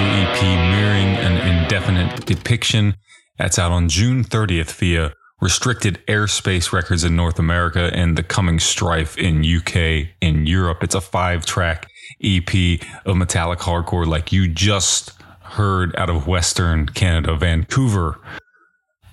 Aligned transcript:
EP, 0.00 0.42
Mirroring 0.42 1.16
an 1.16 1.62
Indefinite 1.62 2.26
Depiction. 2.26 2.96
That's 3.38 3.58
out 3.58 3.72
on 3.72 3.88
June 3.88 4.24
30th 4.24 4.72
via 4.72 5.14
Restricted 5.40 6.00
Airspace 6.06 6.72
Records 6.72 7.04
in 7.04 7.16
North 7.16 7.38
America 7.38 7.90
and 7.94 8.16
The 8.18 8.22
Coming 8.22 8.58
Strife 8.58 9.16
in 9.16 9.44
UK 9.44 10.08
in 10.20 10.46
Europe. 10.46 10.82
It's 10.82 10.94
a 10.94 11.00
five 11.00 11.46
track 11.46 11.88
EP 12.22 12.80
of 13.04 13.16
metallic 13.16 13.60
hardcore 13.60 14.06
like 14.06 14.32
you 14.32 14.48
just 14.48 15.12
heard 15.40 15.94
out 15.96 16.10
of 16.10 16.26
Western 16.26 16.86
Canada, 16.86 17.36
Vancouver 17.36 18.18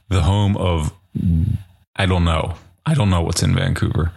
the 0.10 0.22
home 0.22 0.56
of 0.58 0.94
I 1.96 2.06
don't 2.06 2.24
know. 2.24 2.56
I 2.86 2.94
don't 2.94 3.10
know 3.10 3.22
what's 3.22 3.44
in 3.44 3.56
Vancouver. 3.56 4.12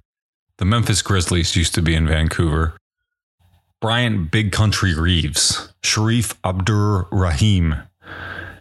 The 0.59 0.65
Memphis 0.65 1.03
Grizzlies 1.03 1.57
used 1.57 1.75
to 1.75 1.83
be 1.83 1.95
in 1.95 2.07
Vancouver. 2.07 2.77
Bryant 3.81 4.31
Big 4.31 4.53
Country 4.53 4.95
Reeves, 4.95 5.73
Shareef 5.83 6.35
Abdur 6.45 7.07
Rahim, 7.11 7.77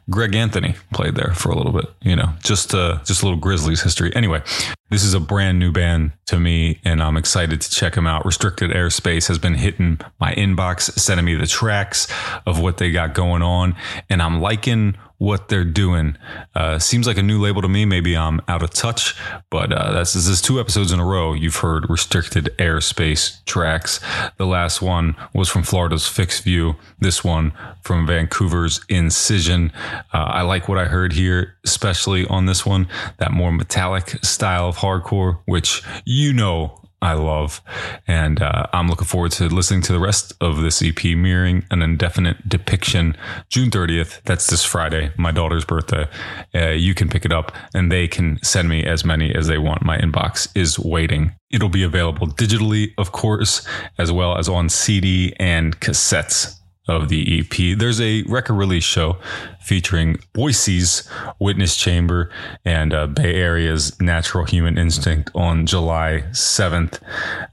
Greg 0.09 0.33
Anthony 0.33 0.75
played 0.93 1.15
there 1.15 1.33
for 1.33 1.49
a 1.49 1.55
little 1.55 1.71
bit. 1.71 1.85
You 2.01 2.15
know, 2.15 2.33
just 2.43 2.73
uh, 2.73 2.99
just 3.03 3.21
a 3.21 3.25
little 3.25 3.39
Grizzlies 3.39 3.81
history. 3.81 4.15
Anyway, 4.15 4.41
this 4.89 5.03
is 5.03 5.13
a 5.13 5.19
brand 5.19 5.59
new 5.59 5.71
band 5.71 6.13
to 6.27 6.39
me, 6.39 6.79
and 6.83 7.03
I'm 7.03 7.17
excited 7.17 7.61
to 7.61 7.69
check 7.69 7.95
them 7.95 8.07
out. 8.07 8.25
Restricted 8.25 8.71
Airspace 8.71 9.27
has 9.27 9.37
been 9.37 9.55
hitting 9.55 9.99
my 10.19 10.33
inbox, 10.33 10.97
sending 10.97 11.25
me 11.25 11.35
the 11.35 11.47
tracks 11.47 12.07
of 12.45 12.59
what 12.59 12.77
they 12.77 12.91
got 12.91 13.13
going 13.13 13.41
on, 13.41 13.75
and 14.09 14.21
I'm 14.21 14.41
liking 14.41 14.95
what 15.19 15.49
they're 15.49 15.65
doing. 15.65 16.17
Uh, 16.55 16.79
seems 16.79 17.05
like 17.05 17.17
a 17.17 17.23
new 17.23 17.39
label 17.39 17.61
to 17.61 17.67
me. 17.67 17.85
Maybe 17.85 18.17
I'm 18.17 18.41
out 18.47 18.63
of 18.63 18.71
touch, 18.71 19.15
but 19.51 19.71
uh, 19.71 19.91
that's 19.91 20.13
this 20.13 20.27
is 20.27 20.41
two 20.41 20.59
episodes 20.59 20.91
in 20.91 20.99
a 20.99 21.05
row. 21.05 21.33
You've 21.33 21.57
heard 21.57 21.89
restricted 21.89 22.45
airspace 22.57 23.43
tracks. 23.45 23.99
The 24.37 24.47
last 24.47 24.81
one 24.81 25.15
was 25.33 25.49
from 25.49 25.63
Florida's 25.63 26.07
Fixed 26.07 26.43
View. 26.43 26.75
This 26.99 27.23
one 27.23 27.53
from 27.83 28.07
Vancouver's 28.07 28.83
Incision. 28.89 29.71
Uh, 30.13 30.17
I 30.17 30.41
like 30.41 30.67
what 30.67 30.77
I 30.77 30.85
heard 30.85 31.13
here, 31.13 31.55
especially 31.65 32.25
on 32.27 32.45
this 32.45 32.65
one. 32.65 32.87
That 33.17 33.31
more 33.31 33.51
metallic 33.51 34.23
style 34.23 34.69
of 34.69 34.77
hardcore, 34.77 35.39
which 35.45 35.83
you 36.05 36.31
know 36.33 36.79
I 37.01 37.13
love. 37.13 37.61
And 38.07 38.41
uh, 38.41 38.67
I'm 38.73 38.87
looking 38.89 39.07
forward 39.07 39.31
to 39.33 39.47
listening 39.47 39.81
to 39.83 39.93
the 39.93 39.99
rest 39.99 40.33
of 40.41 40.61
this 40.61 40.83
EP, 40.83 41.03
Mirroring 41.03 41.65
an 41.71 41.81
Indefinite 41.81 42.47
Depiction, 42.47 43.15
June 43.49 43.69
30th. 43.69 44.21
That's 44.23 44.47
this 44.47 44.63
Friday, 44.65 45.11
my 45.17 45.31
daughter's 45.31 45.63
birthday. 45.63 46.07
Uh, 46.53 46.69
you 46.69 46.93
can 46.93 47.07
pick 47.07 47.23
it 47.23 47.31
up 47.31 47.53
and 47.73 47.91
they 47.91 48.07
can 48.07 48.39
send 48.43 48.67
me 48.67 48.83
as 48.83 49.05
many 49.05 49.33
as 49.33 49.47
they 49.47 49.57
want. 49.57 49.83
My 49.83 49.97
inbox 49.97 50.49
is 50.55 50.77
waiting. 50.77 51.33
It'll 51.49 51.69
be 51.69 51.83
available 51.83 52.27
digitally, 52.27 52.93
of 52.97 53.11
course, 53.11 53.65
as 53.97 54.11
well 54.11 54.37
as 54.37 54.49
on 54.49 54.69
CD 54.69 55.33
and 55.39 55.79
cassettes 55.79 56.58
of 56.89 57.09
the 57.09 57.39
EP. 57.39 57.77
There's 57.77 58.01
a 58.01 58.23
record 58.23 58.55
release 58.55 58.83
show 58.83 59.17
featuring 59.61 60.17
Boise's 60.33 61.07
Witness 61.37 61.77
Chamber 61.77 62.31
and 62.65 62.93
uh, 62.93 63.07
Bay 63.07 63.35
Area's 63.35 63.99
Natural 64.01 64.45
Human 64.45 64.77
Instinct 64.77 65.29
on 65.35 65.65
July 65.65 66.23
7th. 66.31 66.99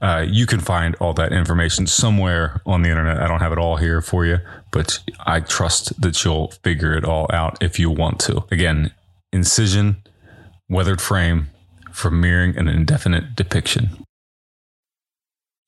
Uh, 0.01 0.25
you 0.27 0.45
can 0.45 0.59
find 0.59 0.95
all 0.95 1.13
that 1.13 1.31
information 1.31 1.85
somewhere 1.85 2.61
on 2.65 2.81
the 2.81 2.89
internet. 2.89 3.21
I 3.21 3.27
don't 3.27 3.39
have 3.39 3.51
it 3.51 3.59
all 3.59 3.77
here 3.77 4.01
for 4.01 4.25
you, 4.25 4.39
but 4.71 4.99
I 5.25 5.41
trust 5.41 6.01
that 6.01 6.23
you'll 6.25 6.49
figure 6.63 6.93
it 6.93 7.05
all 7.05 7.27
out 7.31 7.61
if 7.61 7.79
you 7.79 7.91
want 7.91 8.19
to. 8.21 8.43
Again, 8.49 8.91
Incision, 9.31 9.97
Weathered 10.67 11.01
Frame, 11.01 11.47
for 11.91 12.11
mirroring 12.11 12.57
an 12.57 12.67
indefinite 12.67 13.35
depiction. 13.35 14.06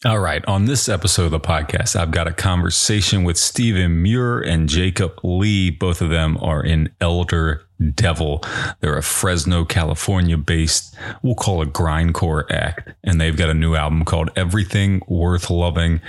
All 0.05 0.19
right. 0.19 0.45
On 0.45 0.63
this 0.63 0.87
episode 0.87 1.25
of 1.25 1.31
the 1.31 1.41
podcast, 1.41 1.97
I've 1.97 2.11
got 2.11 2.25
a 2.25 2.31
conversation 2.31 3.25
with 3.25 3.37
Stephen 3.37 4.01
Muir 4.01 4.39
and 4.39 4.69
Jacob 4.69 5.19
Lee. 5.25 5.69
Both 5.71 6.01
of 6.01 6.09
them 6.09 6.37
are 6.41 6.63
in 6.63 6.89
Elder 7.01 7.65
Devil. 7.95 8.41
They're 8.79 8.97
a 8.97 9.03
Fresno, 9.03 9.65
California 9.65 10.37
based, 10.37 10.95
we'll 11.21 11.35
call 11.35 11.61
it 11.61 11.73
grindcore 11.73 12.49
act. 12.49 12.91
And 13.03 13.19
they've 13.19 13.35
got 13.35 13.49
a 13.49 13.53
new 13.53 13.75
album 13.75 14.05
called 14.05 14.29
Everything 14.37 15.01
Worth 15.09 15.49
Loving. 15.49 15.99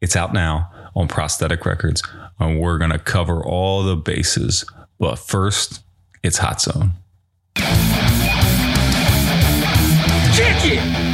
It's 0.00 0.14
out 0.14 0.32
now 0.32 0.70
on 0.94 1.08
Prosthetic 1.08 1.66
Records. 1.66 2.04
And 2.38 2.60
we're 2.60 2.78
going 2.78 2.92
to 2.92 3.00
cover 3.00 3.44
all 3.44 3.82
the 3.82 3.96
bases. 3.96 4.64
But 5.00 5.16
first, 5.16 5.82
it's 6.22 6.38
Hot 6.38 6.60
Zone. 6.60 6.92
Kick 10.36 10.72
it! 10.72 11.09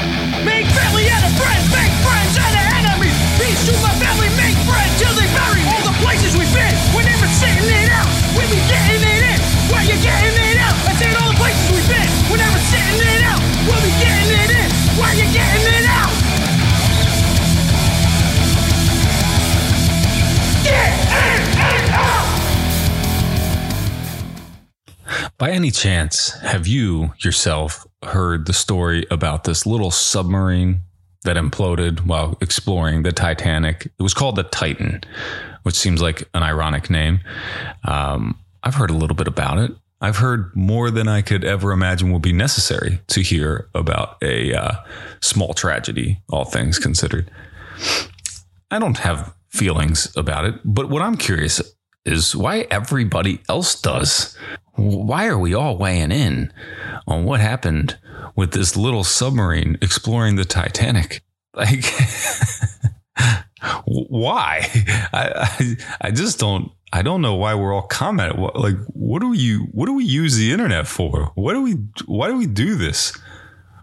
By 25.39 25.51
any 25.51 25.71
chance, 25.71 26.31
have 26.41 26.67
you 26.67 27.13
yourself 27.19 27.87
heard 28.03 28.47
the 28.47 28.55
story 28.55 29.05
about 29.11 29.45
this 29.45 29.67
little 29.67 29.91
submarine 29.91 30.81
that 31.25 31.37
imploded 31.37 32.07
while 32.07 32.39
exploring 32.41 33.03
the 33.03 33.13
Titanic? 33.13 33.85
It 33.85 34.03
was 34.03 34.15
called 34.15 34.37
the 34.37 34.45
Titan, 34.45 35.03
which 35.63 35.75
seems 35.75 36.01
like 36.01 36.27
an 36.33 36.43
ironic 36.43 36.89
name. 36.89 37.21
Um, 37.85 38.39
I've 38.63 38.77
heard 38.77 38.89
a 38.89 38.95
little 38.95 39.15
bit 39.15 39.29
about 39.29 39.59
it. 39.59 39.73
I've 40.01 40.17
heard 40.17 40.57
more 40.57 40.91
than 40.91 41.07
I 41.07 41.21
could 41.21 41.45
ever 41.45 41.71
imagine 41.71 42.11
will 42.11 42.19
be 42.19 42.33
necessary 42.33 43.01
to 43.09 43.21
hear 43.21 43.69
about 43.75 44.17
a 44.23 44.55
uh, 44.55 44.73
small 45.21 45.53
tragedy, 45.53 46.23
all 46.31 46.47
things 46.47 46.79
considered. 46.79 47.31
I 48.71 48.79
don't 48.79 48.99
have 48.99 49.35
feelings 49.51 50.15
about 50.17 50.47
it, 50.47 50.55
but 50.65 50.89
what 50.89 51.03
I'm 51.03 51.17
curious 51.17 51.61
is 52.07 52.35
why 52.35 52.67
everybody 52.71 53.41
else 53.49 53.81
does. 53.81 54.37
Why 54.75 55.27
are 55.27 55.39
we 55.39 55.55
all 55.55 55.77
weighing 55.77 56.13
in 56.13 56.53
on 57.07 57.25
what 57.25 57.41
happened 57.41 57.99
with 58.37 58.53
this 58.53 58.77
little 58.77 59.05
submarine 59.05 59.77
exploring 59.83 60.37
the 60.37 60.45
Titanic? 60.45 61.23
Like, 61.55 61.85
why? 63.87 64.69
I, 65.13 65.31
I 65.59 65.77
I 66.03 66.11
just 66.11 66.39
don't. 66.39 66.71
I 66.93 67.03
don't 67.03 67.21
know 67.21 67.35
why 67.35 67.55
we're 67.55 67.75
all 67.75 67.87
commenting. 67.87 68.41
Like, 68.55 68.77
what 68.89 69.21
do 69.21 69.31
we 69.31 69.55
what 69.73 69.87
do 69.87 69.95
we 69.95 70.05
use 70.05 70.37
the 70.37 70.53
internet 70.53 70.87
for? 70.87 71.33
What 71.35 71.55
do 71.55 71.63
we 71.63 71.73
why 72.05 72.29
do 72.29 72.37
we 72.37 72.47
do 72.47 72.77
this? 72.77 73.19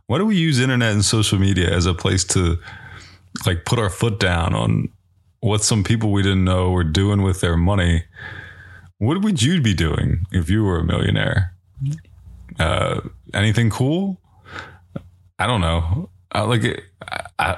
Why 0.08 0.20
do 0.20 0.26
we 0.26 0.38
use 0.38 0.60
internet 0.60 0.94
and 0.94 1.04
social 1.04 1.40
media 1.40 1.70
as 1.76 1.86
a 1.86 1.94
place 1.94 2.24
to 2.26 2.60
like 3.46 3.66
put 3.66 3.80
our 3.80 3.90
foot 3.90 4.20
down 4.20 4.54
on 4.54 4.90
what 5.44 5.62
some 5.62 5.84
people 5.84 6.12
we 6.12 6.24
didn't 6.24 6.46
know 6.46 6.72
were 6.72 6.86
doing 6.86 7.22
with 7.22 7.42
their 7.42 7.58
money? 7.58 8.06
What 8.98 9.22
would 9.22 9.42
you 9.42 9.62
be 9.62 9.74
doing 9.74 10.26
if 10.32 10.50
you 10.50 10.64
were 10.64 10.80
a 10.80 10.84
millionaire? 10.86 11.54
Uh, 12.58 13.02
anything 13.34 13.70
cool? 13.70 14.22
I 15.38 15.46
don't 15.46 15.60
know. 15.60 16.10
I 16.32 16.42
like 16.44 16.64
it. 16.64 16.84
I, 17.38 17.58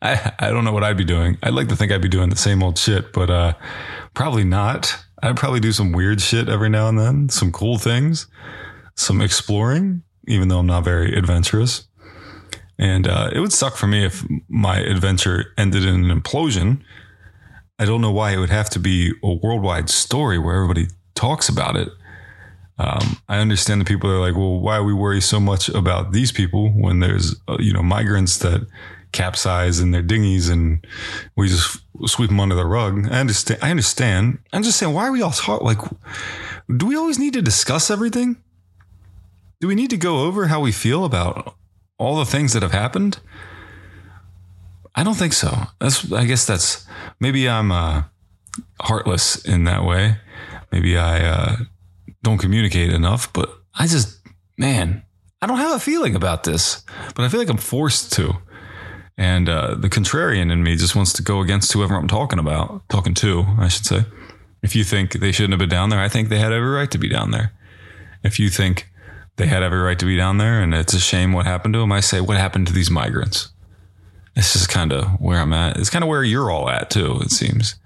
I 0.00 0.32
I 0.38 0.50
don't 0.50 0.64
know 0.64 0.72
what 0.72 0.84
I'd 0.84 0.96
be 0.96 1.04
doing. 1.04 1.36
I'd 1.42 1.54
like 1.54 1.66
to 1.68 1.76
think 1.76 1.90
I'd 1.90 2.00
be 2.00 2.08
doing 2.08 2.30
the 2.30 2.36
same 2.36 2.62
old 2.62 2.78
shit, 2.78 3.12
but 3.12 3.28
uh, 3.28 3.54
probably 4.14 4.44
not. 4.44 4.96
I'd 5.20 5.36
probably 5.36 5.60
do 5.60 5.72
some 5.72 5.90
weird 5.90 6.20
shit 6.20 6.48
every 6.48 6.68
now 6.68 6.88
and 6.88 6.96
then, 6.96 7.28
some 7.28 7.50
cool 7.50 7.76
things, 7.76 8.28
some 8.94 9.20
exploring, 9.20 10.02
even 10.28 10.46
though 10.46 10.60
I'm 10.60 10.66
not 10.66 10.84
very 10.84 11.12
adventurous. 11.16 11.88
And 12.78 13.08
uh, 13.08 13.30
it 13.32 13.40
would 13.40 13.52
suck 13.52 13.74
for 13.76 13.88
me 13.88 14.04
if 14.04 14.24
my 14.48 14.78
adventure 14.78 15.46
ended 15.58 15.84
in 15.84 16.08
an 16.08 16.20
implosion. 16.20 16.82
I 17.78 17.84
don't 17.84 18.00
know 18.00 18.10
why 18.10 18.32
it 18.32 18.38
would 18.38 18.50
have 18.50 18.70
to 18.70 18.78
be 18.78 19.12
a 19.22 19.34
worldwide 19.34 19.90
story 19.90 20.38
where 20.38 20.54
everybody 20.54 20.88
talks 21.14 21.48
about 21.48 21.76
it. 21.76 21.88
Um, 22.78 23.18
I 23.28 23.38
understand 23.38 23.80
that 23.80 23.88
people 23.88 24.10
are 24.10 24.20
like, 24.20 24.34
well, 24.34 24.60
why 24.60 24.80
we 24.80 24.92
worry 24.92 25.20
so 25.20 25.40
much 25.40 25.68
about 25.68 26.12
these 26.12 26.32
people 26.32 26.70
when 26.70 27.00
there's, 27.00 27.36
uh, 27.48 27.56
you 27.58 27.72
know, 27.72 27.82
migrants 27.82 28.38
that 28.38 28.66
capsize 29.12 29.80
in 29.80 29.92
their 29.92 30.02
dinghies 30.02 30.48
and 30.48 30.86
we 31.36 31.48
just 31.48 31.80
sweep 32.04 32.28
them 32.28 32.40
under 32.40 32.54
the 32.54 32.66
rug. 32.66 33.08
I 33.10 33.20
understand. 33.20 33.60
I 33.62 33.70
understand. 33.70 34.38
I'm 34.52 34.62
just 34.62 34.78
saying, 34.78 34.92
why 34.92 35.06
are 35.06 35.12
we 35.12 35.22
all 35.22 35.30
talk 35.30 35.62
like? 35.62 35.78
Do 36.74 36.86
we 36.86 36.96
always 36.96 37.18
need 37.18 37.32
to 37.34 37.42
discuss 37.42 37.90
everything? 37.90 38.36
Do 39.60 39.68
we 39.68 39.74
need 39.74 39.90
to 39.90 39.96
go 39.96 40.24
over 40.24 40.48
how 40.48 40.60
we 40.60 40.72
feel 40.72 41.04
about 41.04 41.56
all 41.98 42.16
the 42.16 42.26
things 42.26 42.52
that 42.52 42.62
have 42.62 42.72
happened? 42.72 43.18
I 44.96 45.04
don't 45.04 45.14
think 45.14 45.34
so. 45.34 45.54
That's. 45.78 46.10
I 46.10 46.24
guess 46.24 46.46
that's 46.46 46.86
maybe 47.20 47.48
I'm 47.48 47.70
uh, 47.70 48.04
heartless 48.80 49.44
in 49.44 49.64
that 49.64 49.84
way. 49.84 50.16
Maybe 50.72 50.96
I 50.96 51.20
uh, 51.20 51.56
don't 52.22 52.38
communicate 52.38 52.90
enough. 52.90 53.30
But 53.32 53.50
I 53.74 53.86
just, 53.86 54.18
man, 54.56 55.04
I 55.42 55.46
don't 55.46 55.58
have 55.58 55.76
a 55.76 55.80
feeling 55.80 56.16
about 56.16 56.44
this. 56.44 56.82
But 57.14 57.24
I 57.24 57.28
feel 57.28 57.38
like 57.38 57.50
I'm 57.50 57.58
forced 57.58 58.12
to. 58.14 58.38
And 59.18 59.48
uh, 59.48 59.74
the 59.74 59.88
contrarian 59.88 60.50
in 60.50 60.62
me 60.62 60.76
just 60.76 60.96
wants 60.96 61.12
to 61.14 61.22
go 61.22 61.40
against 61.40 61.72
whoever 61.72 61.94
I'm 61.94 62.08
talking 62.08 62.38
about, 62.38 62.86
talking 62.88 63.14
to, 63.14 63.44
I 63.58 63.68
should 63.68 63.86
say. 63.86 64.04
If 64.62 64.74
you 64.74 64.84
think 64.84 65.12
they 65.12 65.32
shouldn't 65.32 65.52
have 65.52 65.58
been 65.58 65.68
down 65.68 65.90
there, 65.90 66.00
I 66.00 66.08
think 66.08 66.28
they 66.28 66.38
had 66.38 66.52
every 66.52 66.68
right 66.68 66.90
to 66.90 66.98
be 66.98 67.08
down 67.08 67.30
there. 67.30 67.52
If 68.22 68.38
you 68.38 68.48
think 68.48 68.90
they 69.36 69.46
had 69.46 69.62
every 69.62 69.78
right 69.78 69.98
to 69.98 70.06
be 70.06 70.16
down 70.16 70.38
there 70.38 70.60
and 70.60 70.74
it's 70.74 70.94
a 70.94 70.98
shame 70.98 71.32
what 71.32 71.46
happened 71.46 71.74
to 71.74 71.80
them, 71.80 71.92
I 71.92 72.00
say, 72.00 72.20
what 72.20 72.36
happened 72.36 72.66
to 72.66 72.72
these 72.72 72.90
migrants? 72.90 73.52
It's 74.36 74.52
just 74.52 74.68
kind 74.68 74.92
of 74.92 75.06
where 75.20 75.40
I'm 75.40 75.52
at. 75.52 75.78
It's 75.78 75.90
kind 75.90 76.04
of 76.04 76.08
where 76.08 76.22
you're 76.22 76.50
all 76.50 76.68
at 76.68 76.90
too, 76.90 77.18
it 77.22 77.30
seems. 77.30 77.76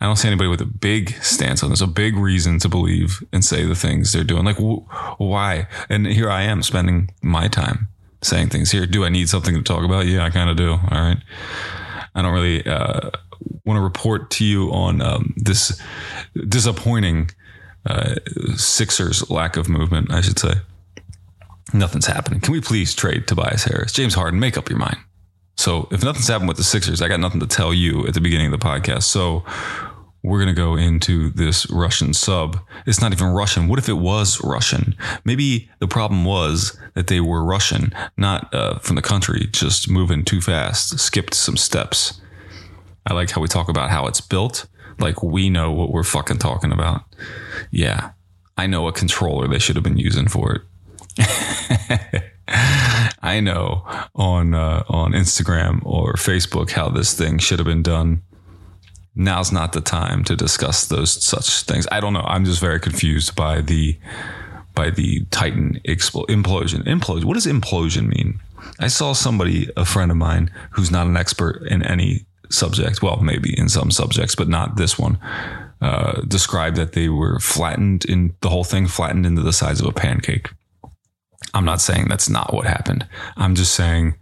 I 0.00 0.04
don't 0.04 0.16
see 0.16 0.28
anybody 0.28 0.48
with 0.48 0.60
a 0.60 0.66
big 0.66 1.10
stance 1.22 1.62
on 1.62 1.70
this, 1.70 1.80
a 1.80 1.86
big 1.86 2.16
reason 2.16 2.58
to 2.58 2.68
believe 2.68 3.24
and 3.32 3.42
say 3.42 3.64
the 3.64 3.74
things 3.74 4.12
they're 4.12 4.24
doing. 4.24 4.44
Like, 4.44 4.58
wh- 4.58 5.18
why? 5.18 5.68
And 5.88 6.06
here 6.06 6.30
I 6.30 6.42
am 6.42 6.62
spending 6.62 7.10
my 7.22 7.48
time 7.48 7.88
saying 8.20 8.50
things 8.50 8.70
here. 8.70 8.86
Do 8.86 9.04
I 9.04 9.08
need 9.08 9.30
something 9.30 9.54
to 9.54 9.62
talk 9.62 9.84
about? 9.84 10.06
Yeah, 10.06 10.24
I 10.24 10.30
kind 10.30 10.50
of 10.50 10.56
do. 10.56 10.72
All 10.72 10.78
right. 10.90 11.18
I 12.14 12.22
don't 12.22 12.34
really 12.34 12.66
uh, 12.66 13.10
want 13.64 13.78
to 13.78 13.82
report 13.82 14.30
to 14.32 14.44
you 14.44 14.70
on 14.72 15.00
um, 15.00 15.32
this 15.36 15.80
disappointing 16.46 17.30
uh, 17.86 18.16
Sixers 18.56 19.30
lack 19.30 19.56
of 19.56 19.68
movement, 19.68 20.12
I 20.12 20.20
should 20.20 20.38
say. 20.38 20.54
Nothing's 21.72 22.06
happening. 22.06 22.40
Can 22.40 22.52
we 22.52 22.60
please 22.60 22.94
trade 22.94 23.26
Tobias 23.26 23.64
Harris? 23.64 23.92
James 23.92 24.14
Harden, 24.14 24.40
make 24.40 24.58
up 24.58 24.68
your 24.68 24.78
mind. 24.78 24.98
So 25.56 25.88
if 25.90 26.04
nothing's 26.04 26.28
happened 26.28 26.48
with 26.48 26.58
the 26.58 26.64
Sixers, 26.64 27.00
I 27.00 27.08
got 27.08 27.20
nothing 27.20 27.40
to 27.40 27.46
tell 27.46 27.72
you 27.72 28.06
at 28.06 28.14
the 28.14 28.20
beginning 28.20 28.52
of 28.52 28.58
the 28.58 28.64
podcast. 28.64 29.04
So 29.04 29.44
we're 30.22 30.38
going 30.38 30.54
to 30.54 30.60
go 30.60 30.76
into 30.76 31.30
this 31.30 31.70
Russian 31.70 32.12
sub. 32.12 32.58
It's 32.84 33.00
not 33.00 33.12
even 33.12 33.28
Russian. 33.28 33.68
What 33.68 33.78
if 33.78 33.88
it 33.88 33.94
was 33.94 34.42
Russian? 34.42 34.96
Maybe 35.24 35.70
the 35.78 35.86
problem 35.86 36.24
was 36.24 36.76
that 36.94 37.06
they 37.06 37.20
were 37.20 37.44
Russian, 37.44 37.92
not 38.16 38.52
uh, 38.52 38.78
from 38.80 38.96
the 38.96 39.02
country, 39.02 39.46
just 39.52 39.88
moving 39.88 40.24
too 40.24 40.40
fast, 40.40 40.98
skipped 40.98 41.34
some 41.34 41.56
steps. 41.56 42.20
I 43.06 43.14
like 43.14 43.30
how 43.30 43.40
we 43.40 43.48
talk 43.48 43.68
about 43.68 43.90
how 43.90 44.06
it's 44.06 44.20
built. 44.20 44.66
Like 44.98 45.22
we 45.22 45.48
know 45.48 45.70
what 45.70 45.90
we're 45.90 46.02
fucking 46.02 46.38
talking 46.38 46.72
about. 46.72 47.02
Yeah. 47.70 48.10
I 48.56 48.66
know 48.66 48.88
a 48.88 48.92
controller 48.92 49.46
they 49.46 49.58
should 49.58 49.76
have 49.76 49.84
been 49.84 49.98
using 49.98 50.28
for 50.28 50.64
it. 51.18 52.22
I 52.48 53.40
know 53.40 53.84
on 54.14 54.54
uh, 54.54 54.84
on 54.88 55.12
Instagram 55.12 55.84
or 55.84 56.14
Facebook 56.14 56.70
how 56.70 56.88
this 56.88 57.12
thing 57.12 57.38
should 57.38 57.58
have 57.58 57.66
been 57.66 57.82
done. 57.82 58.22
Now's 59.14 59.50
not 59.50 59.72
the 59.72 59.80
time 59.80 60.22
to 60.24 60.36
discuss 60.36 60.86
those 60.86 61.24
such 61.24 61.62
things. 61.62 61.86
I 61.90 62.00
don't 62.00 62.12
know. 62.12 62.24
I'm 62.26 62.44
just 62.44 62.60
very 62.60 62.78
confused 62.78 63.34
by 63.34 63.62
the 63.62 63.98
by 64.74 64.90
the 64.90 65.24
Titan 65.30 65.80
expl- 65.88 66.26
implosion. 66.26 66.84
Implosion. 66.84 67.24
What 67.24 67.34
does 67.34 67.46
implosion 67.46 68.08
mean? 68.08 68.40
I 68.78 68.88
saw 68.88 69.12
somebody, 69.12 69.68
a 69.76 69.84
friend 69.84 70.10
of 70.10 70.16
mine, 70.16 70.50
who's 70.70 70.90
not 70.90 71.06
an 71.06 71.16
expert 71.16 71.62
in 71.68 71.82
any 71.82 72.26
subject. 72.50 73.02
Well, 73.02 73.16
maybe 73.16 73.58
in 73.58 73.68
some 73.68 73.90
subjects, 73.90 74.34
but 74.34 74.48
not 74.48 74.76
this 74.76 74.98
one. 74.98 75.18
Uh, 75.80 76.22
described 76.22 76.76
that 76.76 76.92
they 76.92 77.08
were 77.08 77.38
flattened 77.38 78.04
in 78.04 78.34
the 78.40 78.48
whole 78.48 78.64
thing, 78.64 78.86
flattened 78.86 79.26
into 79.26 79.42
the 79.42 79.52
size 79.52 79.80
of 79.80 79.86
a 79.86 79.92
pancake. 79.92 80.50
I'm 81.56 81.64
not 81.64 81.80
saying 81.80 82.08
that's 82.08 82.28
not 82.28 82.52
what 82.52 82.66
happened. 82.66 83.08
I'm 83.38 83.54
just 83.54 83.74
saying, 83.74 84.14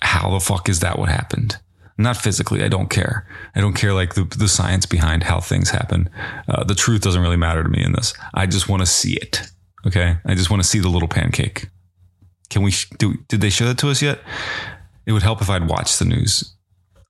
how 0.00 0.30
the 0.30 0.40
fuck 0.40 0.70
is 0.70 0.80
that 0.80 0.98
what 0.98 1.10
happened? 1.10 1.58
Not 1.98 2.16
physically. 2.16 2.62
I 2.64 2.68
don't 2.68 2.88
care. 2.88 3.26
I 3.54 3.60
don't 3.60 3.74
care 3.74 3.92
like 3.92 4.14
the, 4.14 4.24
the 4.24 4.48
science 4.48 4.86
behind 4.86 5.22
how 5.22 5.40
things 5.40 5.68
happen. 5.68 6.08
Uh, 6.48 6.64
the 6.64 6.74
truth 6.74 7.02
doesn't 7.02 7.20
really 7.20 7.36
matter 7.36 7.62
to 7.62 7.68
me 7.68 7.84
in 7.84 7.92
this. 7.92 8.14
I 8.32 8.46
just 8.46 8.70
want 8.70 8.80
to 8.80 8.86
see 8.86 9.16
it. 9.16 9.42
Okay. 9.86 10.16
I 10.24 10.34
just 10.34 10.48
want 10.48 10.62
to 10.62 10.68
see 10.68 10.78
the 10.78 10.88
little 10.88 11.08
pancake. 11.08 11.68
Can 12.48 12.62
we 12.62 12.72
do? 12.96 13.18
Did 13.28 13.42
they 13.42 13.50
show 13.50 13.66
that 13.66 13.78
to 13.78 13.90
us 13.90 14.00
yet? 14.00 14.20
It 15.04 15.12
would 15.12 15.22
help 15.22 15.42
if 15.42 15.50
I'd 15.50 15.68
watched 15.68 15.98
the 15.98 16.04
news. 16.06 16.54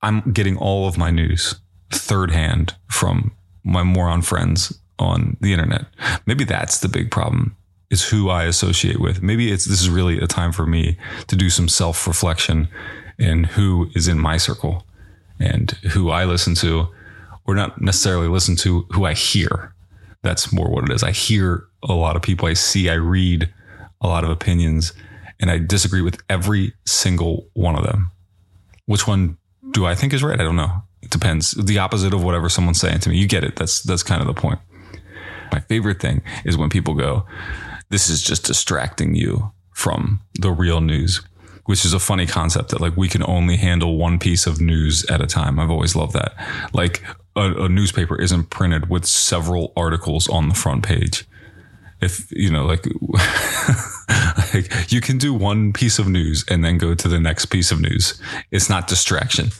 I'm 0.02 0.32
getting 0.32 0.56
all 0.56 0.88
of 0.88 0.98
my 0.98 1.10
news 1.10 1.54
third 1.92 2.32
hand 2.32 2.74
from 2.90 3.32
my 3.62 3.84
moron 3.84 4.22
friends 4.22 4.76
on 4.98 5.36
the 5.40 5.52
internet. 5.52 5.86
Maybe 6.26 6.42
that's 6.42 6.80
the 6.80 6.88
big 6.88 7.12
problem 7.12 7.56
is 7.90 8.08
who 8.08 8.28
I 8.28 8.44
associate 8.44 9.00
with. 9.00 9.22
Maybe 9.22 9.52
it's 9.52 9.64
this 9.64 9.80
is 9.80 9.88
really 9.88 10.18
a 10.18 10.26
time 10.26 10.52
for 10.52 10.66
me 10.66 10.96
to 11.28 11.36
do 11.36 11.50
some 11.50 11.68
self 11.68 12.06
reflection 12.06 12.68
in 13.18 13.44
who 13.44 13.88
is 13.94 14.08
in 14.08 14.18
my 14.18 14.36
circle 14.36 14.84
and 15.38 15.70
who 15.92 16.10
I 16.10 16.24
listen 16.24 16.54
to, 16.56 16.88
or 17.46 17.54
not 17.54 17.80
necessarily 17.80 18.28
listen 18.28 18.56
to, 18.56 18.86
who 18.92 19.04
I 19.04 19.14
hear. 19.14 19.74
That's 20.22 20.52
more 20.52 20.68
what 20.68 20.84
it 20.84 20.92
is. 20.92 21.02
I 21.02 21.12
hear 21.12 21.66
a 21.82 21.92
lot 21.92 22.16
of 22.16 22.22
people, 22.22 22.48
I 22.48 22.54
see, 22.54 22.90
I 22.90 22.94
read 22.94 23.52
a 24.00 24.08
lot 24.08 24.24
of 24.24 24.30
opinions, 24.30 24.92
and 25.38 25.50
I 25.50 25.58
disagree 25.58 26.02
with 26.02 26.18
every 26.28 26.74
single 26.84 27.48
one 27.52 27.76
of 27.76 27.84
them. 27.84 28.10
Which 28.86 29.06
one 29.06 29.36
do 29.70 29.86
I 29.86 29.94
think 29.94 30.12
is 30.12 30.22
right? 30.22 30.40
I 30.40 30.44
don't 30.44 30.56
know. 30.56 30.82
It 31.02 31.10
depends. 31.10 31.52
The 31.52 31.78
opposite 31.78 32.14
of 32.14 32.24
whatever 32.24 32.48
someone's 32.48 32.80
saying 32.80 33.00
to 33.00 33.10
me. 33.10 33.18
You 33.18 33.28
get 33.28 33.44
it. 33.44 33.56
That's 33.56 33.82
that's 33.82 34.02
kind 34.02 34.20
of 34.20 34.26
the 34.26 34.40
point. 34.40 34.58
My 35.52 35.60
favorite 35.60 36.00
thing 36.00 36.22
is 36.44 36.56
when 36.56 36.70
people 36.70 36.94
go, 36.94 37.26
this 37.88 38.08
is 38.08 38.22
just 38.22 38.44
distracting 38.44 39.14
you 39.14 39.52
from 39.72 40.20
the 40.40 40.50
real 40.50 40.80
news, 40.80 41.20
which 41.66 41.84
is 41.84 41.92
a 41.92 41.98
funny 41.98 42.26
concept 42.26 42.70
that 42.70 42.80
like 42.80 42.96
we 42.96 43.08
can 43.08 43.22
only 43.24 43.56
handle 43.56 43.96
one 43.96 44.18
piece 44.18 44.46
of 44.46 44.60
news 44.60 45.04
at 45.06 45.20
a 45.20 45.26
time. 45.26 45.60
I've 45.60 45.70
always 45.70 45.94
loved 45.94 46.14
that. 46.14 46.34
Like 46.72 47.02
a, 47.36 47.64
a 47.64 47.68
newspaper 47.68 48.20
isn't 48.20 48.50
printed 48.50 48.88
with 48.88 49.04
several 49.04 49.72
articles 49.76 50.28
on 50.28 50.48
the 50.48 50.54
front 50.54 50.84
page. 50.84 51.24
If 52.00 52.30
you 52.30 52.50
know, 52.50 52.66
like, 52.66 52.86
like 54.54 54.92
you 54.92 55.00
can 55.00 55.18
do 55.18 55.32
one 55.32 55.72
piece 55.72 55.98
of 55.98 56.08
news 56.08 56.44
and 56.48 56.64
then 56.64 56.78
go 56.78 56.94
to 56.94 57.08
the 57.08 57.20
next 57.20 57.46
piece 57.46 57.70
of 57.70 57.80
news. 57.80 58.20
It's 58.50 58.68
not 58.68 58.86
distraction. 58.86 59.50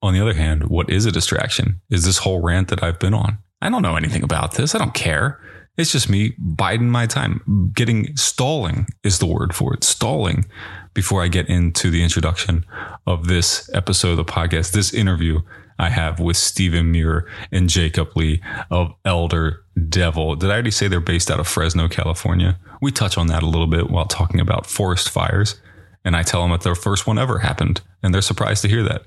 On 0.00 0.14
the 0.14 0.20
other 0.20 0.34
hand, 0.34 0.68
what 0.68 0.90
is 0.90 1.06
a 1.06 1.12
distraction 1.12 1.80
is 1.90 2.04
this 2.04 2.18
whole 2.18 2.40
rant 2.40 2.68
that 2.68 2.82
I've 2.82 3.00
been 3.00 3.14
on. 3.14 3.38
I 3.60 3.68
don't 3.68 3.82
know 3.82 3.96
anything 3.96 4.22
about 4.22 4.52
this. 4.54 4.74
I 4.74 4.78
don't 4.78 4.94
care. 4.94 5.40
It's 5.78 5.92
just 5.92 6.10
me 6.10 6.34
biding 6.38 6.90
my 6.90 7.06
time, 7.06 7.72
getting 7.72 8.16
stalling 8.16 8.88
is 9.04 9.20
the 9.20 9.26
word 9.26 9.54
for 9.54 9.72
it. 9.74 9.84
Stalling 9.84 10.44
before 10.92 11.22
I 11.22 11.28
get 11.28 11.48
into 11.48 11.88
the 11.88 12.02
introduction 12.02 12.66
of 13.06 13.28
this 13.28 13.70
episode 13.72 14.10
of 14.10 14.16
the 14.16 14.24
podcast, 14.24 14.72
this 14.72 14.92
interview 14.92 15.40
I 15.78 15.90
have 15.90 16.18
with 16.18 16.36
Stephen 16.36 16.90
Muir 16.90 17.30
and 17.52 17.68
Jacob 17.68 18.16
Lee 18.16 18.42
of 18.72 18.92
Elder 19.04 19.62
Devil. 19.88 20.34
Did 20.34 20.50
I 20.50 20.54
already 20.54 20.72
say 20.72 20.88
they're 20.88 20.98
based 20.98 21.30
out 21.30 21.38
of 21.38 21.46
Fresno, 21.46 21.86
California? 21.86 22.58
We 22.82 22.90
touch 22.90 23.16
on 23.16 23.28
that 23.28 23.44
a 23.44 23.46
little 23.46 23.68
bit 23.68 23.88
while 23.88 24.06
talking 24.06 24.40
about 24.40 24.66
forest 24.66 25.08
fires. 25.08 25.60
And 26.04 26.16
I 26.16 26.24
tell 26.24 26.42
them 26.42 26.50
that 26.50 26.62
their 26.62 26.74
first 26.74 27.06
one 27.06 27.18
ever 27.18 27.38
happened, 27.38 27.82
and 28.02 28.12
they're 28.12 28.22
surprised 28.22 28.62
to 28.62 28.68
hear 28.68 28.82
that 28.82 29.02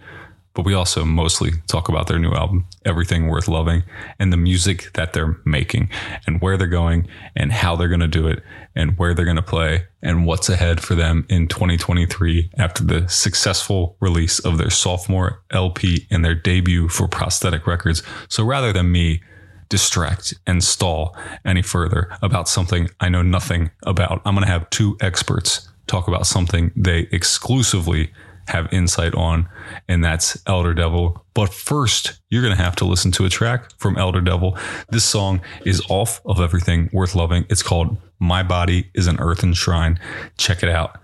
but 0.54 0.66
we 0.66 0.74
also 0.74 1.06
mostly 1.06 1.52
talk 1.68 1.90
about 1.90 2.08
their 2.08 2.20
new 2.20 2.34
album, 2.34 2.66
Everything 2.86 3.28
Worth 3.28 3.48
Loving, 3.48 3.84
and 4.20 4.32
the 4.32 4.38
music 4.38 4.92
that 4.94 5.14
they're 5.14 5.38
making 5.46 5.90
and 6.28 6.42
where 6.42 6.58
they're 6.58 6.68
going 6.68 7.08
and 7.36 7.52
how 7.52 7.76
they're 7.76 7.88
going 7.88 8.02
to 8.02 8.08
do 8.08 8.28
it 8.28 8.44
and 8.76 8.98
where 8.98 9.14
they're 9.14 9.26
going 9.26 9.38
to 9.38 9.42
play 9.42 9.86
and 10.02 10.26
what's 10.26 10.50
ahead 10.50 10.82
for 10.82 10.96
them 10.96 11.26
in 11.30 11.48
2023 11.48 12.52
after 12.58 12.84
the 12.84 13.08
successful 13.08 13.96
release 14.00 14.40
of 14.40 14.58
their 14.58 14.70
sophomore 14.70 15.42
LP 15.52 16.08
and 16.10 16.26
their 16.26 16.36
debut 16.36 16.90
for 16.90 17.08
Prosthetic 17.08 17.68
Records. 17.68 18.04
So 18.28 18.44
rather 18.44 18.74
than 18.74 18.92
me 18.92 19.22
distract 19.70 20.34
and 20.46 20.62
stall 20.62 21.16
any 21.46 21.62
further 21.62 22.10
about 22.22 22.50
something 22.50 22.90
I 23.00 23.08
know 23.08 23.22
nothing 23.22 23.72
about, 23.84 24.22
I'm 24.26 24.36
going 24.36 24.46
to 24.46 24.52
have 24.52 24.70
two 24.70 24.98
experts 25.00 25.70
talk 25.88 26.08
about 26.08 26.26
something 26.26 26.72
they 26.76 27.08
exclusively 27.12 28.12
have 28.48 28.72
insight 28.74 29.16
on, 29.16 29.48
and 29.88 30.04
that's 30.04 30.42
Elder 30.48 30.74
Devil. 30.74 31.26
But 31.34 31.54
first, 31.54 32.20
you're 32.30 32.42
going 32.42 32.56
to 32.56 32.62
have 32.62 32.76
to 32.78 32.86
listen 32.86 33.12
to 33.14 33.26
a 33.26 33.30
track 33.30 33.72
from 33.78 33.98
Elder 33.98 34.22
Devil. 34.22 34.58
This 34.90 35.04
song 35.04 35.42
is 35.66 35.82
off 35.90 36.22
of 36.26 36.40
Everything 36.40 36.90
Worth 36.94 37.16
Loving. 37.16 37.46
It's 37.50 37.64
called 37.64 37.98
My 38.20 38.44
Body 38.44 38.90
is 38.94 39.08
an 39.08 39.20
Earthen 39.20 39.54
Shrine. 39.54 40.00
Check 40.38 40.64
it 40.64 40.70
out. 40.70 41.01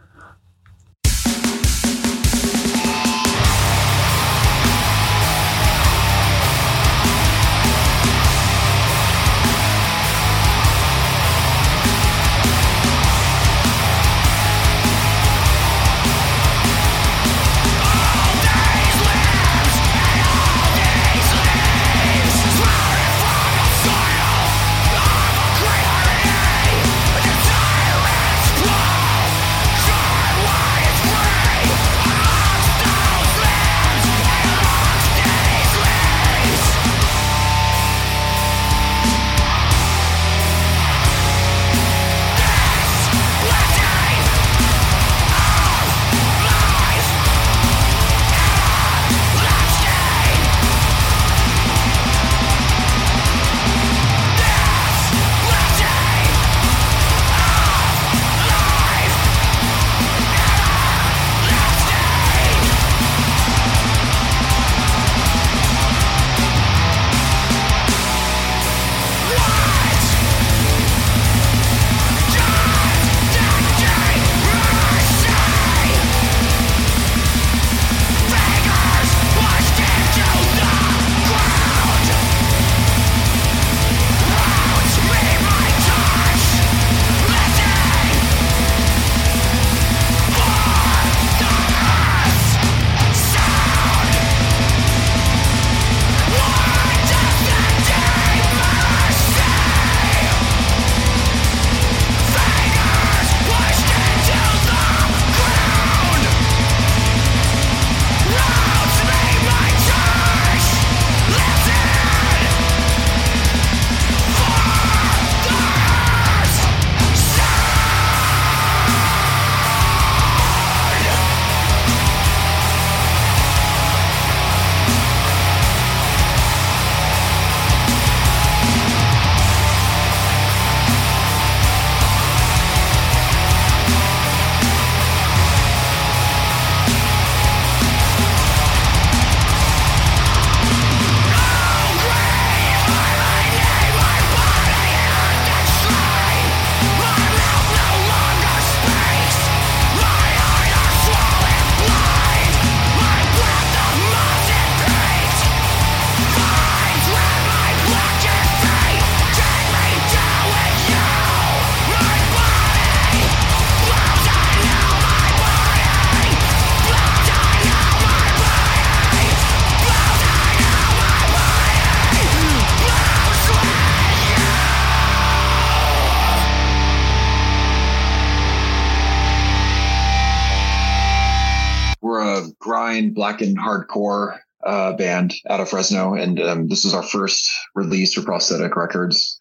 Black 183.18 183.42
and 183.42 183.58
hardcore 183.58 184.38
uh, 184.64 184.94
band 184.94 185.34
out 185.50 185.60
of 185.60 185.70
Fresno, 185.70 186.14
and 186.14 186.40
um, 186.40 186.68
this 186.68 186.86
is 186.86 186.94
our 186.94 187.04
first 187.04 187.52
release 187.76 188.14
for 188.14 188.22
Prosthetic 188.22 188.76
Records, 188.76 189.38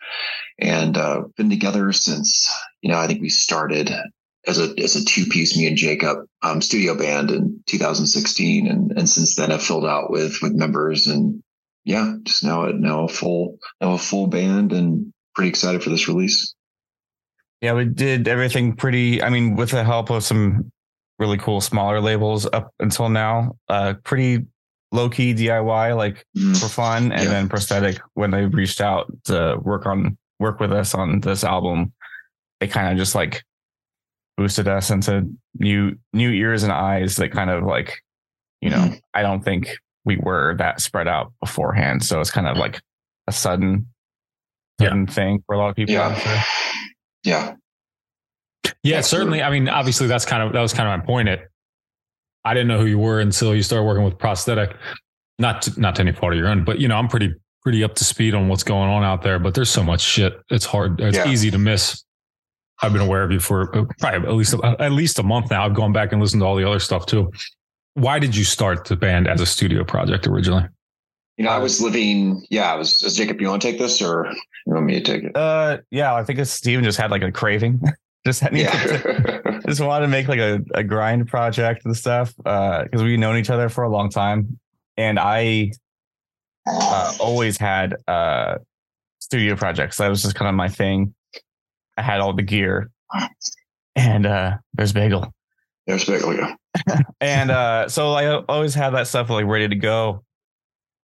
and 0.58 0.96
uh, 0.96 1.24
been 1.36 1.50
together 1.50 1.92
since 1.92 2.50
you 2.80 2.90
know 2.90 2.98
I 2.98 3.06
think 3.06 3.20
we 3.20 3.28
started 3.28 3.92
as 4.46 4.58
a 4.58 4.74
as 4.82 4.96
a 4.96 5.04
two 5.04 5.26
piece, 5.26 5.56
me 5.56 5.66
and 5.66 5.76
Jacob 5.76 6.26
um, 6.42 6.62
studio 6.62 6.96
band 6.96 7.30
in 7.30 7.62
2016, 7.66 8.66
and 8.66 8.92
and 8.92 9.08
since 9.08 9.36
then 9.36 9.52
I've 9.52 9.62
filled 9.62 9.86
out 9.86 10.10
with 10.10 10.38
with 10.42 10.54
members, 10.54 11.06
and 11.06 11.42
yeah, 11.84 12.14
just 12.24 12.42
now 12.42 12.66
now 12.66 13.04
a 13.04 13.08
full 13.08 13.58
now 13.80 13.92
a 13.92 13.98
full 13.98 14.26
band, 14.26 14.72
and 14.72 15.12
pretty 15.34 15.50
excited 15.50 15.82
for 15.82 15.90
this 15.90 16.08
release. 16.08 16.54
Yeah, 17.60 17.74
we 17.74 17.84
did 17.84 18.26
everything 18.26 18.74
pretty. 18.74 19.22
I 19.22 19.28
mean, 19.28 19.54
with 19.54 19.70
the 19.70 19.84
help 19.84 20.10
of 20.10 20.24
some 20.24 20.70
really 21.18 21.38
cool 21.38 21.60
smaller 21.60 22.00
labels 22.00 22.46
up 22.52 22.72
until 22.80 23.08
now, 23.08 23.56
uh, 23.68 23.94
pretty 24.04 24.44
low 24.92 25.08
key 25.08 25.32
DIY, 25.34 25.96
like 25.96 26.24
Mhm. 26.36 26.60
for 26.60 26.68
fun, 26.68 27.10
and 27.12 27.24
Yeah. 27.24 27.30
then 27.30 27.48
prosthetic 27.48 27.98
when 28.14 28.30
they 28.30 28.46
reached 28.46 28.80
out 28.80 29.06
to 29.24 29.58
work 29.62 29.86
on 29.86 30.16
work 30.38 30.60
with 30.60 30.72
us 30.72 30.94
on 30.94 31.20
this 31.20 31.42
album, 31.44 31.92
they 32.60 32.68
kind 32.68 32.90
of 32.92 32.98
just 32.98 33.14
like 33.14 33.42
boosted 34.36 34.68
us 34.68 34.90
into 34.90 35.26
new 35.58 35.96
new 36.12 36.30
ears 36.30 36.62
and 36.62 36.72
eyes 36.72 37.16
that 37.16 37.32
kind 37.32 37.48
of 37.50 37.64
like, 37.64 38.02
you 38.60 38.68
know, 38.70 38.76
Mhm. 38.76 39.00
I 39.14 39.22
don't 39.22 39.42
think 39.42 39.78
we 40.04 40.18
were 40.18 40.54
that 40.58 40.80
spread 40.80 41.08
out 41.08 41.32
beforehand. 41.40 42.04
So 42.04 42.20
it's 42.20 42.30
kind 42.30 42.46
of 42.46 42.56
like 42.58 42.80
a 43.26 43.32
sudden 43.32 43.86
Yeah. 44.78 45.04
thing 45.06 45.42
for 45.46 45.54
a 45.54 45.58
lot 45.58 45.70
of 45.70 45.76
people. 45.76 45.96
I'm 45.98 46.14
sure. 46.16 46.32
Yeah, 46.32 46.44
yeah, 47.24 47.54
Yeah, 48.82 48.96
Absolutely. 48.98 49.02
certainly. 49.38 49.42
I 49.42 49.50
mean, 49.50 49.68
obviously, 49.68 50.06
that's 50.06 50.24
kind 50.24 50.42
of 50.42 50.52
that 50.52 50.60
was 50.60 50.72
kind 50.72 50.88
of 50.88 50.98
my 51.00 51.04
point. 51.06 51.28
It. 51.28 51.40
I 52.44 52.54
didn't 52.54 52.68
know 52.68 52.78
who 52.78 52.86
you 52.86 52.98
were 52.98 53.20
until 53.20 53.54
you 53.54 53.62
started 53.62 53.84
working 53.84 54.04
with 54.04 54.18
prosthetic. 54.18 54.76
Not 55.38 55.62
to, 55.62 55.80
not 55.80 55.96
to 55.96 56.02
any 56.02 56.12
fault 56.12 56.32
of 56.32 56.38
your 56.38 56.48
own, 56.48 56.64
but 56.64 56.78
you 56.78 56.88
know, 56.88 56.96
I'm 56.96 57.08
pretty 57.08 57.34
pretty 57.62 57.82
up 57.84 57.94
to 57.96 58.04
speed 58.04 58.34
on 58.34 58.48
what's 58.48 58.62
going 58.62 58.88
on 58.88 59.02
out 59.04 59.22
there. 59.22 59.38
But 59.38 59.54
there's 59.54 59.68
so 59.70 59.82
much 59.82 60.00
shit. 60.00 60.38
It's 60.50 60.64
hard. 60.64 61.00
It's 61.00 61.16
Yeah. 61.16 61.28
easy 61.28 61.50
to 61.50 61.58
miss. 61.58 62.02
I've 62.82 62.92
been 62.92 63.02
aware 63.02 63.22
of 63.22 63.32
you 63.32 63.40
for 63.40 63.74
uh, 63.76 63.84
probably 63.98 64.28
at 64.28 64.34
least 64.34 64.54
at 64.62 64.92
least 64.92 65.18
a 65.18 65.22
month 65.22 65.50
now. 65.50 65.64
I've 65.64 65.74
gone 65.74 65.92
back 65.92 66.12
and 66.12 66.20
listened 66.20 66.40
to 66.42 66.46
all 66.46 66.56
the 66.56 66.66
other 66.68 66.78
stuff 66.78 67.06
too. 67.06 67.32
Why 67.94 68.18
did 68.18 68.36
you 68.36 68.44
start 68.44 68.84
the 68.86 68.96
band 68.96 69.26
as 69.28 69.40
a 69.40 69.46
studio 69.46 69.82
project 69.84 70.26
originally? 70.26 70.64
You 71.38 71.44
know, 71.44 71.50
I 71.50 71.58
was 71.58 71.80
living. 71.82 72.42
Yeah, 72.50 72.72
I 72.72 72.76
was. 72.76 73.02
Is 73.02 73.14
Jacob, 73.16 73.40
you 73.40 73.48
want 73.48 73.60
to 73.62 73.68
take 73.70 73.78
this, 73.78 74.00
or 74.00 74.26
you 74.66 74.72
want 74.74 74.86
me 74.86 74.94
to 74.94 75.00
take 75.00 75.24
it? 75.24 75.36
Uh, 75.36 75.78
yeah, 75.90 76.14
I 76.14 76.22
think 76.24 76.38
it's 76.38 76.50
Stephen 76.50 76.84
just 76.84 76.96
had 76.98 77.10
like 77.10 77.22
a 77.22 77.32
craving. 77.32 77.80
just 78.26 78.42
Yeah, 78.52 79.60
just 79.66 79.80
wanted 79.80 80.04
to 80.06 80.10
make 80.10 80.28
like 80.28 80.38
a, 80.38 80.60
a 80.74 80.82
grind 80.84 81.28
project 81.28 81.84
and 81.86 81.96
stuff. 81.96 82.34
Uh, 82.44 82.82
because 82.84 83.02
we've 83.02 83.18
known 83.18 83.36
each 83.38 83.48
other 83.50 83.68
for 83.70 83.84
a 83.84 83.88
long 83.88 84.10
time. 84.10 84.58
And 84.98 85.18
I 85.18 85.72
uh, 86.68 87.14
always 87.20 87.56
had 87.56 87.96
uh 88.08 88.56
studio 89.20 89.56
projects. 89.56 89.96
That 89.98 90.08
was 90.08 90.22
just 90.22 90.34
kind 90.34 90.48
of 90.48 90.54
my 90.54 90.68
thing. 90.68 91.14
I 91.96 92.02
had 92.02 92.20
all 92.20 92.34
the 92.34 92.42
gear. 92.42 92.90
And 93.94 94.26
uh 94.26 94.58
there's 94.74 94.92
Bagel. 94.92 95.32
there's 95.86 96.04
big. 96.04 96.22
Yeah. 96.22 96.54
And 97.20 97.50
uh 97.50 97.88
so 97.88 98.12
I 98.12 98.42
always 98.48 98.74
had 98.74 98.90
that 98.90 99.06
stuff 99.06 99.30
like 99.30 99.46
ready 99.46 99.68
to 99.68 99.76
go. 99.76 100.22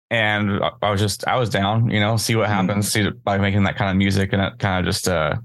And 0.09 0.59
I- 0.81 0.91
was 0.91 0.99
just 0.99 1.25
I 1.27 1.37
was 1.37 1.49
down, 1.49 1.89
you 1.89 1.99
know, 1.99 2.17
see 2.17 2.35
what 2.35 2.49
Mhm. 2.49 2.53
happens, 2.67 2.91
see 2.91 3.09
by 3.09 3.37
making 3.37 3.63
that 3.63 3.77
kind 3.77 3.89
of 3.91 3.95
music 3.97 4.33
and 4.33 4.41
it 4.41 4.59
kind 4.59 4.79
of 4.85 4.91
just 4.93 5.07
uh 5.07 5.35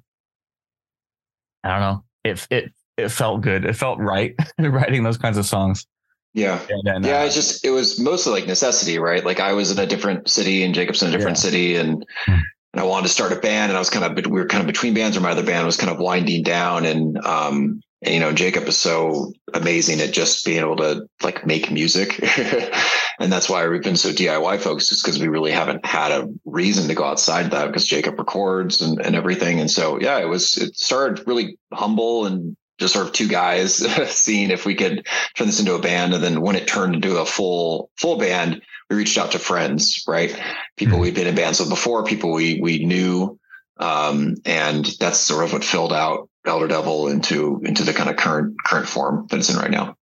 I 1.67 1.71
don't 1.73 1.81
know. 1.81 2.05
It 2.25 2.47
it 2.51 2.73
it 2.97 3.09
felt 3.11 3.43
good. 3.43 3.65
It 3.65 3.75
felt 3.75 3.99
right 3.99 4.35
writing 4.59 5.03
those 5.03 5.19
kinds 5.19 5.37
of 5.39 5.47
songs. 5.47 5.87
Yeah. 6.35 6.61
Then 6.85 7.03
Yeah, 7.03 7.21
uh, 7.21 7.25
it's 7.25 7.35
just 7.35 7.65
it 7.65 7.71
was 7.71 7.99
mostly 7.99 8.33
like 8.33 8.47
necessity, 8.47 8.99
right? 8.99 9.25
Like 9.25 9.41
I 9.41 9.53
was 9.53 9.71
in 9.71 9.79
a 9.79 9.87
different 9.87 10.29
city 10.29 10.63
and 10.65 10.75
Jacob's 10.75 11.03
in 11.03 11.09
a 11.09 11.13
different 11.13 11.39
Yeah. 11.39 11.43
city 11.43 11.77
and 11.77 12.07
Hmm. 12.27 12.33
and 12.73 12.81
I 12.81 12.85
wanted 12.85 13.07
to 13.09 13.13
start 13.13 13.33
a 13.33 13.37
band 13.37 13.71
and 13.71 13.77
I 13.77 13.79
was 13.81 13.91
kind 13.91 14.05
of 14.05 14.27
we 14.27 14.39
were 14.39 14.47
kind 14.47 14.61
of 14.61 14.67
between 14.67 14.95
bands 14.95 15.17
or 15.17 15.21
my 15.21 15.31
other 15.31 15.43
band 15.43 15.67
was 15.67 15.77
kind 15.77 15.91
of 15.91 15.99
winding 15.99 16.43
down 16.43 16.85
and 16.85 17.19
um 17.25 17.81
and 18.03 18.15
you 18.15 18.21
know 18.21 18.33
Jacob 18.33 18.65
is 18.69 18.77
so 18.77 19.33
amazing 19.55 20.01
at 20.01 20.13
just 20.13 20.45
being 20.45 20.61
able 20.61 20.77
to 20.77 21.09
like 21.23 21.47
make 21.47 21.71
music. 21.71 22.21
and 23.19 23.33
that's 23.33 23.49
why 23.49 23.67
we've 23.67 23.83
been 23.83 23.97
so 23.97 24.11
DIY 24.11 24.61
focused 24.61 24.93
is 24.93 25.03
because 25.03 25.19
we 25.19 25.29
really 25.29 25.53
haven't 25.53 25.85
had 25.87 26.13
a 26.13 26.29
reason 26.45 26.89
to 26.89 26.95
go 26.95 27.05
outside 27.05 27.51
that 27.51 27.67
because 27.69 27.87
Jacob 27.87 28.19
records 28.19 28.83
and, 28.83 29.01
and 29.01 29.17
everything. 29.17 29.61
And 29.61 29.71
so 29.71 29.99
yeah, 30.01 30.19
it 30.19 30.27
was 30.29 30.57
it 30.59 30.77
started 30.77 31.27
really 31.27 31.59
humble 31.73 32.27
and 32.27 32.57
just 32.79 32.93
sort 32.93 33.07
of 33.07 33.13
two 33.15 33.29
guys 33.29 33.77
seeing 34.15 34.51
if 34.51 34.67
we 34.67 34.75
could 34.75 35.07
turn 35.35 35.47
this 35.47 35.61
into 35.61 35.75
a 35.75 35.81
band. 35.81 36.13
And 36.13 36.23
then 36.23 36.43
when 36.43 36.57
it 36.57 36.69
turned 36.69 36.95
into 36.95 37.17
a 37.19 37.25
full 37.25 37.91
full 37.97 38.19
band, 38.19 38.61
we 38.91 38.97
reached 38.97 39.17
out 39.17 39.33
to 39.33 39.39
friends, 39.39 40.05
right? 40.07 40.39
People 40.77 40.99
Mhm. 40.99 41.01
we'd 41.01 41.15
been 41.15 41.27
in 41.27 41.35
bands 41.35 41.59
with 41.59 41.71
before, 41.71 42.05
people 42.05 42.33
we 42.33 42.61
we 42.61 42.85
knew. 42.85 43.39
Um, 43.79 44.37
and 44.47 44.87
that's 45.01 45.19
sort 45.19 45.45
of 45.45 45.53
what 45.53 45.65
filled 45.65 45.93
out 45.93 46.31
Elder 46.47 46.69
Devil 46.69 47.09
into 47.09 47.61
into 47.65 47.85
the 47.85 47.93
kind 47.93 48.11
of 48.11 48.17
current 48.17 48.55
current 48.65 48.89
form 48.89 49.27
that 49.31 49.39
it's 49.39 49.51
in 49.51 49.57
right 49.57 49.71
now. 49.71 49.95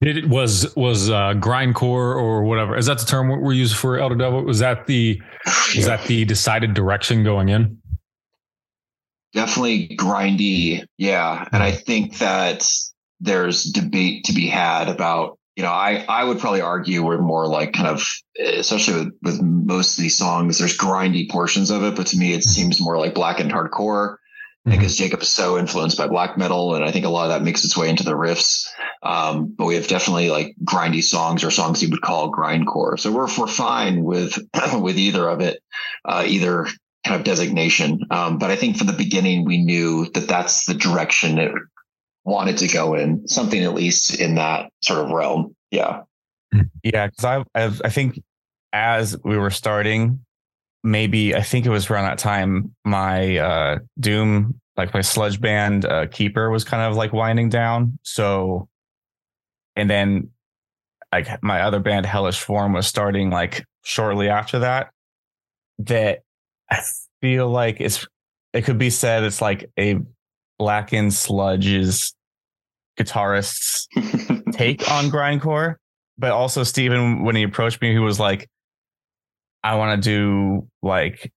It 0.00 0.28
was 0.28 0.74
was 0.76 1.10
uh, 1.10 1.34
grindcore 1.34 2.16
or 2.16 2.44
whatever? 2.44 2.76
Is 2.76 2.86
that 2.86 2.98
the 2.98 3.06
term 3.06 3.28
we're 3.28 3.52
using 3.52 3.76
for 3.76 3.98
Elder 3.98 4.14
Devil? 4.14 4.42
Was 4.44 4.60
that 4.60 4.86
the 4.86 5.20
is 5.74 5.86
that 5.86 6.04
the 6.06 6.24
decided 6.24 6.74
direction 6.74 7.24
going 7.24 7.48
in? 7.48 7.78
definitely 9.34 9.88
grindy 9.96 10.84
yeah 10.96 11.46
and 11.52 11.62
i 11.62 11.70
think 11.70 12.18
that 12.18 12.66
there's 13.20 13.64
debate 13.64 14.24
to 14.24 14.32
be 14.32 14.46
had 14.46 14.88
about 14.88 15.38
you 15.56 15.62
know 15.62 15.70
i 15.70 16.04
i 16.08 16.24
would 16.24 16.38
probably 16.38 16.60
argue 16.60 17.04
we're 17.04 17.20
more 17.20 17.46
like 17.46 17.72
kind 17.72 17.88
of 17.88 18.02
especially 18.40 19.04
with, 19.04 19.14
with 19.22 19.42
most 19.42 19.98
of 19.98 20.02
these 20.02 20.16
songs 20.16 20.58
there's 20.58 20.76
grindy 20.76 21.30
portions 21.30 21.70
of 21.70 21.82
it 21.82 21.94
but 21.94 22.06
to 22.06 22.16
me 22.16 22.32
it 22.32 22.44
seems 22.44 22.80
more 22.80 22.98
like 22.98 23.14
black 23.14 23.40
and 23.40 23.52
hardcore. 23.52 24.16
Because 24.66 24.96
jacob 24.96 25.20
is 25.20 25.28
so 25.28 25.58
influenced 25.58 25.98
by 25.98 26.06
black 26.06 26.38
metal 26.38 26.74
and 26.74 26.82
i 26.82 26.90
think 26.90 27.04
a 27.04 27.10
lot 27.10 27.24
of 27.24 27.28
that 27.28 27.44
makes 27.44 27.66
its 27.66 27.76
way 27.76 27.90
into 27.90 28.02
the 28.02 28.14
riffs 28.14 28.66
um, 29.04 29.54
but 29.56 29.66
we 29.66 29.74
have 29.74 29.86
definitely 29.86 30.30
like 30.30 30.56
grindy 30.64 31.02
songs 31.02 31.44
or 31.44 31.50
songs 31.50 31.82
you 31.82 31.90
would 31.90 32.00
call 32.00 32.32
grindcore. 32.32 32.98
So 32.98 33.12
we're, 33.12 33.28
we're 33.38 33.46
fine 33.46 34.02
with 34.02 34.38
with 34.80 34.96
either 34.96 35.28
of 35.28 35.42
it 35.42 35.62
uh, 36.06 36.24
either 36.26 36.66
kind 37.04 37.16
of 37.16 37.24
designation. 37.24 38.00
Um, 38.10 38.38
but 38.38 38.50
I 38.50 38.56
think 38.56 38.78
from 38.78 38.86
the 38.86 38.94
beginning, 38.94 39.44
we 39.44 39.62
knew 39.62 40.10
that 40.14 40.26
that's 40.26 40.64
the 40.64 40.74
direction 40.74 41.38
it 41.38 41.52
wanted 42.24 42.56
to 42.58 42.68
go 42.68 42.94
in, 42.94 43.26
something 43.28 43.62
at 43.62 43.74
least 43.74 44.18
in 44.18 44.34
that 44.36 44.70
sort 44.82 45.04
of 45.04 45.10
realm. 45.10 45.54
Yeah. 45.70 46.02
Yeah, 46.82 47.08
because 47.08 47.24
I, 47.24 47.44
I 47.54 47.64
I 47.84 47.88
think 47.90 48.22
as 48.72 49.16
we 49.24 49.36
were 49.36 49.50
starting, 49.50 50.24
maybe 50.82 51.34
I 51.34 51.42
think 51.42 51.66
it 51.66 51.70
was 51.70 51.90
around 51.90 52.04
that 52.04 52.18
time 52.18 52.74
my 52.84 53.38
uh 53.38 53.78
Doom, 53.98 54.60
like 54.76 54.94
my 54.94 55.00
sludge 55.00 55.40
band 55.40 55.84
uh, 55.84 56.06
Keeper 56.06 56.50
was 56.50 56.64
kind 56.64 56.82
of 56.82 56.96
like 56.96 57.12
winding 57.12 57.48
down. 57.48 57.98
So, 58.02 58.68
and 59.74 59.90
then 59.90 60.30
like 61.12 61.42
my 61.42 61.62
other 61.62 61.80
band 61.80 62.06
Hellish 62.06 62.40
Form 62.40 62.72
was 62.72 62.86
starting 62.86 63.30
like 63.30 63.64
shortly 63.82 64.28
after 64.28 64.60
that. 64.60 64.90
That 65.78 66.20
I 66.70 66.82
feel 67.20 67.48
like 67.48 67.80
it's 67.80 68.06
it 68.52 68.62
could 68.62 68.78
be 68.78 68.90
said 68.90 69.24
it's 69.24 69.42
like 69.42 69.70
a 69.78 69.98
blackened 70.58 71.12
sludge's 71.14 72.14
guitarist's 72.98 73.88
take 74.52 74.90
on 74.90 75.06
grindcore. 75.10 75.76
But 76.16 76.30
also 76.30 76.62
Stephen, 76.62 77.24
when 77.24 77.34
he 77.36 77.42
approached 77.42 77.82
me, 77.82 77.92
he 77.92 77.98
was 77.98 78.20
like, 78.20 78.48
I 79.64 79.74
want 79.76 80.00
to 80.02 80.08
do 80.10 80.68
like 80.82 81.32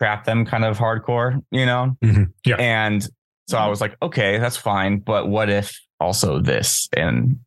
trap 0.00 0.24
them 0.24 0.44
kind 0.44 0.64
of 0.64 0.78
hardcore, 0.78 1.42
you 1.50 1.66
know? 1.66 1.96
Mhm. 2.04 2.32
Yeah. 2.44 2.56
And 2.56 3.06
so 3.48 3.58
I 3.58 3.66
was 3.68 3.80
like, 3.80 3.96
okay, 4.02 4.38
that's 4.38 4.56
fine. 4.56 4.98
But 4.98 5.28
what 5.28 5.48
if 5.50 5.80
also 5.98 6.40
this? 6.40 6.88
And 6.96 7.40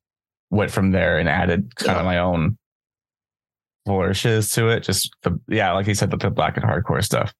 went 0.49 0.71
from 0.71 0.91
there 0.91 1.17
and 1.19 1.29
added 1.29 1.75
kind 1.75 1.95
Yeah. 1.95 1.99
of 1.99 2.05
my 2.05 2.17
own 2.17 2.57
flourishes 3.85 4.51
to 4.51 4.69
it. 4.69 4.81
Just 4.83 5.12
the, 5.23 5.39
yeah, 5.47 5.71
like 5.73 5.88
you 5.88 5.93
said, 5.93 6.12
the, 6.12 6.17
the 6.17 6.29
black 6.29 6.57
and 6.57 6.65
hardcore 6.65 7.03
stuff. 7.03 7.33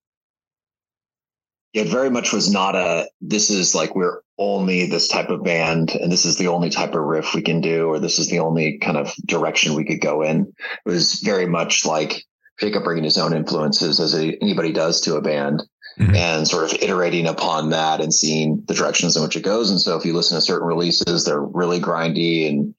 It 1.72 1.88
very 1.88 2.10
much 2.10 2.32
was 2.32 2.52
not 2.52 2.74
a, 2.74 3.08
this 3.20 3.50
is 3.50 3.74
like, 3.74 3.94
we're 3.94 4.20
only 4.38 4.86
this 4.86 5.06
type 5.06 5.28
of 5.28 5.44
band 5.44 5.92
and 5.92 6.10
this 6.10 6.24
is 6.24 6.36
the 6.38 6.48
only 6.48 6.70
type 6.70 6.94
of 6.94 7.02
riff 7.02 7.34
we 7.34 7.42
can 7.42 7.60
do, 7.60 7.86
or 7.86 7.98
this 7.98 8.18
is 8.18 8.28
the 8.28 8.40
only 8.40 8.78
kind 8.78 8.96
of 8.96 9.12
direction 9.26 9.74
we 9.74 9.84
could 9.84 10.00
go 10.00 10.22
in. 10.22 10.52
It 10.86 10.88
was 10.88 11.20
very 11.20 11.46
much 11.46 11.84
like 11.84 12.24
Jacob 12.58 12.84
bringing 12.84 13.04
his 13.04 13.18
own 13.18 13.34
influences 13.34 14.00
as 14.00 14.14
a, 14.14 14.36
anybody 14.42 14.72
does 14.72 15.00
to 15.02 15.16
a 15.16 15.20
band. 15.22 15.62
Mhm. 15.98 16.16
and 16.16 16.48
sort 16.48 16.64
of 16.64 16.82
iterating 16.82 17.26
upon 17.26 17.70
that 17.70 18.00
and 18.00 18.14
seeing 18.14 18.62
the 18.68 18.74
directions 18.74 19.16
in 19.16 19.22
which 19.22 19.36
it 19.36 19.42
goes. 19.42 19.70
And 19.70 19.78
so 19.78 19.98
if 19.98 20.04
you 20.04 20.14
listen 20.14 20.36
to 20.36 20.40
certain 20.40 20.66
releases, 20.66 21.24
they're 21.24 21.42
really 21.42 21.78
grindy 21.78 22.48
and 22.48 22.74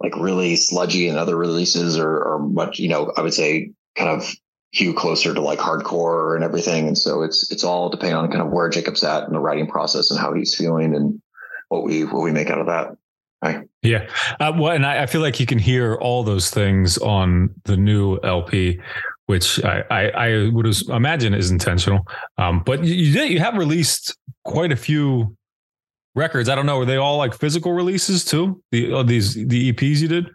like 0.00 0.16
really 0.16 0.56
sludgy 0.56 1.08
and 1.08 1.18
other 1.18 1.36
releases 1.36 1.98
are, 1.98 2.24
are 2.24 2.38
much, 2.38 2.78
you 2.78 2.88
know, 2.88 3.12
I 3.16 3.22
would 3.22 3.34
say 3.34 3.72
kind 3.96 4.08
of 4.08 4.32
hue 4.74 4.92
closer 4.92 5.32
to 5.32 5.40
like 5.40 5.60
hardcore 5.60 6.34
and 6.34 6.42
everything. 6.42 6.88
And 6.88 6.98
so 6.98 7.22
it's, 7.22 7.50
it's 7.52 7.62
all 7.62 7.88
depending 7.88 8.16
on 8.16 8.28
kind 8.28 8.42
of 8.42 8.50
where 8.50 8.68
Jacob's 8.68 9.04
at 9.04 9.24
in 9.24 9.32
the 9.32 9.38
writing 9.38 9.68
process 9.68 10.10
and 10.10 10.18
how 10.18 10.34
he's 10.34 10.54
feeling 10.54 10.96
and 10.96 11.22
what 11.68 11.84
we, 11.84 12.02
what 12.04 12.22
we 12.22 12.32
make 12.32 12.50
out 12.50 12.58
of 12.58 12.66
that. 12.66 12.96
Yeah. 13.82 14.08
Uh, 14.40 14.52
well, 14.58 14.72
and 14.72 14.86
I, 14.86 15.02
I, 15.02 15.06
feel 15.06 15.20
like 15.20 15.38
you 15.38 15.44
can 15.44 15.58
hear 15.58 15.96
all 15.96 16.24
those 16.24 16.48
things 16.50 16.96
on 16.98 17.50
the 17.64 17.76
new 17.76 18.18
LP, 18.24 18.80
which 19.26 19.62
I, 19.62 19.84
I, 19.90 20.08
I 20.08 20.48
would 20.48 20.66
imagine 20.88 21.34
is 21.34 21.50
intentional. 21.50 22.06
Um, 22.38 22.62
but 22.64 22.82
you, 22.82 22.94
you 22.94 23.12
did, 23.12 23.30
you 23.30 23.40
have 23.40 23.58
released 23.58 24.16
quite 24.44 24.72
a 24.72 24.76
few 24.76 25.36
records. 26.14 26.48
I 26.48 26.54
don't 26.54 26.64
know. 26.64 26.80
Are 26.80 26.86
they 26.86 26.96
all 26.96 27.18
like 27.18 27.34
physical 27.34 27.72
releases 27.72 28.24
too? 28.24 28.62
The, 28.72 28.94
uh, 28.94 29.02
these, 29.02 29.34
the 29.34 29.72
EPs 29.72 29.98
you 29.98 30.08
did? 30.08 30.30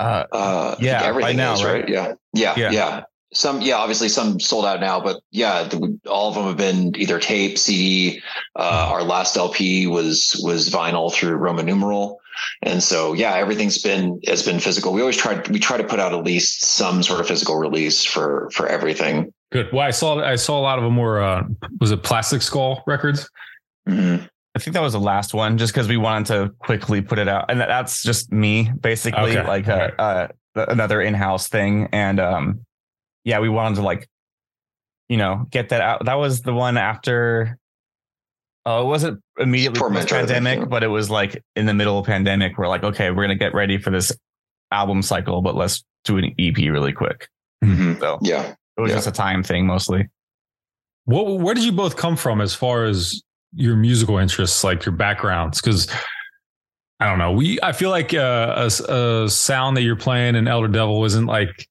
Uh, 0.00 0.24
uh 0.32 0.76
yeah, 0.80 1.04
everything 1.04 1.36
now, 1.36 1.52
is, 1.52 1.62
right? 1.62 1.84
right? 1.84 1.88
Yeah. 1.88 2.14
yeah. 2.34 2.54
Yeah. 2.56 2.70
Yeah. 2.72 3.02
Some, 3.32 3.62
yeah, 3.62 3.76
obviously 3.76 4.08
some 4.08 4.38
sold 4.38 4.66
out 4.66 4.80
now, 4.80 5.00
but 5.00 5.20
yeah, 5.30 5.64
the, 5.64 5.98
all 6.06 6.28
of 6.28 6.34
them 6.34 6.44
have 6.44 6.56
been 6.56 6.94
either 6.96 7.18
tape, 7.18 7.58
CD. 7.58 8.20
Uh, 8.56 8.88
our 8.90 9.02
last 9.02 9.36
LP 9.36 9.86
was 9.86 10.38
was 10.42 10.68
vinyl 10.68 11.12
through 11.12 11.36
Roman 11.36 11.64
numeral, 11.64 12.20
and 12.62 12.82
so 12.82 13.14
yeah, 13.14 13.34
everything's 13.34 13.80
been 13.80 14.20
has 14.26 14.42
been 14.42 14.60
physical. 14.60 14.92
We 14.92 15.00
always 15.00 15.16
try 15.16 15.42
we 15.50 15.58
try 15.58 15.78
to 15.78 15.84
put 15.84 15.98
out 15.98 16.12
at 16.12 16.24
least 16.24 16.62
some 16.62 17.02
sort 17.02 17.20
of 17.20 17.26
physical 17.26 17.56
release 17.56 18.04
for 18.04 18.50
for 18.52 18.66
everything. 18.66 19.32
Good. 19.50 19.72
Well, 19.72 19.86
I 19.86 19.90
saw 19.90 20.22
I 20.22 20.36
saw 20.36 20.58
a 20.58 20.60
lot 20.60 20.78
of 20.78 20.84
them 20.84 20.96
were 20.96 21.22
uh, 21.22 21.44
was 21.80 21.90
it 21.90 22.02
Plastic 22.02 22.42
Skull 22.42 22.82
Records. 22.86 23.28
Mm-hmm. 23.88 24.26
I 24.54 24.58
think 24.58 24.74
that 24.74 24.82
was 24.82 24.92
the 24.92 25.00
last 25.00 25.32
one, 25.32 25.56
just 25.56 25.72
because 25.72 25.88
we 25.88 25.96
wanted 25.96 26.26
to 26.26 26.54
quickly 26.58 27.00
put 27.00 27.18
it 27.18 27.28
out, 27.28 27.46
and 27.48 27.58
that's 27.58 28.02
just 28.02 28.30
me 28.30 28.70
basically, 28.78 29.38
okay. 29.38 29.46
like 29.46 29.66
a, 29.66 30.00
uh, 30.00 30.28
another 30.54 31.00
in-house 31.00 31.48
thing, 31.48 31.88
and 31.92 32.20
um, 32.20 32.60
yeah, 33.24 33.40
we 33.40 33.48
wanted 33.48 33.76
to 33.76 33.82
like, 33.82 34.08
you 35.08 35.16
know, 35.16 35.46
get 35.50 35.70
that 35.70 35.80
out. 35.80 36.04
That 36.04 36.14
was 36.14 36.42
the 36.42 36.52
one 36.52 36.76
after. 36.76 37.58
Oh, 38.64 38.82
it 38.82 38.86
wasn't 38.86 39.20
immediately 39.38 39.80
post 39.80 40.08
pandemic, 40.08 40.68
but 40.68 40.84
it 40.84 40.88
was 40.88 41.10
like 41.10 41.42
in 41.56 41.66
the 41.66 41.74
middle 41.74 41.98
of 41.98 42.06
pandemic. 42.06 42.56
We're 42.56 42.68
like, 42.68 42.84
okay, 42.84 43.10
we're 43.10 43.24
gonna 43.24 43.34
get 43.34 43.54
ready 43.54 43.78
for 43.78 43.90
this 43.90 44.12
album 44.70 45.02
cycle, 45.02 45.42
but 45.42 45.56
let's 45.56 45.84
do 46.04 46.18
an 46.18 46.32
EP 46.38 46.56
really 46.56 46.92
quick. 46.92 47.28
Mm-hmm. 47.64 48.00
So 48.00 48.18
yeah, 48.22 48.54
it 48.76 48.80
was 48.80 48.90
yeah. 48.90 48.96
just 48.96 49.08
a 49.08 49.12
time 49.12 49.42
thing 49.42 49.66
mostly. 49.66 50.08
What, 51.04 51.40
where 51.40 51.54
did 51.54 51.64
you 51.64 51.72
both 51.72 51.96
come 51.96 52.16
from 52.16 52.40
as 52.40 52.54
far 52.54 52.84
as 52.84 53.20
your 53.52 53.76
musical 53.76 54.18
interests, 54.18 54.62
like 54.62 54.84
your 54.84 54.94
backgrounds? 54.94 55.60
Because 55.60 55.88
I 57.00 57.06
don't 57.06 57.18
know, 57.18 57.32
we 57.32 57.58
I 57.62 57.72
feel 57.72 57.90
like 57.90 58.14
uh, 58.14 58.68
a, 58.88 58.92
a 58.92 59.28
sound 59.28 59.76
that 59.76 59.82
you're 59.82 59.96
playing 59.96 60.36
in 60.36 60.46
Elder 60.46 60.68
Devil 60.68 61.04
isn't 61.04 61.26
like 61.26 61.68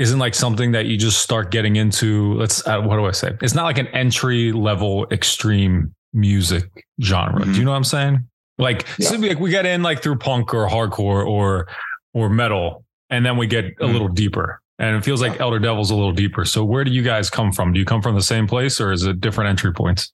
isn't 0.00 0.18
like 0.18 0.34
something 0.34 0.72
that 0.72 0.86
you 0.86 0.96
just 0.96 1.20
start 1.20 1.50
getting 1.50 1.76
into. 1.76 2.34
Let's 2.34 2.66
uh, 2.66 2.80
what 2.80 2.96
do 2.96 3.04
I 3.04 3.10
say? 3.10 3.36
It's 3.42 3.54
not 3.54 3.64
like 3.64 3.76
an 3.76 3.86
entry 3.88 4.50
level 4.50 5.06
extreme 5.12 5.94
music 6.14 6.64
genre. 7.02 7.42
Mm-hmm. 7.42 7.52
Do 7.52 7.58
you 7.58 7.64
know 7.66 7.72
what 7.72 7.76
I'm 7.76 7.84
saying? 7.84 8.26
Like, 8.58 8.86
yeah. 8.98 9.08
so 9.08 9.16
like 9.16 9.38
we 9.38 9.50
get 9.50 9.66
in 9.66 9.82
like 9.82 10.02
through 10.02 10.16
punk 10.16 10.54
or 10.54 10.66
hardcore 10.68 11.26
or 11.26 11.68
or 12.14 12.30
metal, 12.30 12.84
and 13.10 13.26
then 13.26 13.36
we 13.36 13.46
get 13.46 13.66
a 13.66 13.68
mm-hmm. 13.68 13.92
little 13.92 14.08
deeper. 14.08 14.60
And 14.78 14.96
it 14.96 15.04
feels 15.04 15.20
like 15.20 15.38
Elder 15.38 15.58
Devil's 15.58 15.90
a 15.90 15.94
little 15.94 16.12
deeper. 16.12 16.46
So 16.46 16.64
where 16.64 16.84
do 16.84 16.90
you 16.90 17.02
guys 17.02 17.28
come 17.28 17.52
from? 17.52 17.74
Do 17.74 17.78
you 17.78 17.84
come 17.84 18.00
from 18.00 18.14
the 18.14 18.22
same 18.22 18.46
place 18.46 18.80
or 18.80 18.92
is 18.92 19.04
it 19.04 19.20
different 19.20 19.50
entry 19.50 19.74
points? 19.74 20.10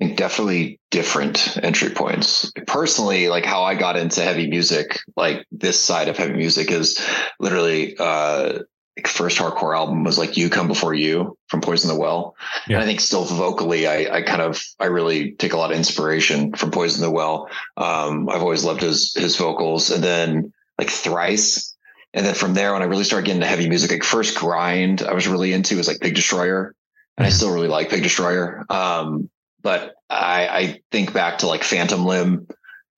I 0.00 0.04
think 0.04 0.16
definitely 0.16 0.78
different 0.92 1.58
entry 1.64 1.90
points. 1.90 2.52
Personally, 2.68 3.28
like 3.28 3.44
how 3.44 3.64
I 3.64 3.74
got 3.74 3.96
into 3.96 4.22
heavy 4.22 4.46
music, 4.48 5.00
like 5.16 5.44
this 5.50 5.80
side 5.80 6.06
of 6.06 6.16
heavy 6.16 6.34
music 6.34 6.70
is 6.70 7.04
literally 7.40 7.96
uh 7.98 8.60
first 9.06 9.38
hardcore 9.38 9.76
album 9.76 10.04
was 10.04 10.18
like 10.18 10.36
"You 10.36 10.50
Come 10.50 10.68
Before 10.68 10.94
You" 10.94 11.36
from 11.48 11.60
Poison 11.60 11.88
the 11.88 11.98
Well, 11.98 12.36
yeah. 12.66 12.76
and 12.76 12.82
I 12.82 12.86
think 12.86 13.00
still 13.00 13.24
vocally, 13.24 13.86
I, 13.86 14.16
I 14.16 14.22
kind 14.22 14.42
of 14.42 14.62
I 14.78 14.86
really 14.86 15.32
take 15.32 15.52
a 15.52 15.56
lot 15.56 15.70
of 15.70 15.76
inspiration 15.76 16.52
from 16.52 16.70
Poison 16.70 17.02
the 17.02 17.10
Well. 17.10 17.48
Um, 17.76 18.28
I've 18.28 18.42
always 18.42 18.64
loved 18.64 18.82
his 18.82 19.14
his 19.14 19.36
vocals, 19.36 19.90
and 19.90 20.04
then 20.04 20.52
like 20.78 20.90
Thrice, 20.90 21.74
and 22.12 22.26
then 22.26 22.34
from 22.34 22.54
there, 22.54 22.72
when 22.72 22.82
I 22.82 22.86
really 22.86 23.04
started 23.04 23.26
getting 23.26 23.40
into 23.40 23.48
heavy 23.48 23.68
music, 23.68 23.90
like 23.90 24.04
first 24.04 24.36
grind, 24.36 25.02
I 25.02 25.14
was 25.14 25.26
really 25.26 25.52
into 25.52 25.76
was 25.76 25.88
like 25.88 26.00
Pig 26.00 26.14
Destroyer, 26.14 26.74
and 27.16 27.26
I 27.26 27.30
mm-hmm. 27.30 27.36
still 27.36 27.52
really 27.52 27.68
like 27.68 27.88
Pig 27.88 28.02
Destroyer. 28.02 28.64
Um, 28.68 29.30
but 29.62 29.94
I, 30.10 30.48
I 30.48 30.80
think 30.90 31.12
back 31.12 31.38
to 31.38 31.46
like 31.46 31.62
Phantom 31.62 32.04
Limb 32.04 32.48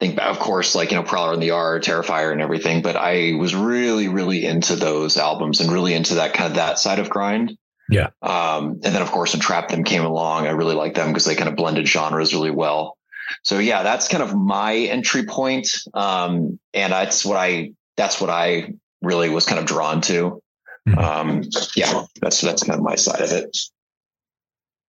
think, 0.06 0.20
of 0.20 0.38
course, 0.38 0.74
like, 0.74 0.90
you 0.90 0.96
know, 0.96 1.02
Prowler 1.02 1.32
in 1.32 1.40
the 1.40 1.46
Yard, 1.46 1.82
Terrifier 1.82 2.30
and 2.30 2.42
everything, 2.42 2.82
but 2.82 2.96
I 2.96 3.34
was 3.38 3.54
really, 3.54 4.08
really 4.08 4.44
into 4.44 4.76
those 4.76 5.16
albums 5.16 5.60
and 5.60 5.72
really 5.72 5.94
into 5.94 6.16
that 6.16 6.34
kind 6.34 6.50
of 6.50 6.56
that 6.56 6.78
side 6.78 6.98
of 6.98 7.08
grind. 7.08 7.56
Yeah. 7.88 8.08
Um, 8.22 8.80
and 8.84 8.94
then 8.94 9.02
of 9.02 9.10
course, 9.10 9.32
when 9.32 9.40
Trap 9.40 9.68
Them 9.68 9.84
came 9.84 10.04
along, 10.04 10.46
I 10.46 10.50
really 10.50 10.74
liked 10.74 10.96
them 10.96 11.08
because 11.08 11.24
they 11.24 11.34
kind 11.34 11.48
of 11.48 11.56
blended 11.56 11.88
genres 11.88 12.34
really 12.34 12.50
well. 12.50 12.98
So 13.42 13.58
yeah, 13.58 13.82
that's 13.82 14.08
kind 14.08 14.22
of 14.22 14.34
my 14.34 14.74
entry 14.74 15.24
point. 15.24 15.74
Um, 15.94 16.58
and 16.74 16.92
that's 16.92 17.24
what 17.24 17.38
I, 17.38 17.72
that's 17.96 18.20
what 18.20 18.30
I 18.30 18.74
really 19.00 19.30
was 19.30 19.46
kind 19.46 19.58
of 19.58 19.64
drawn 19.64 20.00
to. 20.02 20.42
Mm-hmm. 20.86 20.98
Um, 20.98 21.42
yeah, 21.76 22.04
that's, 22.20 22.42
that's 22.42 22.62
kind 22.62 22.78
of 22.78 22.84
my 22.84 22.96
side 22.96 23.22
of 23.22 23.32
it. 23.32 23.56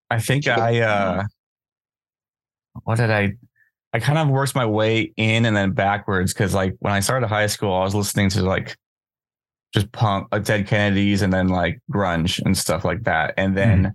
I 0.10 0.20
think 0.20 0.48
I, 0.48 0.82
uh, 0.82 1.24
what 2.84 2.98
did 2.98 3.12
I, 3.12 3.34
I 3.96 4.00
kind 4.00 4.18
of 4.18 4.28
worked 4.28 4.56
my 4.56 4.66
way 4.66 5.14
in 5.16 5.46
and 5.46 5.56
then 5.56 5.72
backwards 5.72 6.34
because 6.34 6.54
like 6.54 6.76
when 6.80 6.92
I 6.92 7.00
started 7.00 7.28
high 7.28 7.48
school, 7.48 7.74
I 7.74 7.86
was 7.86 7.96
listening 7.96 8.30
to 8.32 8.44
like 8.44 8.76
just 9.74 9.90
punk, 9.94 10.28
like 10.34 10.44
Dead 10.44 10.68
Kennedys, 10.68 11.22
and 11.22 11.32
then 11.32 11.48
like 11.48 11.80
grunge 11.90 12.42
and 12.44 12.58
stuff 12.58 12.84
like 12.84 13.04
that. 13.04 13.36
And 13.38 13.56
then 13.56 13.84
mm. 13.86 13.94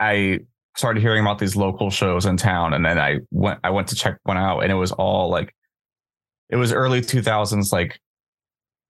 I 0.00 0.40
started 0.76 1.00
hearing 1.00 1.20
about 1.20 1.38
these 1.38 1.54
local 1.54 1.88
shows 1.88 2.26
in 2.26 2.36
town, 2.36 2.74
and 2.74 2.84
then 2.84 2.98
I 2.98 3.18
went 3.30 3.60
I 3.62 3.70
went 3.70 3.86
to 3.88 3.94
check 3.94 4.18
one 4.24 4.36
out, 4.36 4.64
and 4.64 4.72
it 4.72 4.74
was 4.74 4.90
all 4.90 5.30
like 5.30 5.54
it 6.50 6.56
was 6.56 6.72
early 6.72 7.00
two 7.00 7.22
thousands 7.22 7.72
like 7.72 8.00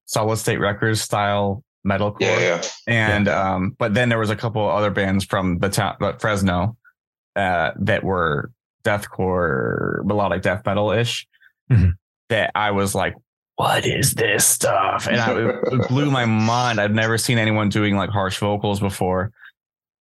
solid 0.07 0.39
state 0.39 0.61
records 0.61 1.03
style 1.03 1.63
metalcore. 1.87 2.23
Yeah, 2.23 2.39
yeah. 2.39 2.63
And 2.87 3.27
yeah. 3.27 3.53
um, 3.53 3.77
but 3.79 3.93
then 3.93 4.09
there 4.09 4.19
was 4.19 4.31
a 4.31 4.37
couple 4.37 4.67
other 4.67 4.91
bands 4.91 5.27
from 5.27 5.59
the 5.59 5.69
town, 5.69 5.97
but 6.01 6.23
Fresno, 6.23 6.75
uh, 7.37 7.73
that 7.81 8.03
were 8.03 8.51
deathcore, 8.89 10.05
melodic 10.05 10.43
death 10.43 10.65
metal 10.65 10.91
ish, 10.91 11.27
mm-hmm. 11.71 11.91
that 12.29 12.51
I 12.55 12.71
was 12.71 12.95
like, 12.95 13.15
what 13.57 13.85
is 13.85 14.15
this 14.15 14.47
stuff? 14.47 15.09
And 15.09 15.21
I, 15.21 15.59
it 15.75 15.89
blew 15.89 16.11
my 16.11 16.25
mind. 16.25 16.81
I've 16.81 16.93
never 16.93 17.19
seen 17.19 17.39
anyone 17.39 17.69
doing 17.69 17.97
like 17.97 18.11
harsh 18.11 18.39
vocals 18.39 18.79
before, 18.79 19.33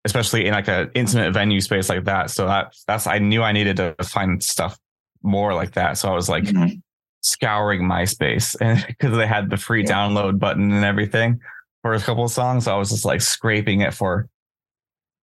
especially 0.06 0.48
in 0.48 0.54
like 0.54 0.70
an 0.70 0.90
intimate 0.96 1.34
venue 1.34 1.60
space 1.60 1.90
like 1.90 2.06
that. 2.06 2.30
So 2.30 2.48
that 2.48 2.74
that's 2.88 3.08
I 3.08 3.20
knew 3.20 3.44
I 3.44 3.52
needed 3.52 3.76
to 3.78 3.96
find 4.04 4.42
stuff 4.42 4.80
more 5.22 5.54
like 5.54 5.74
that. 5.74 5.98
So 5.98 6.10
I 6.10 6.16
was 6.16 6.30
like 6.30 6.46
mm-hmm. 6.46 6.76
scouring 7.22 7.82
MySpace 7.82 8.56
and 8.62 8.86
because 8.88 9.18
they 9.18 9.28
had 9.28 9.50
the 9.50 9.58
free 9.58 9.84
yeah. 9.84 9.92
download 9.92 10.40
button 10.40 10.72
and 10.72 10.86
everything 10.86 11.42
for 11.82 11.94
a 11.94 12.00
couple 12.00 12.24
of 12.24 12.32
songs. 12.32 12.66
So 12.66 12.74
I 12.74 12.78
was 12.78 12.90
just 12.90 13.04
like 13.04 13.22
scraping 13.22 13.82
it 13.82 13.94
for 13.94 14.30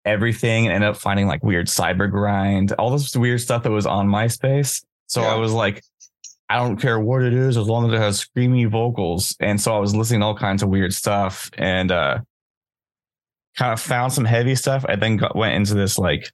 everything 0.05 0.65
and 0.65 0.73
ended 0.73 0.89
up 0.89 0.97
finding 0.97 1.27
like 1.27 1.43
weird 1.43 1.67
cyber 1.67 2.09
grind, 2.09 2.71
all 2.73 2.91
this 2.91 3.15
weird 3.15 3.41
stuff 3.41 3.63
that 3.63 3.71
was 3.71 3.85
on 3.85 4.07
MySpace. 4.07 4.83
So 5.07 5.21
yeah. 5.21 5.33
I 5.33 5.35
was 5.35 5.51
like, 5.51 5.83
I 6.49 6.57
don't 6.57 6.77
care 6.77 6.99
what 6.99 7.23
it 7.23 7.33
is 7.33 7.57
as 7.57 7.67
long 7.67 7.87
as 7.87 7.93
it 7.93 7.99
has 7.99 8.25
screamy 8.25 8.69
vocals. 8.69 9.35
And 9.39 9.59
so 9.59 9.75
I 9.75 9.79
was 9.79 9.95
listening 9.95 10.19
to 10.21 10.27
all 10.27 10.37
kinds 10.37 10.61
of 10.61 10.69
weird 10.69 10.93
stuff 10.93 11.49
and 11.57 11.91
uh 11.91 12.19
kind 13.57 13.73
of 13.73 13.79
found 13.79 14.13
some 14.13 14.25
heavy 14.25 14.55
stuff. 14.55 14.85
I 14.87 14.95
then 14.95 15.17
got, 15.17 15.35
went 15.35 15.55
into 15.55 15.73
this 15.73 15.97
like 15.97 16.31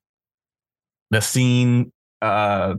the 1.11 1.21
scene 1.21 1.91
uh 2.21 2.75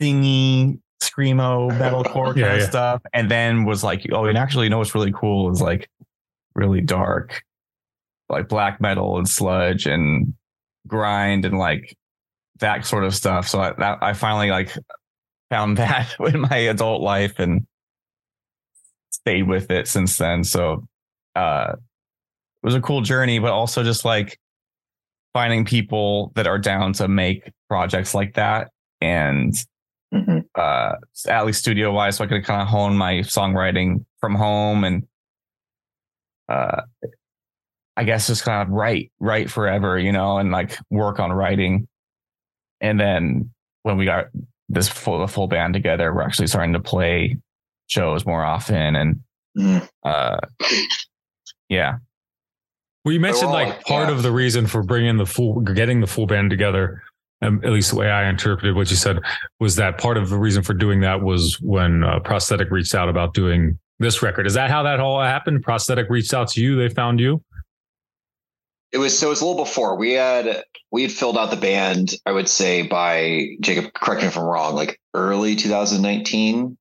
thingy 0.00 0.78
screamo 1.02 1.70
metalcore 1.78 2.36
yeah, 2.36 2.44
kind 2.44 2.54
of 2.54 2.60
yeah. 2.60 2.68
stuff 2.68 3.02
and 3.12 3.30
then 3.30 3.64
was 3.64 3.84
like 3.84 4.06
oh 4.12 4.24
and 4.24 4.38
actually 4.38 4.64
you 4.64 4.70
know 4.70 4.78
what's 4.78 4.94
really 4.94 5.12
cool 5.12 5.50
is 5.50 5.60
like 5.60 5.88
really 6.54 6.80
dark 6.80 7.42
like 8.28 8.48
black 8.48 8.80
metal 8.80 9.18
and 9.18 9.28
sludge 9.28 9.86
and 9.86 10.34
grind 10.86 11.44
and 11.44 11.58
like 11.58 11.96
that 12.60 12.86
sort 12.86 13.04
of 13.04 13.14
stuff. 13.14 13.48
So 13.48 13.60
I, 13.60 13.72
that, 13.78 13.98
I 14.02 14.12
finally 14.12 14.50
like 14.50 14.70
found 15.50 15.78
that 15.78 16.14
in 16.20 16.40
my 16.40 16.56
adult 16.56 17.02
life 17.02 17.38
and 17.38 17.66
stayed 19.10 19.48
with 19.48 19.70
it 19.70 19.88
since 19.88 20.16
then. 20.16 20.44
So, 20.44 20.86
uh, 21.34 21.72
it 21.74 22.66
was 22.66 22.74
a 22.74 22.80
cool 22.80 23.02
journey, 23.02 23.38
but 23.40 23.52
also 23.52 23.82
just 23.82 24.04
like 24.04 24.38
finding 25.34 25.64
people 25.64 26.32
that 26.36 26.46
are 26.46 26.58
down 26.58 26.94
to 26.94 27.08
make 27.08 27.52
projects 27.68 28.14
like 28.14 28.34
that 28.34 28.70
and 29.00 29.52
mm-hmm. 30.14 30.38
uh 30.54 30.92
at 31.28 31.44
least 31.44 31.58
studio 31.58 31.92
wise 31.92 32.16
so 32.16 32.24
i 32.24 32.26
could 32.26 32.44
kind 32.44 32.62
of 32.62 32.68
hone 32.68 32.96
my 32.96 33.14
songwriting 33.14 34.04
from 34.20 34.34
home 34.34 34.84
and 34.84 35.02
uh 36.48 36.82
I 37.96 38.04
guess 38.04 38.26
just 38.26 38.44
kind 38.44 38.66
of 38.66 38.74
write, 38.74 39.12
write 39.20 39.50
forever, 39.50 39.98
you 39.98 40.12
know, 40.12 40.38
and 40.38 40.50
like 40.50 40.78
work 40.90 41.20
on 41.20 41.32
writing. 41.32 41.86
And 42.80 42.98
then 42.98 43.50
when 43.82 43.96
we 43.96 44.04
got 44.04 44.26
this 44.68 44.88
full 44.88 45.20
the 45.20 45.28
full 45.28 45.46
band 45.46 45.74
together, 45.74 46.12
we're 46.12 46.22
actually 46.22 46.48
starting 46.48 46.72
to 46.72 46.80
play 46.80 47.36
shows 47.86 48.24
more 48.24 48.42
often 48.42 48.96
and 48.96 49.20
mm. 49.56 49.88
uh 50.04 50.38
yeah. 51.68 51.96
Well, 53.04 53.12
you 53.12 53.20
mentioned 53.20 53.50
like 53.50 53.84
part 53.84 54.08
yeah. 54.08 54.14
of 54.14 54.22
the 54.22 54.32
reason 54.32 54.66
for 54.66 54.82
bringing 54.82 55.18
the 55.18 55.26
full 55.26 55.60
getting 55.60 56.00
the 56.00 56.06
full 56.06 56.26
band 56.26 56.50
together 56.50 57.02
um, 57.44 57.60
at 57.64 57.72
least 57.72 57.90
the 57.90 57.96
way 57.96 58.10
I 58.10 58.28
interpreted 58.28 58.74
what 58.74 58.90
you 58.90 58.96
said, 58.96 59.20
was 59.60 59.76
that 59.76 59.98
part 59.98 60.16
of 60.16 60.30
the 60.30 60.38
reason 60.38 60.62
for 60.62 60.74
doing 60.74 61.00
that 61.00 61.20
was 61.20 61.60
when 61.60 62.02
uh, 62.02 62.20
Prosthetic 62.20 62.70
reached 62.70 62.94
out 62.94 63.08
about 63.08 63.34
doing 63.34 63.78
this 63.98 64.22
record. 64.22 64.46
Is 64.46 64.54
that 64.54 64.70
how 64.70 64.82
that 64.84 65.00
all 65.00 65.20
happened? 65.20 65.62
Prosthetic 65.62 66.06
reached 66.08 66.32
out 66.32 66.48
to 66.50 66.62
you, 66.62 66.76
they 66.76 66.88
found 66.88 67.20
you. 67.20 67.42
It 68.94 68.98
was 68.98 69.18
so 69.18 69.26
it 69.26 69.30
was 69.30 69.40
a 69.40 69.44
little 69.46 69.64
before 69.64 69.96
we 69.96 70.12
had 70.12 70.62
we 70.92 71.02
had 71.02 71.10
filled 71.10 71.36
out 71.36 71.50
the 71.50 71.56
band. 71.56 72.14
I 72.24 72.30
would 72.30 72.48
say 72.48 72.82
by 72.82 73.56
Jacob. 73.60 73.92
Correct 73.92 74.22
me 74.22 74.28
if 74.28 74.38
I'm 74.38 74.44
wrong. 74.44 74.76
Like 74.76 75.00
early 75.14 75.56
2019, 75.56 76.78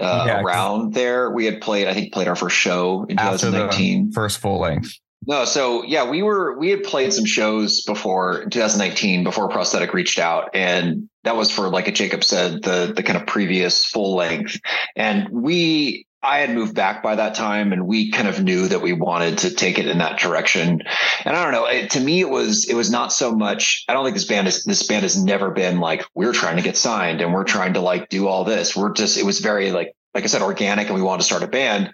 uh, 0.00 0.24
Yeah, 0.26 0.42
around 0.42 0.94
there, 0.94 1.30
we 1.30 1.44
had 1.44 1.60
played. 1.60 1.86
I 1.86 1.94
think 1.94 2.12
played 2.12 2.26
our 2.26 2.34
first 2.34 2.56
show 2.56 3.06
in 3.08 3.20
After 3.20 3.46
2019. 3.46 4.08
the 4.08 4.12
first 4.14 4.38
full 4.40 4.58
length. 4.58 4.98
No, 5.28 5.44
so 5.44 5.84
yeah, 5.84 6.10
we 6.10 6.22
were 6.22 6.58
we 6.58 6.70
had 6.70 6.82
played 6.82 7.12
some 7.12 7.24
shows 7.24 7.82
before 7.82 8.42
in 8.42 8.50
2019 8.50 9.22
before 9.22 9.48
Prosthetic 9.48 9.94
reached 9.94 10.18
out, 10.18 10.50
and 10.54 11.08
that 11.22 11.36
was 11.36 11.52
for 11.52 11.68
like 11.68 11.86
a 11.86 11.92
Jacob 11.92 12.24
said 12.24 12.64
the 12.64 12.92
the 12.96 13.04
kind 13.04 13.16
of 13.16 13.28
previous 13.28 13.84
full 13.84 14.16
length, 14.16 14.58
and 14.96 15.28
we 15.28 16.04
I 16.22 16.38
had 16.38 16.50
moved 16.50 16.74
back 16.74 17.02
by 17.02 17.14
that 17.14 17.34
time, 17.36 17.72
and 17.72 17.86
we 17.86 18.10
kind 18.10 18.26
of 18.26 18.42
knew 18.42 18.66
that 18.68 18.82
we 18.82 18.92
wanted 18.92 19.38
to 19.38 19.54
take 19.54 19.78
it 19.78 19.86
in 19.86 19.98
that 19.98 20.18
direction, 20.18 20.82
and 21.24 21.36
I 21.36 21.42
don't 21.44 21.52
know. 21.52 21.66
It, 21.66 21.90
to 21.92 22.00
me, 22.00 22.20
it 22.20 22.28
was 22.28 22.68
it 22.68 22.74
was 22.74 22.90
not 22.90 23.12
so 23.12 23.34
much. 23.34 23.84
I 23.88 23.92
don't 23.92 24.04
think 24.04 24.16
this 24.16 24.26
band 24.26 24.48
is 24.48 24.64
this 24.64 24.86
band 24.86 25.04
has 25.04 25.22
never 25.22 25.50
been 25.50 25.78
like 25.78 26.04
we're 26.14 26.32
trying 26.32 26.56
to 26.56 26.62
get 26.62 26.76
signed 26.76 27.20
and 27.20 27.32
we're 27.32 27.44
trying 27.44 27.74
to 27.74 27.80
like 27.80 28.08
do 28.08 28.26
all 28.26 28.44
this. 28.44 28.76
We're 28.76 28.92
just 28.92 29.16
it 29.16 29.24
was 29.24 29.38
very 29.40 29.70
like 29.70 29.94
like 30.14 30.24
I 30.24 30.26
said 30.26 30.42
organic, 30.42 30.86
and 30.88 30.96
we 30.96 31.02
wanted 31.02 31.20
to 31.20 31.26
start 31.26 31.42
a 31.42 31.48
band, 31.48 31.92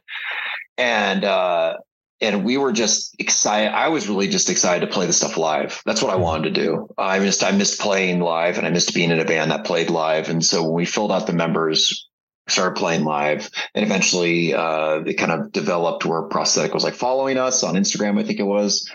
and. 0.79 1.25
uh 1.25 1.77
and 2.21 2.45
we 2.45 2.57
were 2.57 2.73
just 2.73 3.15
excited. 3.19 3.73
I 3.75 3.89
was 3.89 4.09
really 4.09 4.29
just 4.29 4.49
excited 4.49 4.87
to 4.87 4.93
play 4.93 5.05
the 5.07 5.13
stuff 5.13 5.37
live. 5.37 5.83
That's 5.85 6.01
what 6.01 6.13
I 6.13 6.17
wanted 6.17 6.55
to 6.55 6.63
do. 6.63 6.89
I 6.97 7.19
missed 7.19 7.45
I 7.45 7.51
missed 7.51 7.81
playing 7.81 8.21
live, 8.21 8.57
and 8.57 8.67
I 8.67 8.71
missed 8.71 8.95
being 8.95 9.11
in 9.11 9.21
a 9.21 9.25
band 9.25 9.51
that 9.51 9.67
played 9.67 9.91
live. 9.91 10.31
And 10.31 10.43
so 10.43 10.63
when 10.63 10.73
we 10.73 10.85
filled 10.87 11.13
out 11.13 11.27
the 11.27 11.35
members, 11.35 12.09
started 12.49 12.77
playing 12.77 13.05
live, 13.05 13.49
and 13.75 13.85
eventually 13.85 14.55
uh, 14.55 15.01
it 15.07 15.15
kind 15.15 15.33
of 15.33 15.53
developed 15.53 16.05
where 16.05 16.23
prosthetic 16.23 16.75
was 16.75 16.85
like 16.85 16.95
following 16.95 17.39
us 17.39 17.63
on 17.63 17.75
Instagram. 17.75 18.19
I 18.21 18.25
think 18.25 18.39
it 18.41 18.45
was, 18.45 18.91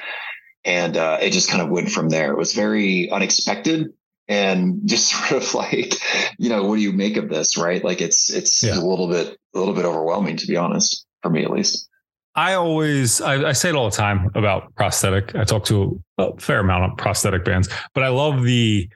and 0.65 0.95
uh, 0.97 1.17
it 1.21 1.31
just 1.31 1.49
kind 1.49 1.61
of 1.61 1.69
went 1.69 1.91
from 1.91 2.09
there. 2.09 2.31
It 2.31 2.37
was 2.37 2.53
very 2.53 3.09
unexpected. 3.11 3.87
And 4.27 4.81
just 4.85 5.07
sort 5.11 5.41
of 5.41 5.53
like, 5.55 5.95
you 6.37 6.49
know, 6.49 6.63
what 6.65 6.75
do 6.75 6.83
you 6.83 6.93
make 6.93 7.17
of 7.17 7.29
this, 7.29 7.57
right? 7.57 7.83
Like 7.83 7.99
it's 7.99 8.29
it's 8.31 8.61
Yeah. 8.63 8.75
a 8.77 8.81
little 8.85 9.07
bit 9.09 9.35
a 9.55 9.57
little 9.59 9.73
bit 9.73 9.85
overwhelming, 9.85 10.37
to 10.37 10.45
be 10.47 10.55
honest, 10.55 11.05
for 11.23 11.31
me 11.31 11.43
at 11.43 11.49
least. 11.49 11.87
I 12.35 12.53
always 12.53 13.21
I, 13.21 13.49
I 13.49 13.51
say 13.53 13.69
it 13.69 13.75
all 13.75 13.89
the 13.89 13.95
time 13.97 14.29
about 14.35 14.75
prosthetic. 14.75 15.33
I 15.35 15.45
talk 15.45 15.65
to 15.65 15.99
a 16.19 16.39
fair 16.39 16.59
amount 16.59 16.91
of 16.91 16.97
prosthetic 16.99 17.43
bands, 17.43 17.69
but 17.95 18.03
I 18.03 18.09
love 18.09 18.43
the 18.43 18.87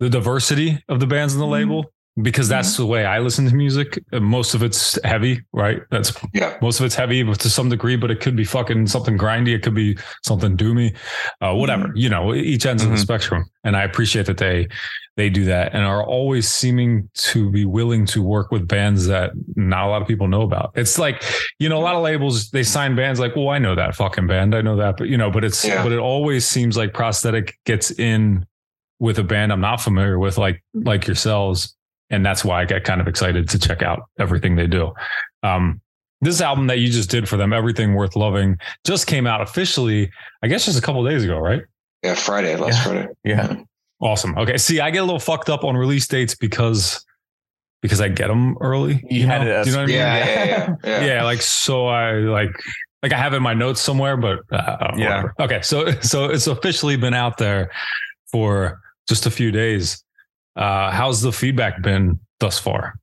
the 0.00 0.10
diversity 0.10 0.82
of 0.88 0.98
the 0.98 1.06
bands 1.06 1.34
in 1.34 1.38
the 1.40 1.46
Mhm. 1.46 1.50
label 1.52 1.84
because 2.22 2.48
that's 2.48 2.76
the 2.76 2.86
way 2.86 3.04
I 3.04 3.18
listen 3.18 3.48
to 3.48 3.54
music. 3.54 3.98
Uh, 4.12 4.20
Most 4.20 4.54
of 4.54 4.62
it's 4.62 4.98
heavy, 5.04 5.40
right? 5.52 5.80
That's 5.90 6.12
Yeah. 6.32 6.56
most 6.62 6.78
of 6.78 6.86
it's 6.86 6.94
heavy 6.94 7.22
but 7.24 7.40
to 7.40 7.50
some 7.50 7.68
degree, 7.68 7.96
but 7.96 8.10
it 8.10 8.20
could 8.20 8.36
be 8.36 8.44
fucking 8.44 8.86
something 8.86 9.18
grindy. 9.18 9.54
It 9.54 9.62
could 9.62 9.74
be 9.74 9.98
something 10.24 10.56
doomy, 10.56 10.94
uh, 11.40 11.54
whatever. 11.54 11.90
You 11.96 12.08
know, 12.08 12.32
each 12.34 12.66
ends 12.66 12.84
of 12.84 12.90
the 12.90 12.96
Mhm. 12.96 13.00
spectrum, 13.00 13.44
and 13.64 13.76
I 13.76 13.82
appreciate 13.82 14.26
that 14.26 14.38
they 14.38 14.68
they 15.16 15.30
do 15.30 15.44
that 15.44 15.72
and 15.74 15.84
are 15.84 16.04
always 16.04 16.48
seeming 16.48 17.08
to 17.14 17.48
be 17.52 17.64
willing 17.64 18.04
to 18.04 18.20
work 18.20 18.50
with 18.50 18.66
bands 18.66 19.06
that 19.06 19.30
not 19.54 19.86
a 19.86 19.88
lot 19.88 20.02
of 20.02 20.08
people 20.08 20.26
know 20.26 20.42
about. 20.42 20.72
It's 20.74 20.98
like 20.98 21.22
you 21.60 21.68
know, 21.68 21.78
a 21.78 21.84
lot 21.84 21.94
of 21.94 22.02
labels 22.02 22.50
they 22.50 22.64
sign 22.64 22.94
bands 22.96 23.18
like, 23.20 23.34
well, 23.36 23.48
I 23.48 23.58
know 23.58 23.74
that 23.76 23.94
fucking 23.94 24.26
band, 24.26 24.54
I 24.56 24.60
know 24.60 24.76
that, 24.76 24.96
but 24.96 25.08
you 25.08 25.16
know, 25.16 25.30
but 25.30 25.44
it's 25.44 25.64
Yeah. 25.64 25.82
but 25.84 25.92
it 25.92 25.98
always 26.00 26.46
seems 26.46 26.76
like 26.76 26.94
prosthetic 26.94 27.56
gets 27.64 27.90
in 27.92 28.44
with 29.00 29.18
a 29.18 29.24
band 29.24 29.52
I'm 29.52 29.60
not 29.60 29.80
familiar 29.80 30.18
with, 30.18 30.36
like 30.38 30.62
like 30.74 31.06
yourselves, 31.06 31.76
and 32.14 32.24
that's 32.24 32.44
why 32.44 32.60
I 32.62 32.64
get 32.64 32.84
kind 32.84 33.00
of 33.00 33.08
excited 33.08 33.48
to 33.50 33.58
check 33.58 33.82
out 33.82 34.00
everything 34.18 34.56
they 34.56 34.66
do. 34.66 34.92
Um, 35.42 35.80
this 36.20 36.40
album 36.40 36.68
that 36.68 36.78
you 36.78 36.88
just 36.88 37.10
did 37.10 37.28
for 37.28 37.36
them, 37.36 37.52
Everything 37.52 37.94
Worth 37.94 38.16
Loving, 38.16 38.56
just 38.86 39.06
came 39.06 39.26
out 39.26 39.40
officially, 39.42 40.10
I 40.42 40.48
guess 40.48 40.64
just 40.64 40.78
a 40.78 40.82
couple 40.82 41.04
days 41.04 41.24
ago, 41.24 41.38
right? 41.38 41.62
Yeah, 42.02 42.14
Friday, 42.14 42.56
last 42.56 42.76
Yeah. 42.78 42.82
Friday. 42.84 43.08
Yeah. 43.24 43.56
Awesome. 44.00 44.36
Okay. 44.38 44.56
See, 44.58 44.80
I 44.80 44.90
get 44.90 44.98
a 44.98 45.04
little 45.04 45.18
fucked 45.20 45.48
up 45.50 45.64
on 45.64 45.76
release 45.76 46.06
dates 46.08 46.34
because 46.34 47.04
because 47.82 48.00
I 48.00 48.08
get 48.08 48.28
them 48.28 48.56
early. 48.62 49.02
You 49.10 49.26
had 49.26 49.42
know? 49.42 49.48
it 49.48 49.50
as- 49.52 49.66
you 49.66 49.72
know 49.74 49.78
what 49.80 49.84
I 49.84 49.86
mean? 49.86 49.96
Yeah, 49.96 50.16
yeah, 50.24 50.44
yeah, 50.44 50.74
yeah. 50.84 51.04
yeah. 51.04 51.24
like 51.24 51.42
so 51.42 51.86
I 51.86 52.12
like 52.12 52.50
like 53.02 53.12
I 53.12 53.18
have 53.18 53.34
it 53.34 53.36
in 53.36 53.42
my 53.42 53.52
notes 53.54 53.80
somewhere, 53.80 54.16
but 54.16 54.38
uh, 54.50 54.94
Yeah. 54.96 55.08
whatever. 55.24 55.34
Okay, 55.40 55.60
so 55.62 55.90
so 56.00 56.26
it's 56.26 56.46
officially 56.46 56.96
been 56.96 57.12
out 57.14 57.36
there 57.38 57.70
for 58.32 58.80
just 59.08 59.26
a 59.26 59.30
few 59.30 59.50
days. 59.50 60.02
Uh, 60.56 60.90
how's 60.90 61.20
the 61.22 61.32
feedback 61.32 61.82
been 61.82 62.20
thus 62.40 62.58
far? 62.58 62.94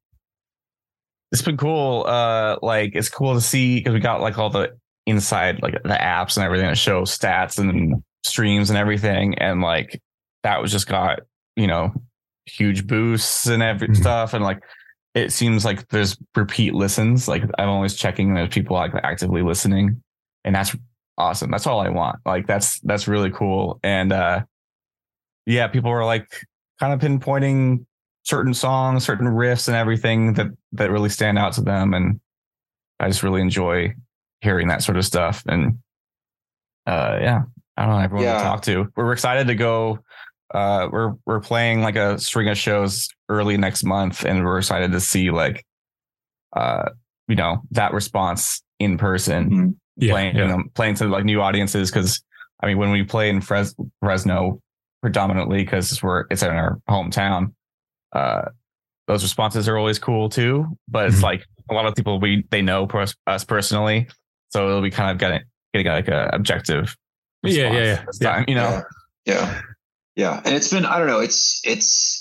it's 1.33 1.41
been 1.41 1.55
cool. 1.55 2.03
Uh, 2.05 2.57
like 2.61 2.91
it's 2.93 3.07
cool 3.07 3.33
to 3.35 3.39
see 3.41 3.77
because 3.79 3.93
we 3.93 4.01
got 4.01 4.19
like 4.19 4.37
all 4.37 4.49
the 4.49 4.75
inside, 5.07 5.61
like 5.61 5.81
the 5.83 5.89
apps 5.89 6.35
and 6.35 6.43
everything 6.45 6.67
that 6.67 6.77
show 6.77 7.03
stats 7.03 7.57
and 7.57 8.03
streams 8.25 8.69
and 8.69 8.77
everything, 8.77 9.37
and 9.37 9.61
like 9.61 10.01
that 10.43 10.61
was 10.61 10.73
just 10.73 10.87
got 10.87 11.19
you 11.55 11.67
know 11.67 11.93
huge 12.47 12.85
boosts 12.85 13.47
and 13.47 13.63
every 13.63 13.87
Mhm. 13.87 13.95
stuff, 13.95 14.33
and 14.33 14.43
like 14.43 14.61
it 15.15 15.31
seems 15.31 15.63
like 15.63 15.87
there's 15.87 16.17
repeat 16.35 16.73
listens. 16.73 17.29
Like 17.29 17.43
I'm 17.57 17.69
always 17.69 17.95
checking 17.95 18.27
and 18.27 18.37
there's 18.37 18.49
people 18.49 18.75
like 18.75 18.91
actively 19.01 19.41
listening, 19.41 20.03
and 20.43 20.53
that's 20.53 20.75
awesome. 21.17 21.49
That's 21.49 21.65
all 21.65 21.79
I 21.79 21.87
want. 21.87 22.19
Like 22.25 22.45
that's 22.45 22.77
that's 22.81 23.07
really 23.07 23.31
cool, 23.31 23.79
and 23.83 24.11
uh, 24.11 24.41
yeah, 25.45 25.67
people 25.69 25.91
were 25.91 26.03
like 26.03 26.27
kind 26.81 26.91
of 26.93 26.99
pinpointing 26.99 27.85
certain 28.23 28.53
songs, 28.53 29.05
certain 29.05 29.27
riffs, 29.27 29.67
and 29.67 29.77
everything 29.77 30.33
that 30.33 30.47
that 30.73 30.91
really 30.91 31.09
stand 31.09 31.37
out 31.39 31.53
to 31.53 31.61
them, 31.61 31.93
and 31.93 32.19
I 32.99 33.07
just 33.07 33.23
really 33.23 33.41
enjoy 33.41 33.93
hearing 34.41 34.67
that 34.69 34.81
sort 34.83 34.97
of 34.97 35.05
stuff. 35.05 35.43
And 35.47 35.77
uh, 36.87 37.19
yeah, 37.21 37.41
I 37.77 37.85
don't 37.85 37.95
know 37.95 38.01
everyone 38.01 38.25
Yeah. 38.25 38.37
to 38.39 38.43
talk 38.43 38.61
to. 38.63 38.87
We're 38.95 39.13
excited 39.13 39.47
to 39.47 39.55
go. 39.55 39.99
Uh, 40.53 40.89
we're 40.91 41.13
we're 41.25 41.39
playing 41.39 41.81
like 41.81 41.95
a 41.95 42.19
string 42.19 42.49
of 42.49 42.57
shows 42.57 43.07
early 43.29 43.55
next 43.57 43.83
month, 43.83 44.25
and 44.25 44.43
we're 44.43 44.57
excited 44.57 44.91
to 44.91 44.99
see 44.99 45.31
like, 45.31 45.63
uh, 46.55 46.89
you 47.27 47.35
know, 47.35 47.61
that 47.71 47.93
response 47.93 48.61
in 48.79 48.97
person 48.97 49.49
Mhm. 49.49 49.75
Yeah, 49.97 50.11
playing 50.13 50.35
yeah. 50.35 50.41
you 50.41 50.47
know, 50.47 50.63
playing 50.73 50.95
to 50.95 51.05
like 51.05 51.23
new 51.23 51.41
audiences 51.41 51.91
because 51.91 52.21
I 52.61 52.65
mean 52.67 52.77
when 52.77 52.91
we 52.91 53.03
play 53.03 53.29
in 53.29 53.39
Fres- 53.41 53.75
Fresno 54.01 54.59
predominantly 55.01 55.63
because 55.63 56.01
we're 56.03 56.25
it's 56.29 56.43
in 56.43 56.49
our 56.49 56.79
hometown 56.89 57.53
uh 58.13 58.43
those 59.07 59.23
responses 59.23 59.67
are 59.67 59.77
always 59.77 59.97
cool 59.99 60.29
too 60.29 60.65
but 60.87 61.07
it's 61.07 61.19
Mhm. 61.19 61.23
like 61.23 61.45
a 61.69 61.73
lot 61.73 61.85
of 61.85 61.95
people 61.95 62.19
we 62.19 62.45
they 62.51 62.61
know 62.61 62.85
pers- 62.87 63.15
us 63.27 63.43
personally 63.43 64.07
so 64.49 64.67
it'll 64.67 64.81
be 64.81 64.91
kind 64.91 65.09
of 65.11 65.17
getting 65.17 65.41
getting 65.73 65.91
like 65.91 66.07
a 66.07 66.29
objective 66.33 66.95
Yeah, 67.43 67.71
yeah, 67.71 67.71
yeah, 67.83 68.03
this 68.05 68.19
yeah. 68.21 68.31
time, 68.31 68.45
you 68.47 68.55
know 68.55 68.81
yeah, 69.25 69.35
yeah, 69.35 69.61
yeah. 70.15 70.41
And 70.45 70.53
it's 70.55 70.69
been 70.71 70.85
I 70.85 70.97
don't 70.99 71.07
know. 71.07 71.19
It's 71.19 71.61
it's 71.63 72.20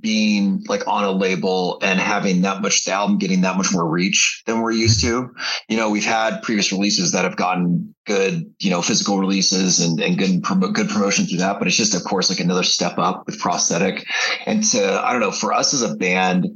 being 0.00 0.64
like 0.68 0.86
on 0.88 1.04
a 1.04 1.12
label 1.12 1.78
and 1.82 2.00
having 2.00 2.42
that 2.42 2.60
much 2.60 2.84
the 2.84 2.92
album 2.92 3.18
getting 3.18 3.42
that 3.42 3.56
much 3.56 3.72
more 3.72 3.88
reach 3.88 4.42
than 4.46 4.60
we're 4.60 4.72
used 4.72 5.00
to. 5.00 5.32
You 5.68 5.76
know, 5.76 5.90
we've 5.90 6.04
had 6.04 6.42
previous 6.42 6.72
releases 6.72 7.12
that 7.12 7.24
have 7.24 7.36
gotten 7.36 7.94
good, 8.06 8.52
you 8.58 8.70
know, 8.70 8.82
physical 8.82 9.18
releases 9.18 9.80
and, 9.80 10.00
and 10.00 10.18
good 10.18 10.42
good 10.74 10.88
promotion 10.88 11.26
through 11.26 11.38
that. 11.38 11.58
But 11.58 11.68
it's 11.68 11.76
just, 11.76 11.94
of 11.94 12.04
course, 12.04 12.30
like 12.30 12.40
another 12.40 12.64
step 12.64 12.98
up 12.98 13.26
with 13.26 13.38
prosthetic. 13.38 14.04
And 14.46 14.64
to 14.70 15.00
I 15.04 15.12
don't 15.12 15.20
know, 15.20 15.30
for 15.30 15.52
us 15.52 15.72
as 15.72 15.82
a 15.82 15.94
band, 15.94 16.48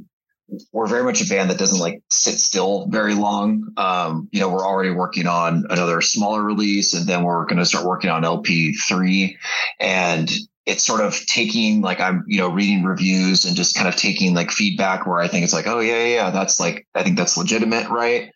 we're 0.71 0.87
very 0.87 1.03
much 1.03 1.21
a 1.21 1.27
band 1.27 1.49
that 1.49 1.57
doesn't 1.57 1.79
like 1.79 2.01
sit 2.09 2.39
still 2.39 2.87
very 2.87 3.13
long. 3.13 3.71
Um, 3.77 4.29
you 4.31 4.39
know, 4.39 4.49
we're 4.49 4.65
already 4.65 4.91
working 4.91 5.27
on 5.27 5.65
another 5.69 6.01
smaller 6.01 6.41
release, 6.41 6.93
and 6.93 7.07
then 7.07 7.23
we're 7.23 7.45
going 7.45 7.57
to 7.57 7.65
start 7.65 7.85
working 7.85 8.09
on 8.09 8.23
LP 8.23 8.73
three, 8.73 9.37
and 9.79 10.29
it's 10.67 10.83
sort 10.83 10.99
of 10.99 11.25
taking 11.25 11.81
like 11.81 12.01
I'm, 12.01 12.25
you 12.27 12.37
know, 12.37 12.49
reading 12.49 12.83
reviews 12.83 13.45
and 13.45 13.55
just 13.55 13.73
kind 13.73 13.87
of 13.87 13.95
taking 13.95 14.35
like 14.35 14.51
feedback 14.51 15.07
where 15.07 15.19
I 15.19 15.29
think 15.29 15.45
it's 15.45 15.53
like, 15.53 15.65
oh 15.65 15.79
yeah, 15.79 16.03
yeah, 16.03 16.29
that's 16.29 16.59
like 16.59 16.85
I 16.93 17.03
think 17.03 17.17
that's 17.17 17.37
legitimate, 17.37 17.89
right? 17.89 18.31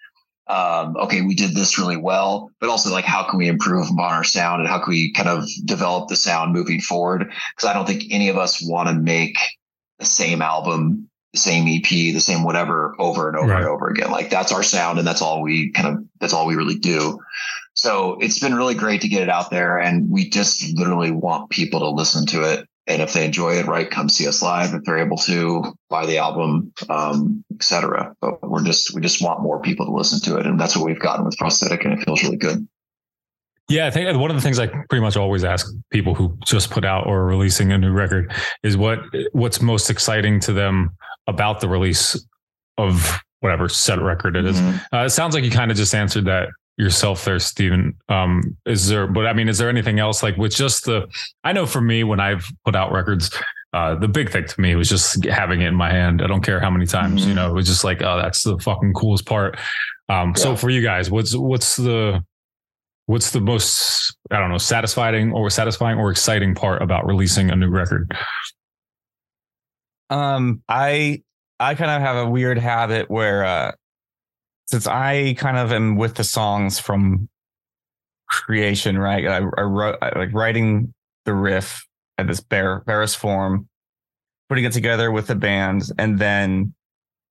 Um, 0.48 0.96
okay, 0.98 1.22
we 1.22 1.36
did 1.36 1.54
this 1.54 1.78
really 1.78 1.98
well, 1.98 2.50
but 2.62 2.70
also 2.70 2.90
like 2.90 3.04
how 3.04 3.30
can 3.30 3.38
we 3.38 3.50
improve 3.50 3.92
on 3.92 4.00
our 4.00 4.24
sound 4.24 4.62
and 4.62 4.70
how 4.70 4.80
can 4.80 4.92
we 4.92 5.12
kind 5.12 5.28
of 5.28 5.46
develop 5.66 6.08
the 6.08 6.16
sound 6.16 6.54
moving 6.54 6.80
forward? 6.80 7.30
Because 7.56 7.70
I 7.70 7.74
don't 7.74 7.86
think 7.86 8.06
any 8.10 8.30
of 8.30 8.38
us 8.38 8.66
want 8.66 8.88
to 8.88 8.96
make 8.96 9.38
the 10.00 10.06
same 10.06 10.42
album 10.42 11.10
the 11.34 11.40
same 11.40 11.68
EP, 11.68 11.88
the 11.88 12.20
same 12.20 12.44
whatever 12.44 12.96
over 12.98 13.28
and 13.28 13.38
over 13.38 13.48
right. 13.48 13.60
and 13.60 13.70
over 13.70 13.88
again. 13.90 14.10
Like 14.10 14.30
that's 14.30 14.52
our 14.54 14.64
sound 14.64 15.00
and 15.00 15.08
that's 15.08 15.22
all 15.22 15.42
we 15.42 15.72
kind 15.72 15.88
of 15.88 16.04
that's 16.20 16.34
all 16.34 16.46
we 16.46 16.56
really 16.56 16.78
do. 16.78 17.20
So 17.74 18.18
it's 18.20 18.40
been 18.40 18.56
really 18.56 18.76
great 18.76 19.02
to 19.02 19.08
get 19.08 19.22
it 19.22 19.30
out 19.30 19.50
there 19.50 19.80
and 19.80 20.10
we 20.10 20.30
just 20.30 20.78
literally 20.78 21.12
want 21.12 21.50
people 21.50 21.80
to 21.80 21.90
listen 21.90 22.26
to 22.28 22.44
it. 22.44 22.68
And 22.88 23.02
if 23.02 23.14
they 23.14 23.26
enjoy 23.26 23.54
it, 23.54 23.68
right, 23.68 23.90
come 23.90 24.10
see 24.10 24.28
us 24.28 24.42
live. 24.42 24.74
If 24.74 24.84
they're 24.84 24.98
able 24.98 25.18
to 25.18 25.74
buy 25.90 26.06
the 26.06 26.18
album, 26.18 26.74
um, 26.90 27.44
etc. 27.54 28.14
But 28.20 28.42
we're 28.42 28.64
just 28.64 28.94
we 28.94 29.02
just 29.02 29.22
want 29.22 29.42
more 29.42 29.62
people 29.62 29.86
to 29.86 29.92
listen 29.92 30.20
to 30.22 30.38
it, 30.38 30.48
and 30.48 30.60
that's 30.60 30.76
what 30.76 30.86
we've 30.86 31.00
gotten 31.00 31.24
with 31.24 31.38
prosthetic, 31.38 31.86
and 31.86 31.94
it 31.94 32.04
feels 32.04 32.24
really 32.24 32.38
good. 32.38 32.68
Yeah, 33.70 33.88
I 33.88 33.92
think 33.92 34.18
one 34.20 34.32
of 34.32 34.36
the 34.36 34.42
things 34.42 34.60
I 34.60 34.68
pretty 34.68 35.00
much 35.00 35.16
always 35.16 35.44
ask 35.46 35.72
people 35.92 36.16
who 36.16 36.38
just 36.44 36.72
put 36.72 36.84
out 36.84 37.06
or 37.08 37.22
are 37.22 37.26
releasing 37.26 37.72
a 37.72 37.78
new 37.78 37.92
record 37.92 38.34
is 38.64 38.76
what 38.76 39.00
what's 39.32 39.62
most 39.62 39.90
exciting 39.90 40.40
to 40.42 40.54
them 40.54 40.90
about 41.28 41.62
the 41.62 41.70
release 41.70 42.22
of 42.78 43.20
whatever 43.40 43.70
set 43.70 44.02
record 44.02 44.36
it 44.36 44.46
is. 44.46 44.60
Mm-hmm. 44.60 44.96
Uh, 44.96 45.06
it 45.06 45.12
sounds 45.12 45.36
like 45.36 45.44
you 45.44 45.52
kind 45.52 45.72
of 45.72 45.78
just 45.78 45.96
answered 45.96 46.26
that 46.26 46.50
yourself 46.82 47.24
there, 47.24 47.40
Stephen. 47.40 47.96
Um, 48.10 48.58
is 48.66 48.88
there, 48.88 49.08
but 49.08 49.28
I 49.28 49.34
mean, 49.34 49.48
is 49.48 49.58
there 49.58 49.70
anything 49.70 50.00
else 50.00 50.24
like 50.24 50.36
with 50.36 50.54
just 50.54 50.86
the, 50.86 51.08
I 51.44 51.54
know 51.54 51.66
for 51.66 51.80
me, 51.80 52.04
when 52.04 52.20
I've 52.20 52.46
put 52.66 52.76
out 52.76 52.92
records, 52.92 53.32
uh, 53.74 53.96
the 53.96 54.08
big 54.08 54.32
thing 54.32 54.46
to 54.46 54.62
me 54.62 54.76
was 54.76 54.90
just 54.90 55.24
having 55.26 55.62
it 55.62 55.68
in 55.68 55.76
my 55.76 55.92
hand. 55.92 56.22
I 56.22 56.28
don't 56.28 56.44
care 56.44 56.60
how 56.60 56.70
many 56.70 56.88
times, 56.88 57.22
mm-hmm. 57.22 57.30
you 57.30 57.36
know, 57.36 57.50
it 57.50 57.54
was 57.54 57.68
just 57.68 57.84
like, 57.84 58.02
oh, 58.02 58.18
that's 58.18 58.44
the 58.44 58.58
fucking 58.58 58.94
coolest 58.94 59.26
part. 59.26 59.58
Um, 60.10 60.30
yeah. 60.30 60.42
so 60.42 60.56
for 60.56 60.70
you 60.70 60.82
guys, 60.82 61.10
what's, 61.10 61.36
what's 61.36 61.78
the, 61.78 62.26
what's 63.06 63.32
the 63.32 63.42
most, 63.42 64.18
I 64.32 64.40
don't 64.40 64.50
know, 64.50 64.58
satisfying 64.58 65.32
or 65.32 65.50
satisfying 65.50 66.00
or 66.00 66.12
exciting 66.12 66.56
part 66.56 66.82
about 66.82 67.06
releasing 67.06 67.52
a 67.52 67.56
new 67.56 67.70
record? 67.70 68.12
Um, 70.10 70.62
I 70.68 71.22
I 71.62 71.76
kind 71.76 71.92
of 71.92 72.02
have 72.02 72.18
a 72.18 72.30
weird 72.30 72.58
habit 72.58 73.10
where 73.10 73.46
uh 73.46 73.72
since 74.72 74.88
I 74.88 75.36
kind 75.38 75.58
of 75.58 75.72
am 75.72 75.96
with 75.96 76.16
the 76.16 76.24
songs 76.24 76.80
from 76.80 77.30
creation, 78.28 78.98
right? 78.98 79.28
I, 79.28 79.38
I 79.38 79.62
wrote 79.62 79.98
I, 80.02 80.18
like 80.18 80.34
writing 80.34 80.94
the 81.26 81.34
riff 81.34 81.86
at 82.18 82.28
this 82.28 82.40
bare 82.42 82.82
barest 82.82 83.18
form, 83.18 83.68
putting 84.50 84.64
it 84.64 84.72
together 84.72 85.12
with 85.12 85.28
the 85.28 85.36
band, 85.36 85.84
and 85.98 86.18
then 86.20 86.74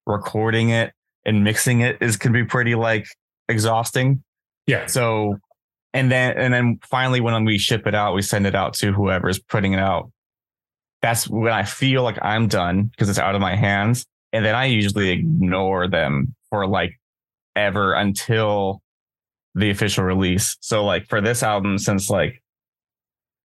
recording 0.06 0.70
it 0.70 0.92
and 1.24 1.44
mixing 1.44 1.80
it 1.80 1.98
is 2.00 2.16
can 2.16 2.32
be 2.32 2.44
pretty 2.44 2.74
like 2.74 3.06
exhausting. 3.48 4.22
Yeah. 4.66 4.86
So 4.86 5.36
and 5.92 6.12
then 6.12 6.36
and 6.36 6.54
then 6.54 6.78
finally 6.88 7.20
when 7.20 7.44
we 7.44 7.58
ship 7.58 7.86
it 7.86 7.94
out, 7.94 8.14
we 8.14 8.22
send 8.22 8.46
it 8.46 8.54
out 8.54 8.74
to 8.74 8.92
whoever's 8.92 9.38
putting 9.38 9.72
it 9.72 9.80
out 9.80 10.10
that's 11.02 11.28
when 11.28 11.52
I 11.52 11.64
feel 11.64 12.02
like 12.02 12.18
I'm 12.22 12.48
done 12.48 12.84
because 12.84 13.08
it's 13.08 13.18
out 13.18 13.34
of 13.34 13.40
my 13.40 13.56
hands. 13.56 14.04
And 14.32 14.44
then 14.44 14.54
I 14.54 14.66
usually 14.66 15.10
ignore 15.10 15.88
them 15.88 16.34
for 16.50 16.66
like 16.66 16.99
ever 17.56 17.92
until 17.92 18.82
the 19.54 19.70
official 19.70 20.04
release. 20.04 20.56
So 20.60 20.84
like 20.84 21.06
for 21.06 21.20
this 21.20 21.42
album, 21.42 21.78
since 21.78 22.10
like 22.10 22.42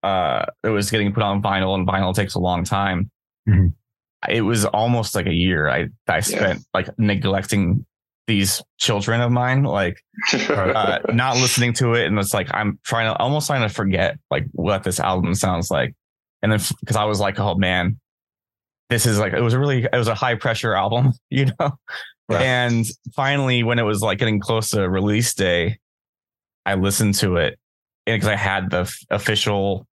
uh 0.04 0.46
it 0.64 0.70
was 0.70 0.92
getting 0.92 1.12
put 1.14 1.24
on 1.24 1.42
vinyl 1.42 1.76
and 1.76 1.88
vinyl 1.88 2.14
takes 2.14 2.36
a 2.36 2.40
long 2.40 2.64
time. 2.64 3.10
Mm-hmm. 3.50 3.68
It 4.30 4.42
was 4.42 4.66
almost 4.66 5.16
like 5.16 5.28
a 5.28 5.34
year 5.34 5.70
I 5.70 5.88
I 6.08 6.20
spent 6.20 6.60
yeah. 6.60 6.64
like 6.74 6.90
neglecting 6.98 7.86
these 8.28 8.62
children 8.78 9.22
of 9.22 9.32
mine, 9.32 9.64
like 9.64 10.04
uh, 10.34 11.00
not 11.14 11.38
listening 11.38 11.74
to 11.74 11.94
it, 11.94 12.06
and 12.06 12.20
it's 12.20 12.34
like 12.34 12.50
I'm 12.54 12.78
trying 12.84 13.12
to 13.12 13.18
almost 13.18 13.48
trying 13.48 13.68
to 13.68 13.74
forget 13.74 14.20
like 14.30 14.46
what 14.52 14.84
this 14.84 15.00
album 15.00 15.34
sounds 15.34 15.72
like. 15.72 15.96
And 16.42 16.52
then 16.52 16.60
because 16.82 16.98
I 16.98 17.06
was 17.06 17.20
like, 17.20 17.40
oh 17.40 17.56
man, 17.56 18.00
this 18.90 19.06
is 19.06 19.18
like 19.18 19.34
it 19.34 19.42
was 19.42 19.54
a 19.54 19.60
really 19.60 19.84
it 19.84 19.98
was 19.98 20.10
a 20.10 20.14
high 20.14 20.36
pressure 20.36 20.74
album, 20.76 21.14
you 21.30 21.48
know. 21.60 21.72
Right. 22.30 22.42
And 22.42 22.86
finally, 23.16 23.64
when 23.64 23.80
it 23.80 23.84
was 23.84 24.02
like 24.02 24.20
getting 24.20 24.40
close 24.40 24.72
to 24.72 24.90
release 24.90 25.34
day, 25.34 25.80
I 26.66 26.76
listened 26.76 27.16
to 27.16 27.38
it 27.38 27.58
because 28.06 28.28
I 28.28 28.36
had 28.36 28.70
the 28.70 28.82
f- 28.82 29.00
official 29.10 29.88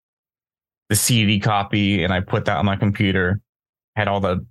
the 0.89 0.95
CD 0.95 1.39
copy, 1.39 2.03
and 2.03 2.13
I 2.13 2.19
put 2.19 2.45
that 2.45 2.57
on 2.57 2.65
my 2.65 2.75
computer. 2.75 3.39
Had 3.95 4.07
all 4.07 4.19
the 4.19 4.45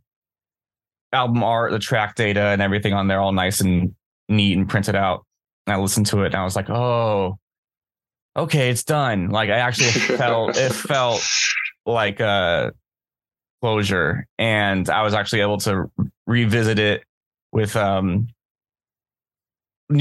album 1.13 1.45
art, 1.45 1.71
the 1.71 1.79
track 1.79 2.17
data, 2.17 2.41
and 2.41 2.63
everything 2.63 2.93
on 2.93 3.07
there, 3.07 3.21
all 3.21 3.33
nice 3.33 3.61
and 3.61 3.95
neat 4.29 4.57
and 4.57 4.69
printed 4.69 4.97
out. 4.97 5.27
And 5.67 5.75
I 5.75 5.79
listened 5.79 6.07
to 6.07 6.23
it, 6.23 6.29
and 6.29 6.37
I 6.37 6.45
was 6.45 6.57
like, 6.57 6.71
oh, 6.71 7.39
okay, 8.37 8.71
it's 8.71 8.85
done. 8.85 9.29
Like 9.29 9.51
I 9.51 9.59
actually 9.59 9.91
felt 9.91 10.57
it 10.57 10.73
felt 10.73 11.23
like 11.87 12.21
a 12.21 12.73
closure 13.61 14.27
and 14.39 14.91
I 14.91 15.03
was 15.03 15.15
actually 15.15 15.41
able 15.41 15.57
to 15.59 15.91
revisit 16.27 16.79
it 16.79 17.05
with 17.55 17.77
um 17.77 18.27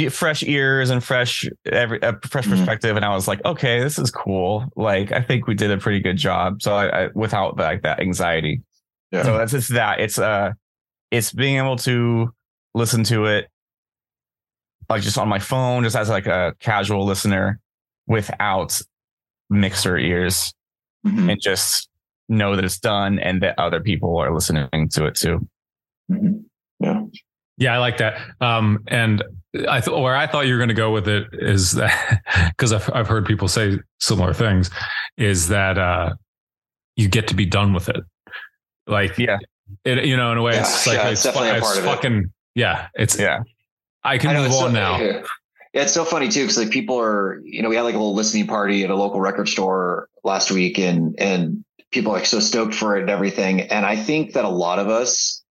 fresh 0.10 0.44
ears 0.44 0.89
and 0.89 1.04
fresh 1.04 1.48
every 1.66 2.00
a 2.02 2.18
fresh 2.26 2.46
mm-hmm. 2.46 2.58
perspective 2.58 2.96
and 2.96 3.06
I 3.06 3.13
was 3.13 3.28
like 3.28 3.44
okay 3.46 3.80
this 3.80 4.00
is 4.00 4.12
cool 4.12 4.66
like 4.76 5.12
I 5.12 5.22
think 5.22 5.46
we 5.46 5.56
did 5.56 5.72
a 5.72 5.78
pretty 5.78 6.00
good 6.00 6.18
job 6.18 6.62
so 6.62 6.74
I, 6.74 7.04
I 7.04 7.10
without 7.14 7.58
like 7.58 7.84
that 7.84 7.99
anxiety 7.99 8.62
yeah. 9.12 9.24
so 9.24 9.38
that's 9.38 9.51
just 9.51 9.74
that 9.74 9.99
it's 9.99 10.18
uh 10.18 10.54
it's 11.12 11.32
being 11.32 11.58
able 11.58 11.76
to 11.78 12.34
listen 12.74 13.04
to 13.06 13.26
it 13.26 13.49
like 14.89 15.01
just 15.01 15.18
on 15.18 15.28
my 15.28 15.39
phone 15.39 15.84
just 15.84 15.95
as 15.95 16.10
like 16.10 16.26
a 16.26 16.56
casual 16.60 17.06
listener 17.06 17.60
without 18.08 18.82
mixer 19.49 19.97
ears 19.97 20.54
mm-hmm. 21.06 21.30
and 21.30 21.41
just 21.41 21.89
know 22.30 22.56
that 22.56 22.66
it's 22.66 22.80
done 22.80 23.20
and 23.20 23.41
that 23.43 23.58
other 23.60 23.80
people 23.80 24.18
are 24.18 24.34
listening 24.34 24.89
to 24.89 25.06
it 25.06 25.16
too. 25.16 25.47
Mm-hmm. 26.12 26.39
Yeah. 26.80 27.01
Yeah, 27.58 27.76
I 27.76 27.78
like 27.78 27.97
that. 27.97 28.20
Um, 28.41 28.84
and 28.88 29.24
I 29.70 29.82
thought 29.82 30.01
where 30.01 30.16
I 30.16 30.28
thought 30.28 30.47
you 30.47 30.54
were 30.54 30.60
going 30.60 30.70
to 30.70 30.76
go 30.76 30.91
with 30.91 31.08
it 31.08 31.28
is 31.34 31.72
that 31.74 32.22
because 32.49 32.74
I've 32.74 32.89
I've 32.93 33.08
heard 33.08 33.26
people 33.26 33.47
say 33.47 33.80
similar 33.99 34.34
things, 34.34 34.70
is 35.18 35.49
that 35.49 35.78
uh, 35.78 36.14
you 36.95 37.08
get 37.08 37.28
to 37.28 37.36
be 37.36 37.45
done 37.45 37.74
with 37.74 37.89
it. 37.89 38.04
Like, 38.88 39.18
yeah, 39.18 39.38
it 39.86 40.06
you 40.06 40.18
know 40.18 40.32
in 40.32 40.38
a 40.38 40.41
way 40.41 40.54
yeah, 40.54 40.62
it's 40.62 40.88
like 40.88 40.97
yeah, 40.97 41.10
it's, 41.10 41.26
it's, 41.26 41.38
it's 41.38 41.80
fucking 41.80 42.18
it. 42.18 42.26
yeah, 42.56 42.88
it's 42.95 43.20
yeah. 43.20 43.43
I 44.04 44.18
can 44.18 44.32
I 44.32 44.34
know, 44.34 44.43
move 44.43 44.54
on 44.54 44.70
so, 44.70 44.72
now. 44.72 44.99
Yeah. 44.99 45.24
Yeah, 45.74 45.82
it's 45.82 45.93
so 45.93 46.06
funny 46.06 46.30
too 46.30 46.41
because 46.41 46.60
like 46.60 46.70
people 46.70 47.01
are, 47.01 47.41
you 47.43 47.64
know, 47.64 47.70
we 47.70 47.76
had 47.76 47.82
like 47.82 47.95
a 47.95 47.97
little 47.97 48.14
listening 48.14 48.45
party 48.45 48.84
at 48.84 48.91
a 48.91 48.95
local 48.95 49.20
record 49.20 49.49
store 49.49 50.08
last 50.24 50.51
week, 50.51 50.78
and 50.78 51.20
and 51.20 51.66
people 51.89 52.12
are 52.12 52.18
like 52.18 52.28
so 52.28 52.39
stoked 52.39 52.76
for 52.76 52.95
it 52.95 53.01
and 53.01 53.10
everything. 53.10 53.62
And 53.62 53.84
I 53.84 53.95
think 53.95 54.34
that 54.34 54.45
a 54.45 54.49
lot 54.49 54.78
of 54.78 54.88
us 54.89 55.43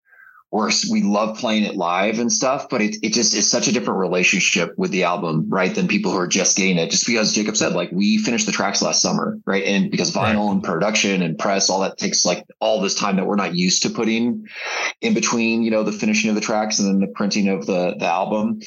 we're, 0.53 0.69
we 0.91 1.01
love 1.01 1.35
playing 1.39 1.63
it 1.63 1.75
live 1.75 2.19
and 2.19 2.31
stuff, 2.31 2.69
but 2.69 2.79
it, 2.79 2.97
it 3.01 3.11
just 3.11 3.33
is 3.33 3.49
such 3.49 3.67
a 3.67 3.71
different 3.71 3.99
relationship 3.99 4.71
with 4.77 4.91
the 4.91 5.03
album, 5.03 5.49
right? 5.49 5.73
Than 5.73 5.87
people 5.87 6.11
who 6.11 6.19
are 6.19 6.27
just 6.27 6.55
getting 6.55 6.77
it. 6.77 6.91
Just 6.91 7.07
because 7.07 7.33
Jacob 7.33 7.57
said, 7.57 7.73
like, 7.73 7.91
we 7.91 8.19
finished 8.19 8.45
the 8.45 8.51
tracks 8.51 8.79
last 8.79 9.01
summer, 9.01 9.39
right? 9.47 9.63
And 9.63 9.89
because 9.89 10.11
vinyl 10.11 10.45
right. 10.45 10.51
and 10.51 10.63
production 10.63 11.23
and 11.23 11.39
press, 11.39 11.71
all 11.71 11.79
that 11.79 11.97
takes 11.97 12.23
like 12.23 12.45
all 12.59 12.81
this 12.81 12.93
time 12.93 13.15
that 13.15 13.25
we're 13.25 13.35
not 13.35 13.55
used 13.55 13.81
to 13.81 13.89
putting 13.89 14.45
in 15.01 15.15
between, 15.15 15.63
you 15.63 15.71
know, 15.71 15.81
the 15.81 15.91
finishing 15.91 16.29
of 16.29 16.35
the 16.35 16.41
tracks 16.41 16.77
and 16.77 16.87
then 16.87 16.99
the 16.99 17.11
printing 17.15 17.49
of 17.49 17.65
the, 17.65 17.95
the 17.97 18.05
album. 18.05 18.59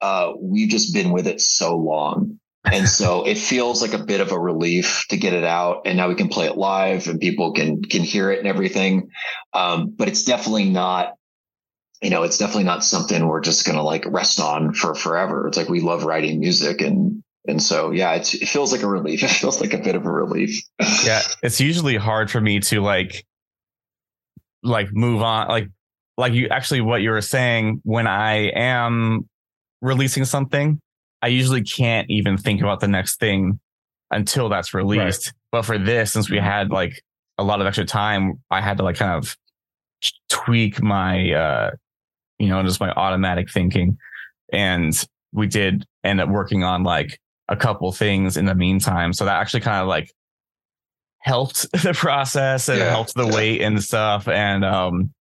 Uh, 0.00 0.32
we've 0.40 0.70
just 0.70 0.94
been 0.94 1.10
with 1.10 1.26
it 1.26 1.42
so 1.42 1.76
long 1.76 2.40
and 2.72 2.88
so 2.88 3.22
it 3.26 3.36
feels 3.36 3.82
like 3.82 3.92
a 3.92 4.02
bit 4.02 4.22
of 4.22 4.32
a 4.32 4.40
relief 4.40 5.04
to 5.10 5.18
get 5.18 5.34
it 5.34 5.44
out 5.44 5.82
and 5.84 5.98
now 5.98 6.08
we 6.08 6.14
can 6.14 6.28
play 6.28 6.46
it 6.46 6.56
live 6.56 7.06
and 7.06 7.20
people 7.20 7.52
can 7.52 7.82
can 7.82 8.02
hear 8.02 8.30
it 8.30 8.38
and 8.38 8.48
everything 8.48 9.10
um, 9.52 9.94
but 9.94 10.08
it's 10.08 10.24
definitely 10.24 10.70
not 10.70 11.14
you 12.02 12.10
know 12.10 12.22
it's 12.22 12.38
definitely 12.38 12.64
not 12.64 12.84
something 12.84 13.26
we're 13.26 13.40
just 13.40 13.64
going 13.64 13.76
to 13.76 13.82
like 13.82 14.04
rest 14.06 14.40
on 14.40 14.72
for 14.72 14.94
forever 14.94 15.46
it's 15.48 15.56
like 15.56 15.68
we 15.68 15.80
love 15.80 16.04
writing 16.04 16.40
music 16.40 16.80
and 16.80 17.22
and 17.46 17.62
so 17.62 17.90
yeah 17.90 18.12
it 18.14 18.26
feels 18.26 18.72
like 18.72 18.82
a 18.82 18.88
relief 18.88 19.22
it 19.22 19.28
feels 19.28 19.60
like 19.60 19.72
a 19.72 19.78
bit 19.78 19.94
of 19.94 20.04
a 20.04 20.10
relief 20.10 20.60
yeah 21.04 21.22
it's 21.42 21.60
usually 21.60 21.96
hard 21.96 22.30
for 22.30 22.40
me 22.40 22.60
to 22.60 22.80
like 22.80 23.24
like 24.62 24.88
move 24.92 25.22
on 25.22 25.48
like 25.48 25.68
like 26.16 26.32
you 26.32 26.48
actually 26.48 26.80
what 26.80 27.02
you 27.02 27.10
were 27.10 27.20
saying 27.20 27.80
when 27.84 28.06
I 28.06 28.50
am 28.54 29.28
releasing 29.80 30.24
something, 30.24 30.80
I 31.22 31.28
usually 31.28 31.62
can't 31.62 32.08
even 32.10 32.36
think 32.36 32.60
about 32.60 32.80
the 32.80 32.88
next 32.88 33.18
thing 33.18 33.58
until 34.10 34.48
that's 34.48 34.74
released. 34.74 35.26
Right. 35.26 35.34
But 35.52 35.62
for 35.62 35.78
this, 35.78 36.12
since 36.12 36.30
we 36.30 36.38
had 36.38 36.70
like 36.70 37.02
a 37.38 37.44
lot 37.44 37.60
of 37.60 37.66
extra 37.66 37.84
time, 37.84 38.40
I 38.50 38.60
had 38.60 38.78
to 38.78 38.84
like 38.84 38.96
kind 38.96 39.12
of 39.12 39.36
tweak 40.28 40.82
my 40.82 41.32
uh 41.32 41.70
you 42.38 42.48
know, 42.48 42.62
just 42.62 42.80
my 42.80 42.90
automatic 42.90 43.50
thinking. 43.50 43.98
And 44.52 44.94
we 45.32 45.46
did 45.46 45.84
end 46.02 46.20
up 46.20 46.28
working 46.28 46.64
on 46.64 46.82
like 46.82 47.20
a 47.48 47.56
couple 47.56 47.90
things 47.92 48.36
in 48.36 48.46
the 48.46 48.54
meantime. 48.54 49.12
So 49.12 49.24
that 49.24 49.40
actually 49.40 49.60
kind 49.60 49.82
of 49.82 49.88
like 49.88 50.12
helped 51.18 51.70
the 51.82 51.94
process 51.94 52.68
and 52.68 52.78
yeah. 52.78 52.90
helped 52.90 53.14
the 53.14 53.26
weight 53.26 53.60
and 53.60 53.82
stuff. 53.82 54.28
And 54.28 54.64
um 54.64 55.12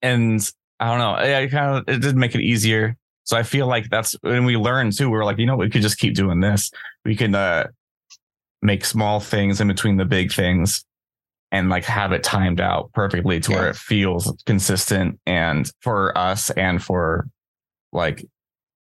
and 0.00 0.40
I 0.80 0.88
don't 0.88 0.98
know, 0.98 1.14
it, 1.16 1.50
kind 1.50 1.76
of 1.76 1.88
it 1.88 2.00
did 2.00 2.16
make 2.16 2.34
it 2.34 2.40
easier. 2.40 2.96
So 3.24 3.36
I 3.36 3.44
feel 3.44 3.68
like 3.68 3.88
that's 3.88 4.16
when 4.22 4.44
we 4.44 4.56
learned 4.56 4.96
too. 4.96 5.08
we 5.08 5.16
are 5.16 5.24
like, 5.24 5.38
you 5.38 5.46
know, 5.46 5.56
we 5.56 5.70
could 5.70 5.82
just 5.82 5.98
keep 5.98 6.14
doing 6.14 6.40
this. 6.40 6.72
We 7.04 7.14
can 7.14 7.36
uh, 7.36 7.68
make 8.62 8.84
small 8.84 9.20
things 9.20 9.60
in 9.60 9.68
between 9.68 9.96
the 9.96 10.04
big 10.04 10.32
things 10.32 10.84
and 11.52 11.68
like 11.68 11.84
have 11.84 12.12
it 12.12 12.24
timed 12.24 12.60
out 12.60 12.90
perfectly 12.94 13.38
to 13.38 13.52
yeah. 13.52 13.58
where 13.58 13.68
it 13.68 13.76
feels 13.76 14.34
consistent 14.46 15.20
and 15.26 15.70
for 15.80 16.16
us 16.16 16.50
and 16.50 16.82
for 16.82 17.28
like 17.92 18.26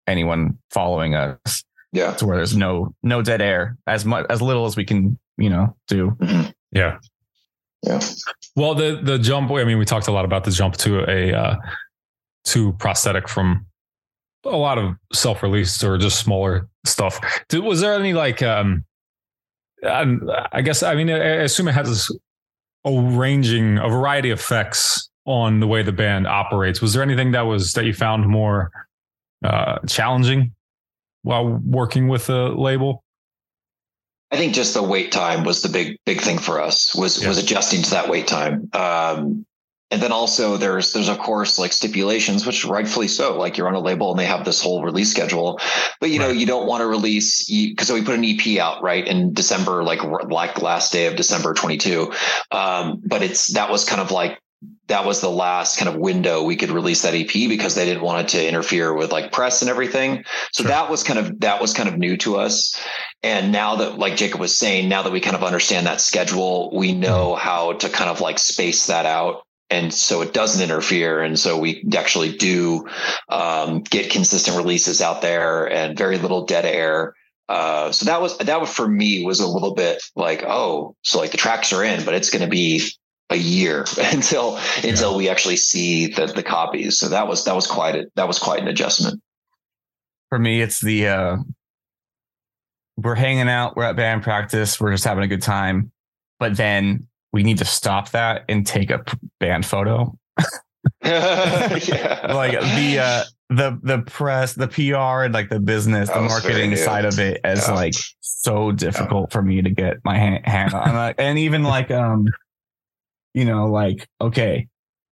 anyone 0.08 0.58
following 0.72 1.14
us. 1.14 1.64
Yeah. 1.92 2.14
To 2.14 2.26
where 2.26 2.38
there's 2.38 2.56
no 2.56 2.96
no 3.04 3.22
dead 3.22 3.42
air 3.42 3.78
as 3.86 4.06
much 4.06 4.26
as 4.30 4.42
little 4.42 4.66
as 4.66 4.78
we 4.78 4.86
can, 4.86 5.20
you 5.38 5.50
know, 5.50 5.76
do. 5.90 6.12
Mm-hmm. 6.12 6.50
Yeah. 6.72 7.00
Yeah. 7.84 8.00
Well, 8.56 8.74
the 8.76 9.02
the 9.04 9.20
jump. 9.20 9.52
I 9.52 9.66
mean, 9.66 9.78
we 9.78 9.86
talked 9.86 10.08
a 10.08 10.12
lot 10.12 10.24
about 10.24 10.46
the 10.46 10.52
jump 10.52 10.78
to 10.78 11.04
a 11.10 11.34
uh, 11.34 11.56
to 12.46 12.72
prosthetic 12.74 13.28
from 13.28 13.66
a 14.46 14.50
lot 14.56 14.78
of 14.78 14.96
self 15.12 15.44
released 15.44 15.84
or 15.84 15.98
just 15.98 16.20
smaller 16.20 16.70
stuff. 16.86 17.20
Did, 17.50 17.64
was 17.64 17.82
there 17.82 17.96
any 17.96 18.14
like? 18.14 18.42
um 18.42 18.86
I 19.84 20.62
guess 20.62 20.84
I 20.84 20.96
mean 20.96 21.10
I 21.10 21.18
assume 21.18 21.68
it 21.68 21.74
has 21.74 22.08
a 22.86 23.00
ranging 23.00 23.78
a 23.78 23.88
variety 23.88 24.32
of 24.32 24.40
effects 24.40 25.10
on 25.26 25.60
the 25.60 25.68
way 25.68 25.84
the 25.84 25.92
band 25.92 26.28
operates. 26.28 26.82
Was 26.82 26.94
there 26.94 27.04
anything 27.04 27.32
that 27.32 27.42
was 27.42 27.74
that 27.74 27.86
you 27.86 27.94
found 27.94 28.28
more 28.28 28.72
uh, 29.44 29.80
challenging 29.88 30.54
while 31.24 31.60
working 31.64 32.08
with 32.08 32.30
a 32.30 32.50
label? 32.50 33.04
I 34.32 34.38
think 34.38 34.54
just 34.54 34.74
the 34.74 34.82
wait 34.82 35.12
time 35.12 35.44
was 35.44 35.62
the 35.62 35.70
big 35.70 35.98
big 36.06 36.22
thing 36.22 36.38
for 36.38 36.62
us 36.62 36.96
was 36.96 37.22
yeah. 37.22 37.28
was 37.28 37.38
adjusting 37.38 37.82
to 37.84 37.90
that 37.92 38.10
wait 38.10 38.28
time. 38.28 38.70
Um, 38.74 39.46
and 39.92 40.02
then 40.02 40.12
also 40.12 40.56
there's 40.58 40.94
there's 40.94 41.10
of 41.10 41.20
course 41.20 41.60
like 41.60 41.74
stipulations, 41.74 42.46
which 42.46 42.64
rightfully 42.66 43.10
so. 43.10 43.38
Like 43.38 43.58
you're 43.58 43.68
on 43.68 43.76
a 43.76 43.80
label 43.80 44.10
and 44.12 44.20
they 44.20 44.26
have 44.26 44.46
this 44.46 44.62
whole 44.62 44.84
release 44.84 45.12
schedule, 45.12 45.60
but 46.00 46.10
you 46.10 46.18
know 46.18 46.30
you 46.30 46.46
don't 46.46 46.66
want 46.66 46.82
to 46.82 46.88
release 46.88 47.46
because 47.50 47.90
so 47.90 47.94
we 47.94 48.02
put 48.02 48.16
an 48.16 48.24
EP 48.24 48.58
out 48.58 48.82
right 48.82 49.06
in 49.06 49.34
December, 49.34 49.84
like 49.84 50.02
like 50.04 50.62
last 50.62 50.94
day 50.94 51.08
of 51.08 51.18
December 51.18 51.54
22. 51.54 52.12
Um, 52.52 53.02
but 53.06 53.22
it's 53.22 53.54
that 53.54 53.70
was 53.70 53.84
kind 53.84 54.02
of 54.02 54.12
like 54.12 54.40
that 54.88 55.06
was 55.06 55.22
the 55.22 55.30
last 55.30 55.78
kind 55.78 55.90
of 55.90 55.96
window 55.96 56.44
we 56.44 56.56
could 56.56 56.70
release 56.70 57.02
that 57.02 57.16
EP 57.16 57.32
because 57.32 57.76
they 57.76 57.86
didn't 57.86 58.04
want 58.04 58.26
it 58.26 58.28
to 58.30 58.48
interfere 58.48 58.94
with 58.94 59.12
like 59.12 59.32
press 59.32 59.62
and 59.62 59.70
everything. 59.70 60.24
So 60.52 60.64
sure. 60.64 60.70
that 60.70 60.90
was 60.90 61.04
kind 61.04 61.20
of 61.20 61.40
that 61.42 61.60
was 61.62 61.74
kind 61.74 61.90
of 61.90 61.98
new 61.98 62.16
to 62.18 62.38
us. 62.38 62.80
And 63.24 63.52
now 63.52 63.76
that 63.76 63.98
like 63.98 64.16
Jacob 64.16 64.40
was 64.40 64.58
saying, 64.58 64.88
now 64.88 65.02
that 65.04 65.12
we 65.12 65.20
kind 65.20 65.36
of 65.36 65.44
understand 65.44 65.86
that 65.88 66.00
schedule, 66.00 66.72
we 66.74 66.94
know 66.94 67.32
mm-hmm. 67.32 67.42
how 67.42 67.74
to 67.74 67.90
kind 67.90 68.10
of 68.10 68.22
like 68.22 68.40
space 68.40 68.88
that 68.88 69.06
out 69.06 69.44
and 69.72 69.94
so 69.94 70.22
it 70.22 70.34
doesn't 70.34 70.62
interfere. 70.62 71.22
And 71.22 71.40
so 71.40 71.58
we 71.58 71.84
actually 71.96 72.36
do 72.36 72.88
um, 73.30 73.82
get 73.82 74.12
consistent 74.12 74.58
releases 74.58 75.02
out 75.02 75.22
there 75.22 75.72
and 75.72 75.98
very 75.98 76.18
little 76.18 76.46
dead 76.46 76.66
air. 76.66 77.16
Uh, 77.48 77.92
so 77.92 78.06
that 78.06 78.22
was 78.22 78.38
that 78.38 78.62
was 78.62 78.70
for 78.70 78.88
me 78.88 79.26
was 79.26 79.42
a 79.42 79.48
little 79.48 79.74
bit 79.74 80.02
like 80.16 80.42
oh 80.48 80.96
so 81.02 81.20
like 81.20 81.32
the 81.32 81.38
tracks 81.38 81.74
are 81.74 81.84
in 81.84 82.06
but 82.06 82.14
it's 82.14 82.30
going 82.30 82.42
to 82.42 82.50
be 82.50 82.82
a 83.30 83.36
year 83.36 83.84
until 84.14 84.54
yeah. 84.82 84.92
until 84.92 85.18
we 85.18 85.28
actually 85.28 85.58
see 85.58 86.08
the 86.08 86.28
the 86.28 86.44
copies 86.44 86.98
so 86.98 87.10
that 87.10 87.28
was 87.28 87.44
that 87.44 87.54
was 87.54 87.68
quite 87.68 87.96
a, 87.96 88.06
that 88.16 88.26
was 88.26 88.40
quite 88.40 88.62
an 88.62 88.70
adjustment 88.70 89.22
for 90.30 90.40
me 90.40 90.62
it's 90.62 90.80
the 90.80 91.06
uh 91.06 91.38
we're 92.96 93.16
hanging 93.16 93.50
out 93.50 93.76
we're 93.76 93.84
at 93.84 93.98
band 93.98 94.24
practice 94.24 94.80
we're 94.80 94.92
just 94.92 95.04
having 95.04 95.26
a 95.26 95.28
good 95.28 95.42
time 95.42 95.92
but 96.40 96.56
then 96.56 97.06
we 97.34 97.44
need 97.44 97.58
to 97.60 97.66
stop 97.66 98.12
that 98.12 98.44
and 98.50 98.66
take 98.66 98.90
a 98.90 99.04
band 99.40 99.66
photo. 99.66 100.18
yeah. 101.04 102.32
like 102.34 102.54
the 102.54 102.98
uh 103.00 103.24
the 103.50 103.80
the 103.84 104.00
press, 104.08 104.54
the 104.54 104.68
PR 104.68 105.26
and 105.26 105.34
like 105.34 105.50
the 105.50 105.60
business, 105.60 106.10
the 106.10 106.22
marketing 106.22 106.76
side 106.76 107.06
of 107.06 107.20
it 107.20 107.42
is 107.44 107.68
yeah. 107.68 107.74
like 107.74 107.94
so 108.22 108.72
difficult 108.72 109.30
yeah. 109.30 109.34
for 109.34 109.42
me 109.42 109.62
to 109.62 109.70
get 109.70 109.98
my 110.04 110.18
hand, 110.18 110.46
hand 110.46 110.74
on. 110.74 111.14
and 111.18 111.38
even 111.38 111.64
like 111.64 111.92
um 111.92 112.28
you 113.34 113.46
know, 113.46 113.68
like, 113.68 114.08
okay, 114.20 114.68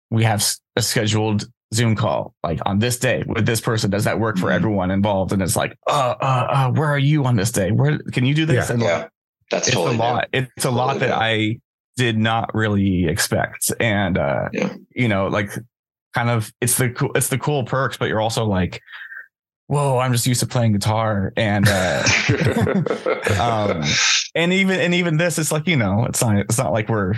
we 0.09 0.23
have 0.23 0.45
a 0.75 0.81
scheduled 0.81 1.45
Zoom 1.73 1.95
call 1.95 2.33
like 2.43 2.59
on 2.65 2.79
this 2.79 2.97
day 2.97 3.23
with 3.27 3.45
this 3.45 3.61
person. 3.61 3.91
Does 3.91 4.03
that 4.05 4.19
work 4.19 4.37
for 4.37 4.47
mm-hmm. 4.47 4.55
everyone 4.55 4.91
involved? 4.91 5.31
And 5.31 5.41
it's 5.41 5.55
like, 5.55 5.77
uh, 5.87 6.15
uh, 6.19 6.47
uh, 6.49 6.71
where 6.71 6.89
are 6.89 6.99
you 6.99 7.25
on 7.25 7.35
this 7.35 7.51
day? 7.51 7.71
Where 7.71 7.99
can 8.11 8.25
you 8.25 8.33
do 8.33 8.45
this? 8.45 8.69
Yeah, 8.69 8.73
and 8.73 8.81
yeah. 8.81 9.07
That's 9.51 9.67
it's 9.67 9.75
totally 9.75 9.95
a 9.95 9.99
lot. 9.99 10.29
New. 10.33 10.45
It's 10.57 10.65
a 10.65 10.71
lot 10.71 10.99
that 10.99 11.11
I 11.11 11.59
did 11.99 12.17
not 12.17 12.55
really 12.55 13.07
expect. 13.07 13.73
And, 13.77 14.17
uh, 14.17 14.47
yeah. 14.53 14.73
you 14.95 15.09
know, 15.09 15.27
like 15.27 15.51
kind 16.13 16.29
of, 16.29 16.49
it's 16.61 16.77
the 16.77 16.91
cool, 16.91 17.11
it's 17.13 17.27
the 17.27 17.37
cool 17.37 17.65
perks, 17.65 17.97
but 17.97 18.07
you're 18.07 18.21
also 18.21 18.45
like, 18.45 18.81
whoa, 19.67 19.99
I'm 19.99 20.13
just 20.13 20.25
used 20.25 20.39
to 20.39 20.47
playing 20.47 20.71
guitar. 20.71 21.33
And, 21.35 21.67
uh, 21.67 22.03
um, 23.37 23.83
and 24.33 24.53
even, 24.53 24.79
and 24.79 24.93
even 24.93 25.17
this, 25.17 25.37
it's 25.37 25.51
like, 25.51 25.67
you 25.67 25.75
know, 25.75 26.05
it's 26.05 26.21
not, 26.21 26.37
it's 26.37 26.57
not 26.57 26.71
like 26.71 26.87
we're 26.87 27.15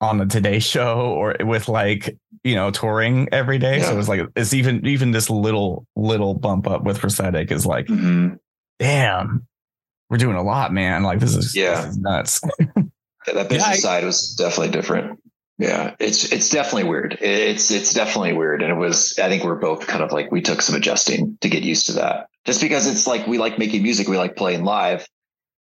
on 0.00 0.18
the 0.18 0.26
Today 0.26 0.60
Show 0.60 1.00
or 1.00 1.34
with 1.40 1.68
like, 1.68 2.16
you 2.44 2.54
know, 2.54 2.70
touring 2.70 3.28
every 3.32 3.58
day. 3.58 3.78
Yeah. 3.78 3.86
So 3.86 3.98
it's 3.98 4.08
like, 4.08 4.20
it's 4.36 4.54
even, 4.54 4.86
even 4.86 5.10
this 5.10 5.28
little, 5.28 5.88
little 5.96 6.34
bump 6.34 6.68
up 6.68 6.84
with 6.84 7.00
prosthetic 7.00 7.50
is 7.50 7.66
like, 7.66 7.86
mm-hmm. 7.86 8.36
damn, 8.78 9.44
we're 10.08 10.18
doing 10.18 10.36
a 10.36 10.42
lot, 10.44 10.72
man. 10.72 11.02
Like 11.02 11.18
this 11.18 11.34
is, 11.34 11.56
yeah. 11.56 11.80
This 11.80 11.90
is 11.90 11.98
nuts. 11.98 12.40
That 13.34 13.48
business 13.48 13.66
yeah, 13.66 13.90
I, 13.90 14.00
side 14.00 14.04
was 14.04 14.34
definitely 14.34 14.72
different. 14.72 15.20
Yeah, 15.58 15.94
it's 15.98 16.32
it's 16.32 16.50
definitely 16.50 16.88
weird. 16.88 17.18
It's 17.20 17.72
it's 17.72 17.92
definitely 17.92 18.32
weird, 18.32 18.62
and 18.62 18.70
it 18.70 18.76
was. 18.76 19.18
I 19.18 19.28
think 19.28 19.42
we're 19.42 19.56
both 19.56 19.86
kind 19.88 20.04
of 20.04 20.12
like 20.12 20.30
we 20.30 20.40
took 20.40 20.62
some 20.62 20.76
adjusting 20.76 21.36
to 21.40 21.48
get 21.48 21.64
used 21.64 21.86
to 21.86 21.92
that. 21.94 22.28
Just 22.44 22.60
because 22.60 22.86
it's 22.86 23.08
like 23.08 23.26
we 23.26 23.38
like 23.38 23.58
making 23.58 23.82
music, 23.82 24.06
we 24.06 24.16
like 24.16 24.36
playing 24.36 24.62
live, 24.62 25.06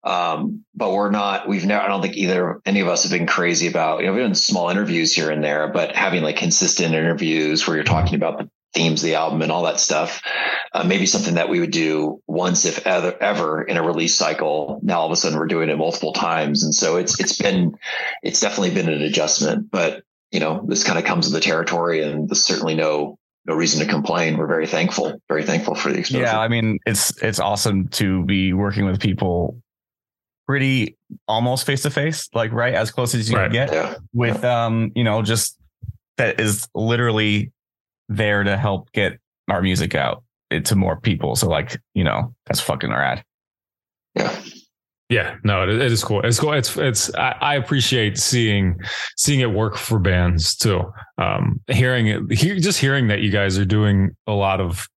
um, 0.05 0.65
but 0.75 0.93
we're 0.93 1.11
not. 1.11 1.49
We've 1.49 1.65
never. 1.65 1.83
I 1.83 1.89
don't 1.89 2.03
think 2.03 2.17
either 2.17 2.61
any 2.67 2.81
of 2.81 2.89
us 2.89 3.05
have 3.05 3.13
been 3.13 3.27
crazy 3.27 3.69
about. 3.69 4.01
You 4.01 4.07
know, 4.07 4.13
we've 4.13 4.23
done 4.23 4.35
small 4.35 4.69
interviews 4.69 5.15
here 5.15 5.31
and 5.31 5.43
there, 5.43 5.69
but 5.69 5.97
having 5.97 6.23
like 6.23 6.37
consistent 6.37 6.95
interviews 6.95 7.67
where 7.67 7.77
you're 7.77 7.85
talking 7.85 8.17
about 8.17 8.37
the 8.37 8.51
themes 8.77 9.03
of 9.03 9.07
the 9.07 9.15
album 9.15 9.43
and 9.43 9.51
all 9.51 9.65
that 9.65 9.81
stuff. 9.81 10.23
Uh, 10.73 10.85
maybe 10.85 11.07
something 11.07 11.35
that 11.35 11.49
we 11.49 11.59
would 11.59 11.71
do 11.71 12.23
once, 12.27 12.65
if 12.65 12.87
ever, 12.87 13.17
ever 13.21 13.63
in 13.63 13.77
a 13.77 13.83
release 13.83 14.15
cycle. 14.15 14.79
Now 14.83 15.01
all 15.01 15.07
of 15.07 15.13
a 15.13 15.17
sudden 15.17 15.39
we're 15.39 15.47
doing 15.47 15.71
it 15.71 15.79
multiple 15.79 16.13
times, 16.13 16.63
and 16.63 16.75
so 16.75 16.97
it's 16.97 17.19
it's 17.19 17.37
been 17.37 17.75
it's 18.23 18.41
definitely 18.41 18.71
been 18.71 18.89
an 18.89 19.03
adjustment. 19.03 19.71
But 19.71 20.03
you 20.31 20.41
know, 20.41 20.65
this 20.69 20.85
kind 20.85 20.99
of 20.99 21.05
comes 21.05 21.27
with 21.27 21.35
the 21.35 21.41
territory, 21.41 22.03
and 22.03 22.29
there's 22.29 22.45
certainly 22.45 22.75
no 22.75 23.19
no 23.47 23.55
reason 23.55 23.85
to 23.85 23.91
complain. 23.91 24.37
We're 24.37 24.47
very 24.47 24.67
thankful, 24.67 25.21
very 25.29 25.45
thankful 25.45 25.75
for 25.75 25.93
the 25.93 25.99
exposure. 25.99 26.25
Yeah, 26.25 26.39
I 26.39 26.49
mean, 26.49 26.79
it's 26.85 27.21
it's 27.23 27.41
awesome 27.41 27.89
to 27.89 28.25
be 28.25 28.53
working 28.53 28.85
with 28.85 29.01
people 29.01 29.61
pretty 30.47 30.97
almost 31.27 31.67
face 31.67 31.83
to 31.83 31.91
face, 31.91 32.29
like 32.35 32.53
right 32.53 32.75
as 32.75 32.91
close 32.91 33.15
as 33.15 33.31
you 33.31 33.37
right. 33.37 33.51
can 33.51 33.53
get 33.53 33.73
yeah. 33.73 33.95
with 34.13 34.43
yeah. 34.43 34.67
um, 34.67 34.93
you 34.95 35.05
know, 35.05 35.23
just 35.23 35.59
that 36.17 36.41
is 36.41 36.69
literally 36.75 37.53
there 38.09 38.45
to 38.45 38.57
help 38.57 38.91
get 38.93 39.19
our 39.49 39.63
music 39.63 39.95
out 39.95 40.23
to 40.65 40.77
more 40.77 41.01
people. 41.01 41.37
So 41.37 41.49
like, 41.49 41.81
you 41.95 42.05
know, 42.05 42.35
that's 42.47 42.61
fucking 42.61 42.91
rad. 42.91 43.25
Yeah. 44.15 44.41
Yeah, 45.09 45.37
no, 45.45 45.63
it, 45.63 45.69
it 45.69 45.93
is 45.93 46.03
cool. 46.03 46.21
It's 46.23 46.41
cool. 46.41 46.53
It's 46.53 46.77
it's. 46.77 47.15
I, 47.15 47.37
I, 47.41 47.55
appreciate 47.55 48.19
seeing 48.19 48.77
seeing 49.17 49.39
it 49.39 49.53
work 49.53 49.77
for 49.77 50.01
bands 50.01 50.57
too. 50.57 50.83
Um, 51.17 51.61
hearing 51.69 52.09
it, 52.09 52.33
he, 52.33 52.59
just 52.59 52.81
hearing 52.81 53.07
that 53.07 53.21
you 53.21 53.31
guys 53.31 53.57
are 53.57 53.65
doing 53.65 54.17
a 54.27 54.33
lot 54.33 54.61
of 54.61 54.89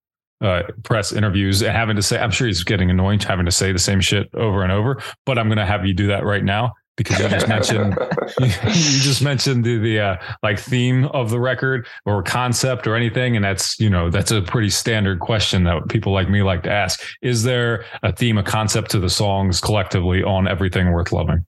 uh, 0.42 0.64
press 0.84 1.12
interviews 1.12 1.62
and 1.62 1.74
having 1.74 1.96
to 1.96 2.02
say, 2.02 2.18
I'm 2.20 2.32
sure 2.32 2.48
he's 2.48 2.64
getting 2.64 2.90
annoying 2.90 3.20
having 3.20 3.46
to 3.46 3.52
say 3.52 3.72
the 3.72 3.78
same 3.78 4.02
shit 4.02 4.30
over 4.34 4.64
and 4.64 4.72
over. 4.72 5.00
But 5.28 5.38
I'm 5.38 5.48
going 5.48 5.60
to 5.60 5.66
have 5.66 5.86
you 5.86 5.94
do 5.94 6.08
that 6.08 6.26
right 6.26 6.44
now 6.44 6.74
because 7.00 7.18
you 7.18 7.30
just 7.30 7.48
mentioned 7.48 7.98
you 8.42 9.00
just 9.00 9.22
mentioned 9.22 9.64
the 9.64 9.78
the 9.78 10.00
uh, 10.00 10.18
like 10.44 10.60
theme 10.60 11.06
of 11.06 11.30
the 11.30 11.40
record 11.40 11.88
or 12.06 12.22
concept 12.22 12.86
or 12.86 12.96
anything, 12.96 13.38
and 13.38 13.44
that's 13.44 13.80
you 13.80 13.90
know 13.90 14.10
that's 14.10 14.32
a 14.32 14.42
pretty 14.42 14.70
standard 14.70 15.20
question 15.20 15.64
that 15.64 15.88
people 15.88 16.12
like 16.12 16.30
me 16.30 16.44
like 16.44 16.64
to 16.64 16.72
ask. 16.72 17.02
Is 17.22 17.44
there 17.44 17.86
a 18.04 18.12
theme, 18.12 18.38
a 18.38 18.44
concept 18.44 18.92
to 18.92 19.00
the 19.00 19.10
songs 19.10 19.62
collectively 19.62 20.22
on 20.22 20.48
everything 20.48 20.92
worth 20.92 21.14
loving? 21.14 21.46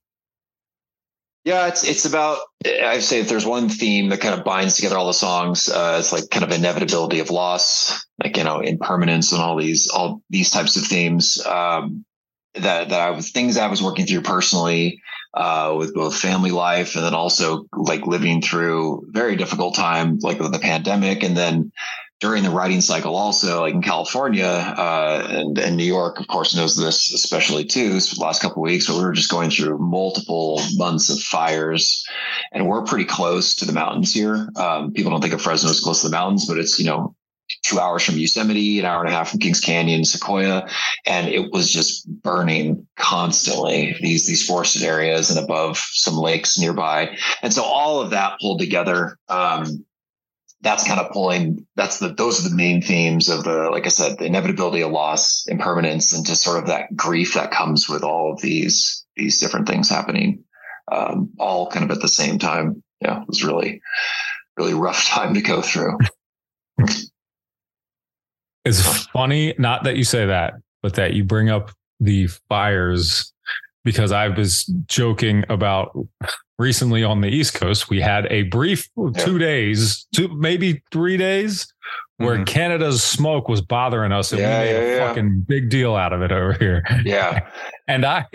Yeah, 1.43 1.67
it's 1.67 1.83
it's 1.83 2.05
about. 2.05 2.39
I 2.65 2.99
say 2.99 3.19
if 3.19 3.27
there's 3.27 3.45
one 3.45 3.67
theme 3.67 4.07
that 4.09 4.21
kind 4.21 4.37
of 4.37 4.45
binds 4.45 4.75
together 4.75 4.97
all 4.97 5.07
the 5.07 5.13
songs, 5.13 5.67
uh, 5.67 5.97
it's 5.99 6.13
like 6.13 6.29
kind 6.29 6.45
of 6.45 6.51
inevitability 6.51 7.19
of 7.19 7.29
loss, 7.29 8.05
like 8.23 8.37
you 8.37 8.45
know, 8.45 8.61
impermanence, 8.61 9.33
and 9.33 9.41
all 9.41 9.57
these 9.57 9.89
all 9.89 10.21
these 10.29 10.49
types 10.49 10.77
of 10.77 10.83
themes. 10.83 11.45
Um, 11.45 12.05
that 12.55 12.89
that 12.89 13.01
I 13.01 13.11
was 13.11 13.31
things 13.31 13.57
I 13.57 13.67
was 13.67 13.81
working 13.81 14.05
through 14.05 14.21
personally 14.21 15.01
uh, 15.33 15.75
with 15.77 15.93
both 15.93 16.15
family 16.15 16.51
life 16.51 16.95
and 16.95 17.05
then 17.05 17.13
also 17.13 17.65
like 17.73 18.05
living 18.05 18.41
through 18.41 19.05
very 19.09 19.35
difficult 19.35 19.75
time, 19.75 20.19
like 20.19 20.39
with 20.39 20.51
the 20.51 20.59
pandemic, 20.59 21.23
and 21.23 21.35
then 21.35 21.71
during 22.21 22.43
the 22.43 22.51
writing 22.51 22.81
cycle 22.81 23.15
also 23.15 23.61
like 23.61 23.73
in 23.73 23.81
california 23.81 24.45
uh, 24.45 25.27
and, 25.29 25.57
and 25.57 25.75
new 25.75 25.83
york 25.83 26.19
of 26.19 26.27
course 26.27 26.55
knows 26.55 26.77
this 26.77 27.11
especially 27.13 27.65
too 27.65 27.99
so 27.99 28.23
last 28.23 28.41
couple 28.41 28.61
weeks 28.61 28.87
but 28.87 28.95
we 28.95 29.03
were 29.03 29.11
just 29.11 29.31
going 29.31 29.49
through 29.49 29.77
multiple 29.79 30.61
months 30.75 31.09
of 31.09 31.19
fires 31.19 32.05
and 32.51 32.67
we're 32.67 32.83
pretty 32.83 33.05
close 33.05 33.55
to 33.55 33.65
the 33.65 33.73
mountains 33.73 34.13
here. 34.13 34.47
Um, 34.55 34.93
people 34.93 35.11
don't 35.11 35.21
think 35.21 35.33
of 35.33 35.41
fresno 35.41 35.69
as 35.69 35.79
close 35.79 36.01
to 36.01 36.07
the 36.07 36.15
mountains 36.15 36.45
but 36.45 36.57
it's 36.57 36.79
you 36.79 36.85
know 36.85 37.15
two 37.63 37.79
hours 37.79 38.03
from 38.03 38.17
yosemite 38.17 38.79
an 38.79 38.85
hour 38.85 39.01
and 39.01 39.09
a 39.09 39.15
half 39.15 39.29
from 39.29 39.39
kings 39.39 39.59
canyon 39.59 40.03
sequoia 40.03 40.67
and 41.05 41.27
it 41.27 41.51
was 41.51 41.71
just 41.71 42.07
burning 42.21 42.87
constantly 42.97 43.95
these 44.01 44.27
these 44.27 44.45
forested 44.45 44.83
areas 44.83 45.29
and 45.29 45.39
above 45.39 45.77
some 45.77 46.15
lakes 46.15 46.57
nearby. 46.57 47.15
And 47.41 47.53
so 47.53 47.63
all 47.63 47.99
of 47.99 48.11
that 48.11 48.39
pulled 48.39 48.59
together 48.59 49.17
um, 49.27 49.85
that's 50.61 50.87
kind 50.87 50.99
of 50.99 51.11
pulling 51.11 51.65
that's 51.75 51.99
the 51.99 52.09
those 52.09 52.39
are 52.39 52.49
the 52.49 52.55
main 52.55 52.81
themes 52.81 53.29
of 53.29 53.43
the 53.43 53.69
like 53.71 53.87
i 53.87 53.89
said 53.89 54.19
the 54.19 54.25
inevitability 54.25 54.81
of 54.81 54.91
loss 54.91 55.45
impermanence 55.47 56.13
and 56.13 56.23
just 56.23 56.43
sort 56.43 56.59
of 56.59 56.67
that 56.67 56.95
grief 56.95 57.33
that 57.33 57.49
comes 57.49 57.89
with 57.89 58.03
all 58.03 58.31
of 58.31 58.41
these 58.41 59.03
these 59.15 59.39
different 59.39 59.67
things 59.67 59.89
happening 59.89 60.43
um, 60.91 61.29
all 61.39 61.69
kind 61.69 61.85
of 61.85 61.91
at 61.91 62.01
the 62.01 62.07
same 62.07 62.37
time. 62.37 62.83
Yeah 63.01 63.21
it 63.21 63.27
was 63.27 63.43
really 63.43 63.81
really 64.57 64.75
rough 64.75 65.03
time 65.07 65.33
to 65.33 65.41
go 65.41 65.61
through 65.61 65.97
it's 68.65 69.05
funny 69.07 69.53
not 69.57 69.83
that 69.83 69.97
you 69.97 70.03
say 70.03 70.25
that 70.25 70.53
but 70.81 70.95
that 70.95 71.13
you 71.13 71.23
bring 71.23 71.49
up 71.49 71.71
the 71.99 72.27
fires 72.49 73.31
because 73.83 74.11
I 74.11 74.27
was 74.27 74.65
joking 74.87 75.43
about 75.49 75.97
recently 76.59 77.03
on 77.03 77.21
the 77.21 77.27
East 77.27 77.55
Coast, 77.55 77.89
we 77.89 77.99
had 77.99 78.27
a 78.31 78.43
brief 78.43 78.87
two 79.17 79.37
days, 79.37 80.05
two 80.13 80.27
maybe 80.29 80.83
three 80.91 81.17
days, 81.17 81.67
where 82.17 82.35
mm-hmm. 82.35 82.43
Canada's 82.43 83.03
smoke 83.03 83.49
was 83.49 83.61
bothering 83.61 84.11
us, 84.11 84.31
and 84.31 84.41
yeah, 84.41 84.59
we 84.59 84.65
made 84.65 84.71
yeah, 84.71 84.79
a 84.79 84.95
yeah. 84.95 85.07
fucking 85.07 85.45
big 85.47 85.69
deal 85.69 85.95
out 85.95 86.13
of 86.13 86.21
it 86.21 86.31
over 86.31 86.53
here. 86.53 86.83
Yeah, 87.03 87.49
and 87.87 88.05
I 88.05 88.25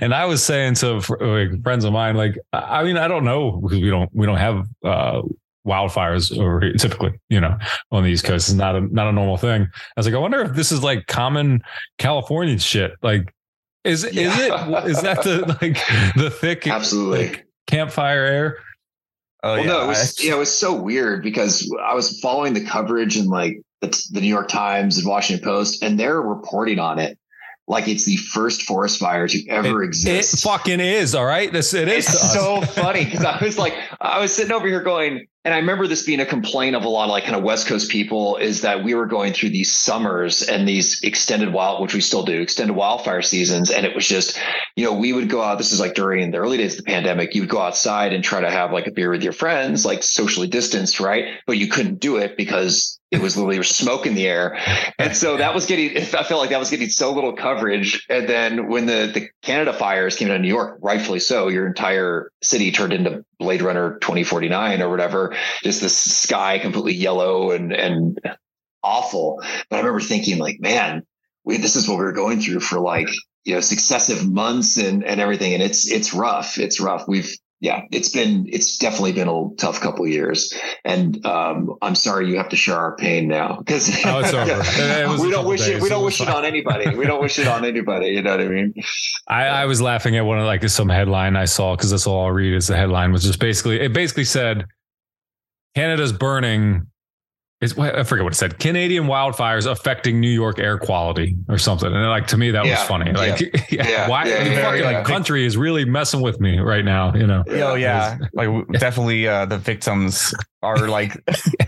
and 0.00 0.14
I 0.14 0.26
was 0.26 0.44
saying 0.44 0.74
to 0.76 0.94
like, 1.20 1.62
friends 1.62 1.84
of 1.84 1.92
mine, 1.92 2.16
like, 2.16 2.38
I 2.52 2.84
mean, 2.84 2.98
I 2.98 3.08
don't 3.08 3.24
know 3.24 3.52
because 3.52 3.80
we 3.80 3.90
don't 3.90 4.10
we 4.14 4.26
don't 4.26 4.38
have. 4.38 4.66
uh 4.84 5.22
wildfires 5.70 6.36
over 6.36 6.60
here 6.60 6.72
typically 6.74 7.12
you 7.28 7.40
know 7.40 7.56
on 7.92 8.02
the 8.02 8.08
east 8.08 8.24
coast 8.24 8.48
is 8.48 8.54
not 8.54 8.74
a 8.74 8.80
not 8.80 9.06
a 9.06 9.12
normal 9.12 9.36
thing 9.36 9.62
i 9.62 9.68
was 9.96 10.06
like 10.06 10.14
i 10.14 10.18
wonder 10.18 10.40
if 10.40 10.54
this 10.54 10.72
is 10.72 10.82
like 10.82 11.06
common 11.06 11.62
californian 11.98 12.58
shit 12.58 12.92
like 13.02 13.32
is 13.84 14.06
yeah. 14.12 14.28
is 14.28 14.38
it 14.38 14.90
is 14.90 15.02
that 15.02 15.22
the 15.22 15.56
like 15.62 15.78
the 16.16 16.30
thick 16.30 16.66
absolutely 16.66 17.28
like, 17.28 17.46
campfire 17.66 18.24
air? 18.24 18.56
Oh 19.42 19.52
well, 19.52 19.60
yeah. 19.60 19.66
no, 19.66 19.84
it 19.84 19.86
was 19.86 20.22
yeah, 20.24 20.34
it 20.34 20.38
was 20.38 20.54
so 20.54 20.74
weird 20.74 21.22
because 21.22 21.70
I 21.82 21.94
was 21.94 22.18
following 22.20 22.52
the 22.52 22.64
coverage 22.64 23.16
in 23.16 23.26
like 23.26 23.62
the, 23.80 23.88
the 24.12 24.20
New 24.20 24.28
York 24.28 24.48
Times 24.48 24.98
and 24.98 25.06
Washington 25.06 25.42
Post, 25.42 25.82
and 25.82 25.98
they're 25.98 26.20
reporting 26.20 26.78
on 26.78 26.98
it 26.98 27.18
like 27.70 27.86
it's 27.86 28.04
the 28.04 28.16
first 28.16 28.62
forest 28.62 28.98
fire 28.98 29.28
to 29.28 29.48
ever 29.48 29.80
it, 29.84 29.86
exist. 29.86 30.34
It 30.34 30.40
fucking 30.40 30.80
is. 30.80 31.14
All 31.14 31.24
right. 31.24 31.52
This 31.52 31.72
it 31.72 31.86
is. 31.86 32.08
It's 32.08 32.32
so 32.32 32.62
funny 32.62 33.04
because 33.04 33.24
I 33.24 33.42
was 33.42 33.58
like, 33.58 33.74
I 34.00 34.18
was 34.18 34.34
sitting 34.34 34.50
over 34.50 34.66
here 34.66 34.82
going, 34.82 35.28
and 35.44 35.54
I 35.54 35.58
remember 35.58 35.86
this 35.86 36.02
being 36.02 36.18
a 36.18 36.26
complaint 36.26 36.74
of 36.74 36.82
a 36.84 36.88
lot 36.88 37.04
of 37.04 37.10
like 37.10 37.22
kind 37.22 37.36
of 37.36 37.44
West 37.44 37.68
Coast 37.68 37.88
people 37.88 38.36
is 38.38 38.62
that 38.62 38.82
we 38.82 38.94
were 38.94 39.06
going 39.06 39.32
through 39.32 39.50
these 39.50 39.72
summers 39.72 40.42
and 40.42 40.66
these 40.66 41.00
extended 41.04 41.52
wild, 41.52 41.80
which 41.80 41.94
we 41.94 42.00
still 42.00 42.24
do, 42.24 42.42
extended 42.42 42.74
wildfire 42.74 43.22
seasons. 43.22 43.70
And 43.70 43.86
it 43.86 43.94
was 43.94 44.06
just, 44.06 44.36
you 44.74 44.84
know, 44.84 44.92
we 44.92 45.12
would 45.12 45.30
go 45.30 45.40
out. 45.40 45.56
This 45.56 45.70
is 45.70 45.78
like 45.78 45.94
during 45.94 46.32
the 46.32 46.38
early 46.38 46.58
days 46.58 46.76
of 46.76 46.84
the 46.84 46.90
pandemic. 46.90 47.36
You 47.36 47.42
would 47.42 47.50
go 47.50 47.60
outside 47.60 48.12
and 48.12 48.24
try 48.24 48.40
to 48.40 48.50
have 48.50 48.72
like 48.72 48.88
a 48.88 48.90
beer 48.90 49.10
with 49.10 49.22
your 49.22 49.32
friends, 49.32 49.86
like 49.86 50.02
socially 50.02 50.48
distanced, 50.48 50.98
right? 50.98 51.36
But 51.46 51.56
you 51.56 51.68
couldn't 51.68 52.00
do 52.00 52.16
it 52.16 52.36
because 52.36 52.99
it 53.10 53.20
was 53.20 53.36
literally 53.36 53.62
smoke 53.64 54.06
in 54.06 54.14
the 54.14 54.26
air. 54.26 54.58
And 54.98 55.16
so 55.16 55.36
that 55.36 55.54
was 55.54 55.66
getting, 55.66 55.96
I 55.96 56.22
felt 56.22 56.40
like 56.40 56.50
that 56.50 56.60
was 56.60 56.70
getting 56.70 56.88
so 56.88 57.12
little 57.12 57.32
coverage. 57.32 58.06
And 58.08 58.28
then 58.28 58.68
when 58.68 58.86
the, 58.86 59.10
the 59.12 59.28
Canada 59.42 59.72
fires 59.72 60.14
came 60.16 60.30
of 60.30 60.40
New 60.40 60.48
York, 60.48 60.78
rightfully 60.80 61.18
so, 61.18 61.48
your 61.48 61.66
entire 61.66 62.30
city 62.42 62.70
turned 62.70 62.92
into 62.92 63.24
Blade 63.38 63.62
Runner 63.62 63.98
2049 64.00 64.80
or 64.80 64.88
whatever, 64.88 65.34
just 65.62 65.80
the 65.80 65.88
sky 65.88 66.58
completely 66.60 66.94
yellow 66.94 67.50
and, 67.50 67.72
and 67.72 68.20
awful. 68.82 69.42
But 69.68 69.76
I 69.76 69.78
remember 69.80 70.00
thinking 70.00 70.38
like, 70.38 70.60
man, 70.60 71.02
we, 71.44 71.56
this 71.56 71.74
is 71.74 71.88
what 71.88 71.98
we 71.98 72.04
were 72.04 72.12
going 72.12 72.40
through 72.40 72.60
for 72.60 72.78
like, 72.78 73.08
you 73.44 73.54
know, 73.54 73.60
successive 73.60 74.30
months 74.30 74.76
and, 74.76 75.04
and 75.04 75.20
everything. 75.20 75.54
And 75.54 75.62
it's, 75.62 75.90
it's 75.90 76.14
rough. 76.14 76.58
It's 76.58 76.78
rough. 76.78 77.08
We've, 77.08 77.34
yeah, 77.60 77.82
it's 77.92 78.08
been 78.08 78.46
it's 78.48 78.78
definitely 78.78 79.12
been 79.12 79.28
a 79.28 79.54
tough 79.56 79.80
couple 79.80 80.06
years, 80.06 80.54
and 80.82 81.24
um, 81.26 81.76
I'm 81.82 81.94
sorry 81.94 82.26
you 82.28 82.38
have 82.38 82.48
to 82.48 82.56
share 82.56 82.76
our 82.76 82.96
pain 82.96 83.28
now 83.28 83.58
because 83.58 83.90
oh. 84.06 84.20
It 84.24 85.20
we 85.20 85.30
don't 85.30 85.46
wish 85.46 85.60
days. 85.60 85.76
it. 85.76 85.82
We 85.82 85.90
don't 85.90 86.02
wish 86.02 86.22
it 86.22 86.28
on 86.28 86.46
anybody. 86.46 86.94
We 86.96 87.04
don't 87.04 87.20
wish 87.20 87.38
it 87.38 87.46
on 87.46 87.66
anybody. 87.66 88.08
You 88.08 88.22
know 88.22 88.30
what 88.30 88.40
I 88.40 88.48
mean? 88.48 88.74
I, 89.28 89.44
I 89.44 89.64
was 89.66 89.82
laughing 89.82 90.16
at 90.16 90.24
one 90.24 90.38
of 90.38 90.46
like 90.46 90.66
some 90.70 90.88
headline 90.88 91.36
I 91.36 91.44
saw 91.44 91.76
because 91.76 91.90
that's 91.90 92.06
all 92.06 92.24
I'll 92.24 92.32
read 92.32 92.54
is 92.54 92.66
the 92.68 92.76
headline 92.76 93.12
was 93.12 93.24
just 93.24 93.38
basically 93.38 93.78
it 93.78 93.92
basically 93.92 94.24
said 94.24 94.64
Canada's 95.74 96.12
burning 96.12 96.86
it's, 97.60 97.78
I 97.78 98.04
forget 98.04 98.24
what 98.24 98.32
it 98.32 98.36
said. 98.36 98.58
Canadian 98.58 99.04
wildfires 99.04 99.70
affecting 99.70 100.18
New 100.18 100.30
York 100.30 100.58
air 100.58 100.78
quality 100.78 101.36
or 101.46 101.58
something. 101.58 101.92
And 101.92 102.08
like 102.08 102.26
to 102.28 102.38
me, 102.38 102.50
that 102.52 102.64
yeah. 102.64 102.78
was 102.78 102.88
funny. 102.88 103.12
Like, 103.12 103.40
yeah. 103.70 103.86
yeah. 103.86 104.08
why 104.08 104.24
yeah, 104.24 104.44
the 104.44 104.62
fucking 104.62 104.82
like 104.84 105.04
country 105.04 105.44
is 105.44 105.58
really 105.58 105.84
messing 105.84 106.22
with 106.22 106.40
me 106.40 106.58
right 106.58 106.84
now? 106.84 107.12
You 107.14 107.26
know? 107.26 107.44
Oh 107.48 107.74
yeah, 107.74 108.16
like 108.32 108.48
definitely 108.78 109.28
uh, 109.28 109.44
the 109.44 109.58
victims 109.58 110.34
are 110.62 110.88
like 110.88 111.12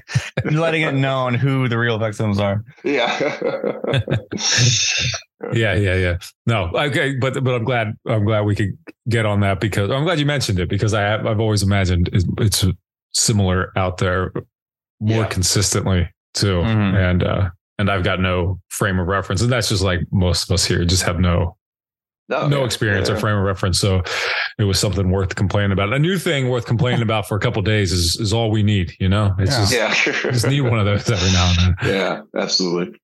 letting 0.50 0.80
it 0.80 0.92
known 0.92 1.34
who 1.34 1.68
the 1.68 1.76
real 1.76 1.98
victims 1.98 2.40
are. 2.40 2.64
Yeah. 2.84 3.38
yeah, 5.52 5.74
yeah, 5.74 5.96
yeah. 5.96 6.16
No, 6.46 6.70
okay, 6.74 7.16
but 7.20 7.44
but 7.44 7.54
I'm 7.54 7.64
glad 7.64 7.92
I'm 8.08 8.24
glad 8.24 8.46
we 8.46 8.56
could 8.56 8.78
get 9.10 9.26
on 9.26 9.40
that 9.40 9.60
because 9.60 9.90
I'm 9.90 10.04
glad 10.04 10.18
you 10.18 10.24
mentioned 10.24 10.58
it 10.58 10.70
because 10.70 10.94
I 10.94 11.02
have, 11.02 11.26
I've 11.26 11.40
always 11.40 11.62
imagined 11.62 12.08
it's 12.38 12.64
similar 13.12 13.72
out 13.76 13.98
there 13.98 14.32
more 15.02 15.22
yeah. 15.22 15.28
consistently 15.28 16.08
too. 16.34 16.60
Mm-hmm. 16.60 16.96
And 16.96 17.22
uh 17.22 17.50
and 17.78 17.90
I've 17.90 18.04
got 18.04 18.20
no 18.20 18.60
frame 18.68 18.98
of 18.98 19.08
reference. 19.08 19.42
And 19.42 19.50
that's 19.50 19.68
just 19.68 19.82
like 19.82 20.00
most 20.12 20.48
of 20.48 20.54
us 20.54 20.64
here 20.64 20.84
just 20.84 21.02
have 21.02 21.18
no 21.18 21.56
no, 22.28 22.46
no 22.46 22.64
experience 22.64 23.08
yeah. 23.08 23.16
or 23.16 23.18
frame 23.18 23.36
of 23.36 23.42
reference. 23.42 23.78
So 23.78 24.02
it 24.58 24.64
was 24.64 24.78
something 24.78 25.10
worth 25.10 25.34
complaining 25.34 25.72
about. 25.72 25.92
A 25.92 25.98
new 25.98 26.18
thing 26.18 26.48
worth 26.48 26.66
complaining 26.66 27.02
about 27.08 27.26
for 27.26 27.36
a 27.36 27.40
couple 27.40 27.60
days 27.62 27.92
is 27.92 28.16
is 28.16 28.32
all 28.32 28.50
we 28.50 28.62
need, 28.62 28.92
you 29.00 29.08
know? 29.08 29.34
It's 29.38 29.72
yeah. 29.72 29.88
just, 29.88 30.06
yeah. 30.06 30.30
just 30.30 30.46
need 30.46 30.60
one 30.62 30.78
of 30.78 30.86
those 30.86 31.10
every 31.10 31.32
now 31.32 31.52
and 31.58 31.58
then. 31.58 31.94
Yeah, 31.94 32.20
absolutely. 32.38 32.98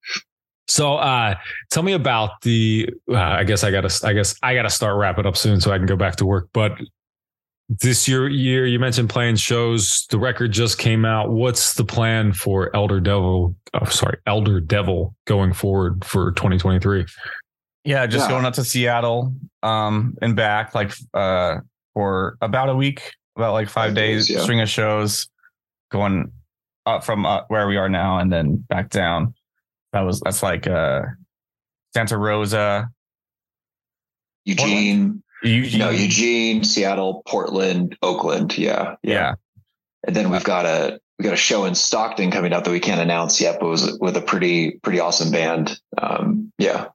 So 0.69 0.95
uh 0.95 1.35
tell 1.71 1.83
me 1.83 1.93
about 1.93 2.41
the 2.43 2.89
uh, 3.11 3.17
I 3.17 3.45
guess 3.45 3.65
I 3.65 3.71
gotta 3.71 4.07
I 4.07 4.13
guess 4.13 4.37
I 4.43 4.55
gotta 4.55 4.71
start 4.71 4.97
wrapping 4.97 5.27
up 5.27 5.37
soon 5.37 5.61
so 5.61 5.73
I 5.73 5.79
can 5.79 5.87
go 5.87 5.97
back 5.97 6.17
to 6.17 6.27
work. 6.27 6.49
But 6.53 6.79
this 7.69 8.09
year 8.09 8.29
year 8.29 8.67
you 8.67 8.79
mentioned 8.79 9.11
playing 9.11 9.37
shows. 9.37 10.07
The 10.11 10.19
record 10.19 10.53
just 10.53 10.79
came 10.79 11.05
out. 11.05 11.31
What's 11.31 11.75
the 11.75 11.85
plan 11.85 12.33
for 12.33 12.75
elder 12.75 13.01
devil 13.01 13.55
oh, 13.75 13.85
sorry 13.87 14.19
elder 14.27 14.61
devil 14.61 15.15
going 15.27 15.53
forward 15.53 16.05
for 16.05 16.33
2023 16.33 17.07
yeah 17.85 18.07
just 18.07 18.25
yeah. 18.25 18.29
going 18.29 18.45
out 18.45 18.55
to 18.55 18.65
seattle 18.65 19.35
um 19.63 20.17
and 20.23 20.35
back 20.35 20.75
like 20.75 20.93
uh 21.15 21.57
for 21.95 22.37
about 22.41 22.69
a 22.69 22.75
week 22.75 23.13
about 23.37 23.53
like 23.53 23.69
five, 23.69 23.89
five 23.89 23.95
days, 23.95 24.27
days 24.27 24.37
yeah. 24.37 24.43
string 24.43 24.61
of 24.61 24.69
shows 24.69 25.29
going 25.91 26.31
up 26.87 27.05
from 27.05 27.25
uh, 27.25 27.43
where 27.49 27.69
we 27.69 27.77
are 27.77 27.89
now 27.89 28.19
and 28.19 28.33
then 28.33 28.57
back 28.69 28.91
down. 28.91 29.35
That 29.93 30.01
was 30.03 30.21
that's 30.21 30.43
like 30.43 30.67
uh 30.67 31.03
santa 31.95 32.19
rosa. 32.19 32.91
Eugene 34.45 35.23
Eugene. 35.43 35.79
No, 35.79 35.91
Eugene, 35.91 36.65
Seattle, 36.65 37.23
Portland, 37.27 37.97
Oakland. 38.03 38.57
Yeah, 38.59 38.97
yeah. 39.03 39.13
yeah. 39.13 39.35
And 40.07 40.17
then 40.17 40.31
we've 40.31 40.45
got 40.45 40.67
a 40.67 41.01
we 41.19 41.25
got 41.25 41.35
a 41.35 41.37
show 41.37 41.65
in 41.65 41.75
Stockton 41.75 42.31
coming 42.31 42.53
up 42.53 42.65
that 42.65 42.71
we 42.71 42.81
can't 42.81 43.01
announce 43.01 43.41
yet, 43.41 43.59
but 43.61 43.69
was 43.69 43.99
with 44.01 44.17
a 44.17 44.23
pretty 44.23 44.73
pretty 44.83 45.01
awesome 45.01 45.31
band. 45.31 45.79
Um, 46.01 46.53
yeah. 46.59 46.87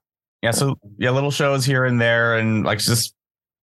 Yeah. 0.42 0.50
So 0.50 0.78
yeah, 0.98 1.10
little 1.10 1.30
shows 1.30 1.64
here 1.64 1.84
and 1.84 2.00
there, 2.00 2.38
and 2.38 2.64
like 2.64 2.78
just 2.78 3.14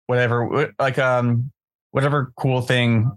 whatever, 0.06 0.72
like 0.78 0.98
um, 0.98 1.50
whatever 1.92 2.32
cool 2.36 2.60
thing 2.62 3.10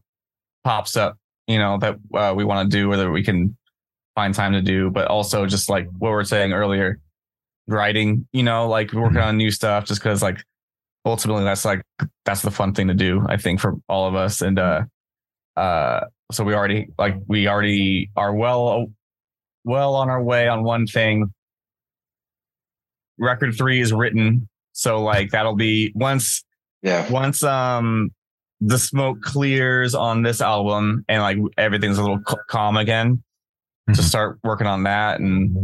pops 0.63 0.95
up, 0.95 1.17
you 1.47 1.57
know, 1.57 1.77
that 1.79 1.97
uh, 2.13 2.33
we 2.35 2.43
want 2.45 2.69
to 2.69 2.77
do, 2.77 2.87
whether 2.87 3.11
we 3.11 3.23
can 3.23 3.57
find 4.15 4.33
time 4.33 4.53
to 4.53 4.61
do, 4.61 4.89
but 4.89 5.07
also 5.07 5.45
just 5.45 5.69
like 5.69 5.87
what 5.97 6.09
we 6.09 6.15
are 6.15 6.23
saying 6.23 6.53
earlier, 6.53 6.99
writing, 7.67 8.27
you 8.31 8.43
know, 8.43 8.67
like 8.67 8.93
working 8.93 9.17
mm-hmm. 9.17 9.29
on 9.29 9.37
new 9.37 9.51
stuff, 9.51 9.85
just 9.85 10.01
because 10.01 10.21
like 10.21 10.43
ultimately 11.05 11.43
that's 11.43 11.65
like 11.65 11.81
that's 12.25 12.41
the 12.41 12.51
fun 12.51 12.73
thing 12.73 12.87
to 12.87 12.93
do 12.93 13.25
i 13.27 13.35
think 13.37 13.59
for 13.59 13.75
all 13.89 14.07
of 14.07 14.15
us 14.15 14.41
and 14.41 14.57
uh 14.59 14.81
uh 15.57 15.99
so 16.31 16.43
we 16.43 16.53
already 16.53 16.87
like 16.97 17.15
we 17.27 17.47
already 17.47 18.09
are 18.15 18.33
well 18.33 18.87
well 19.65 19.95
on 19.95 20.09
our 20.09 20.21
way 20.23 20.47
on 20.47 20.63
one 20.63 20.85
thing 20.87 21.25
record 23.19 23.53
three 23.55 23.79
is 23.79 23.93
written 23.93 24.47
so 24.71 25.01
like 25.03 25.29
that'll 25.31 25.55
be 25.55 25.91
once 25.95 26.43
Yeah. 26.81 27.09
once 27.11 27.43
um 27.43 28.11
the 28.61 28.79
smoke 28.79 29.21
clears 29.21 29.93
on 29.93 30.23
this 30.23 30.41
album 30.41 31.03
and 31.07 31.21
like 31.21 31.37
everything's 31.57 31.97
a 31.97 32.01
little 32.01 32.19
calm 32.49 32.77
again 32.77 33.21
to 33.93 33.99
Mhm. 34.01 34.03
start 34.03 34.39
working 34.43 34.67
on 34.67 34.83
that 34.83 35.19
and 35.19 35.55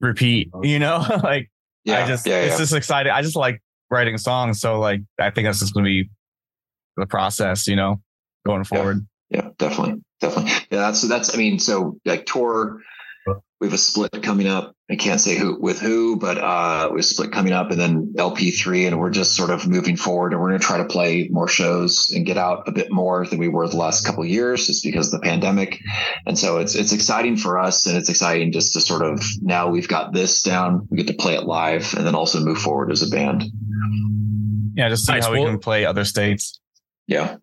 repeat 0.00 0.50
you 0.62 0.78
know 0.78 1.04
like 1.22 1.50
Yeah. 1.84 2.04
I 2.04 2.06
just 2.08 2.26
yeah, 2.26 2.42
it's 2.42 2.52
yeah. 2.54 2.58
just 2.58 2.72
exciting. 2.74 3.12
I 3.12 3.22
just 3.22 3.36
like 3.36 3.60
writing 3.90 4.18
songs. 4.18 4.60
So 4.60 4.78
like 4.78 5.00
I 5.18 5.30
think 5.30 5.46
that's 5.46 5.60
just 5.60 5.74
gonna 5.74 5.84
be 5.84 6.10
the 6.96 7.06
process, 7.06 7.66
you 7.66 7.76
know, 7.76 8.00
going 8.46 8.64
forward. 8.64 9.06
yeah, 9.30 9.48
definitely, 9.58 10.02
definitely. 10.20 10.52
Yeah, 10.70 10.78
that's 10.78 11.02
that's. 11.02 11.34
I 11.34 11.38
mean, 11.38 11.58
so 11.58 11.98
like 12.04 12.26
tour, 12.26 12.80
we 13.60 13.66
have 13.66 13.74
a 13.74 13.78
split 13.78 14.22
coming 14.22 14.46
up. 14.46 14.74
I 14.90 14.96
can't 14.96 15.20
say 15.20 15.36
who 15.36 15.58
with 15.60 15.80
who, 15.80 16.16
but 16.16 16.38
uh, 16.38 16.88
we 16.92 16.98
have 16.98 17.00
a 17.00 17.02
split 17.02 17.32
coming 17.32 17.52
up, 17.52 17.70
and 17.70 17.80
then 17.80 18.14
LP 18.18 18.50
three, 18.50 18.86
and 18.86 18.98
we're 19.00 19.10
just 19.10 19.34
sort 19.34 19.50
of 19.50 19.66
moving 19.66 19.96
forward, 19.96 20.32
and 20.32 20.40
we're 20.40 20.48
going 20.50 20.60
to 20.60 20.66
try 20.66 20.78
to 20.78 20.84
play 20.84 21.28
more 21.30 21.48
shows 21.48 22.12
and 22.14 22.26
get 22.26 22.36
out 22.36 22.68
a 22.68 22.72
bit 22.72 22.92
more 22.92 23.26
than 23.26 23.38
we 23.38 23.48
were 23.48 23.66
the 23.66 23.76
last 23.76 24.04
couple 24.06 24.22
of 24.22 24.28
years, 24.28 24.66
just 24.66 24.84
because 24.84 25.12
of 25.12 25.20
the 25.20 25.26
pandemic. 25.26 25.80
And 26.26 26.38
so 26.38 26.58
it's 26.58 26.74
it's 26.74 26.92
exciting 26.92 27.36
for 27.36 27.58
us, 27.58 27.86
and 27.86 27.96
it's 27.96 28.08
exciting 28.10 28.52
just 28.52 28.74
to 28.74 28.80
sort 28.80 29.02
of 29.02 29.20
now 29.40 29.68
we've 29.68 29.88
got 29.88 30.12
this 30.12 30.42
down, 30.42 30.86
we 30.90 30.98
get 30.98 31.06
to 31.08 31.14
play 31.14 31.34
it 31.34 31.44
live, 31.44 31.94
and 31.96 32.06
then 32.06 32.14
also 32.14 32.38
move 32.40 32.58
forward 32.58 32.92
as 32.92 33.02
a 33.02 33.08
band. 33.10 33.44
Yeah, 34.74 34.90
just 34.90 35.06
see 35.06 35.12
Nice. 35.14 35.24
how 35.24 35.32
we 35.32 35.40
Well- 35.40 35.48
can 35.48 35.58
play 35.58 35.84
other 35.86 36.04
states. 36.04 36.60
Yeah. 37.08 37.36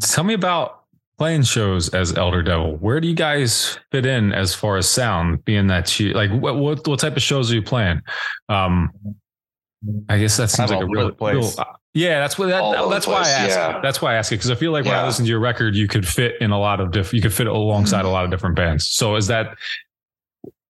Tell 0.00 0.24
me 0.24 0.34
about 0.34 0.81
playing 1.18 1.42
shows 1.42 1.88
as 1.90 2.16
Elder 2.16 2.42
Devil. 2.42 2.76
Where 2.76 3.00
do 3.00 3.08
you 3.08 3.14
guys 3.14 3.78
fit 3.90 4.06
in 4.06 4.32
as 4.32 4.54
far 4.54 4.76
as 4.76 4.88
sound? 4.88 5.44
Being 5.44 5.66
that 5.68 5.98
you 6.00 6.12
like, 6.14 6.30
what 6.30 6.56
what, 6.56 6.86
what 6.86 6.98
type 7.00 7.16
of 7.16 7.22
shows 7.22 7.50
are 7.50 7.54
you 7.54 7.62
playing? 7.62 8.00
Um, 8.48 8.90
I 10.08 10.18
guess 10.18 10.36
that 10.36 10.48
seems 10.50 10.70
like 10.70 10.82
a 10.82 10.86
real, 10.86 11.10
place. 11.12 11.56
real- 11.56 11.66
yeah. 11.94 12.20
That's 12.20 12.38
what 12.38 12.46
that, 12.48 12.88
that's 12.88 13.06
why 13.06 13.22
I 13.22 13.28
ask. 13.28 13.48
yeah. 13.50 13.80
That's 13.82 14.00
why 14.00 14.12
I 14.14 14.16
ask 14.16 14.32
it 14.32 14.36
because 14.36 14.50
I 14.50 14.54
feel 14.54 14.72
like 14.72 14.84
when 14.84 14.94
I 14.94 15.04
listen 15.06 15.24
to 15.24 15.28
your 15.28 15.40
record, 15.40 15.74
you 15.74 15.88
could 15.88 16.06
fit 16.06 16.34
in 16.40 16.50
a 16.50 16.58
lot 16.58 16.80
of 16.80 16.90
different. 16.92 17.14
You 17.14 17.22
could 17.22 17.34
fit 17.34 17.46
alongside 17.46 17.98
Mm-hmm. 17.98 18.06
a 18.06 18.10
lot 18.10 18.24
of 18.24 18.30
different 18.30 18.56
bands. 18.56 18.86
So 18.88 19.16
is 19.16 19.26
that? 19.26 19.56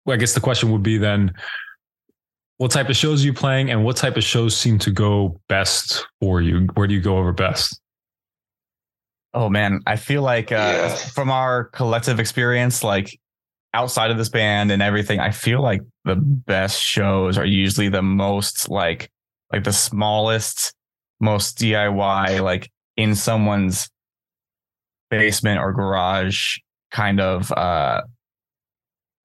I 0.06 0.16
guess 0.16 0.32
the 0.34 0.40
question 0.40 0.70
would 0.72 0.82
be 0.82 0.96
then. 0.98 1.32
What 2.58 2.72
type 2.72 2.88
of 2.88 2.96
shows 2.96 3.22
are 3.22 3.26
you 3.26 3.32
playing, 3.32 3.70
and 3.70 3.84
what 3.84 3.96
type 3.96 4.16
of 4.16 4.24
shows 4.24 4.56
seem 4.56 4.80
to 4.80 4.90
go 4.90 5.40
best 5.48 6.04
for 6.20 6.40
you? 6.40 6.66
Where 6.74 6.86
do 6.88 6.94
you 6.94 7.00
go 7.00 7.16
over 7.16 7.32
best? 7.32 7.80
Oh 9.34 9.48
man, 9.48 9.80
I 9.86 9.96
feel 9.96 10.22
like 10.22 10.50
uh, 10.52 10.54
Yeah. 10.56 10.96
from 11.14 11.30
our 11.30 11.64
collective 11.64 12.18
experience, 12.18 12.82
like 12.82 13.18
outside 13.74 14.10
of 14.10 14.16
this 14.18 14.28
band 14.30 14.72
and 14.72 14.80
everything, 14.82 15.20
I 15.20 15.30
feel 15.30 15.62
like 15.62 15.82
the 16.04 16.16
best 16.16 16.80
shows 16.82 17.36
are 17.36 17.44
usually 17.44 17.88
the 17.88 18.02
most 18.02 18.68
like 18.68 19.10
like 19.52 19.64
the 19.64 19.72
smallest, 19.72 20.74
most 21.20 21.58
DIY, 21.58 22.42
like 22.42 22.70
in 22.96 23.14
someone's 23.14 23.88
basement 25.10 25.58
or 25.60 25.72
garage 25.72 26.58
kind 26.90 27.20
of 27.20 27.50
uh 27.52 28.02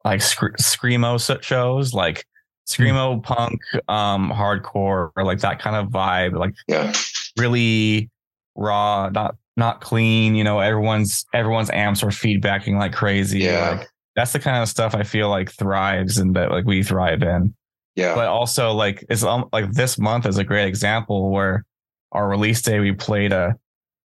like 0.06 0.22
sc- 0.22 0.58
screamo 0.60 1.18
shows 1.42 1.94
like 1.94 2.26
screamo 2.68 3.22
punk 3.24 3.60
um 3.88 4.30
hardcore 4.32 5.12
or 5.16 5.24
like 5.24 5.40
that 5.40 5.60
kind 5.60 5.76
of 5.76 5.88
vibe 5.92 6.38
like 6.38 6.54
Yeah. 6.68 6.94
really 7.38 8.10
raw, 8.56 9.10
not 9.10 9.36
not 9.58 9.82
clean. 9.82 10.36
You 10.36 10.44
know, 10.44 10.60
everyone's 10.60 11.26
everyone's 11.34 11.70
amps 11.72 12.04
are 12.04 12.08
feedbacking 12.08 12.78
like 12.78 12.94
crazy. 12.94 13.40
Yeah. 13.40 13.72
Like 13.78 13.88
that's 14.16 14.34
the 14.34 14.40
kind 14.40 14.62
of 14.62 14.70
stuff 14.70 14.96
I 14.96 15.04
feel 15.04 15.30
like 15.30 15.52
thrives 15.52 16.18
and 16.18 16.36
that 16.36 16.52
like 16.52 16.66
we 16.66 16.84
thrive 16.84 17.24
in. 17.24 17.54
Yeah. 17.96 18.16
But 18.16 18.28
also 18.28 18.72
like 18.74 19.06
it's 19.10 19.24
um, 19.24 19.50
like 19.54 19.72
this 19.72 19.98
month 19.98 20.26
is 20.26 20.38
a 20.38 20.44
great 20.44 20.68
example 20.68 21.32
where 21.32 21.66
our 22.12 22.28
release 22.28 22.62
day 22.62 22.80
we 22.80 22.92
played 22.92 23.32
a 23.32 23.56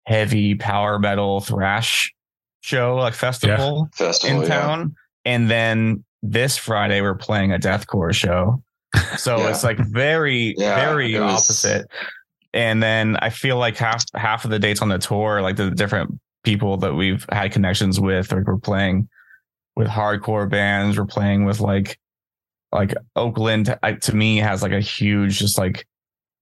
heavy 0.05 0.55
power 0.55 0.99
metal 0.99 1.41
thrash 1.41 2.13
show 2.61 2.95
like 2.95 3.13
festival 3.13 3.89
Festival. 3.93 4.37
in 4.37 4.41
yeah. 4.43 4.59
town. 4.59 4.95
And 5.23 5.49
then 5.49 6.03
this 6.21 6.57
Friday 6.57 7.01
we're 7.01 7.15
playing 7.15 7.51
a 7.51 7.59
deathcore 7.59 8.13
show. 8.13 8.61
So 9.17 9.37
Yeah. 9.39 9.49
it's 9.49 9.63
like 9.63 9.77
very, 9.77 10.55
Yeah, 10.57 10.75
very 10.75 11.17
opposite. 11.17 11.85
And 12.55 12.81
then 12.81 13.17
I 13.17 13.29
feel 13.29 13.57
like 13.57 13.77
half 13.77 14.03
half 14.15 14.45
of 14.45 14.49
the 14.51 14.57
dates 14.59 14.81
on 14.81 14.89
the 14.89 14.97
tour, 14.97 15.41
like 15.41 15.57
the 15.57 15.69
different 15.69 16.19
people 16.43 16.77
that 16.77 16.93
we've 16.95 17.25
had 17.31 17.51
connections 17.51 17.99
with, 17.99 18.31
like 18.31 18.47
we're 18.47 18.57
playing 18.57 19.07
with 19.75 19.87
hardcore 19.87 20.49
bands, 20.49 20.97
we're 20.97 21.05
playing 21.05 21.45
with 21.45 21.59
like 21.59 21.99
like 22.71 22.93
Oakland 23.15 23.77
I, 23.83 23.93
to 23.93 24.15
me 24.15 24.37
has 24.37 24.61
like 24.63 24.71
a 24.71 24.79
huge 24.79 25.37
just 25.39 25.57
like 25.57 25.85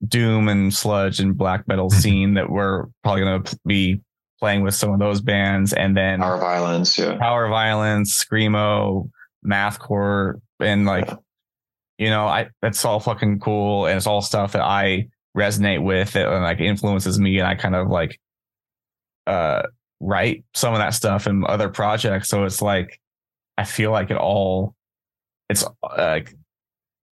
doom 0.08 0.50
and 0.50 0.74
sludge 0.74 1.20
and 1.20 1.36
black 1.38 1.68
metal 1.68 1.90
Mm-hmm. 1.90 2.00
scene 2.00 2.34
that 2.36 2.50
we're 2.50 2.86
probably 3.04 3.24
gonna 3.24 3.44
be 3.66 4.02
playing 4.40 4.62
with 4.64 4.76
some 4.76 4.92
of 4.94 5.00
those 5.00 5.20
bands 5.22 5.74
and 5.74 5.96
then 5.98 6.20
Power 6.20 6.38
violence. 6.38 6.98
Yeah. 7.00 7.18
power 7.18 7.48
violence, 7.50 8.24
screamo, 8.24 9.10
mathcore, 9.46 10.42
and 10.60 10.86
like, 10.86 11.08
Yeah. 11.08 11.16
you 11.98 12.10
know, 12.10 12.28
I 12.28 12.50
that's 12.62 12.84
all 12.86 13.00
fucking 13.00 13.40
cool, 13.40 13.86
and 13.88 13.98
it's 13.98 14.06
all 14.08 14.22
stuff 14.22 14.52
that 14.54 14.62
I 14.62 15.08
resonate 15.38 15.84
with 15.84 16.16
it 16.16 16.28
and 16.28 16.44
like 16.44 16.60
influences 16.60 17.20
me, 17.20 17.40
and 17.40 17.48
I 17.48 17.56
kind 17.56 17.76
of 17.76 17.88
like 17.90 18.20
uh 19.28 19.64
write 20.00 20.44
some 20.54 20.74
of 20.74 20.80
that 20.80 20.94
stuff 20.94 21.28
in 21.28 21.46
other 21.48 21.70
projects. 21.70 22.30
So 22.30 22.44
it's 22.44 22.62
like 22.62 23.00
I 23.58 23.64
feel 23.64 23.92
like 23.92 24.12
it 24.12 24.18
all 24.18 24.76
it's 25.50 25.64
uh, 25.64 25.70
like 25.98 26.34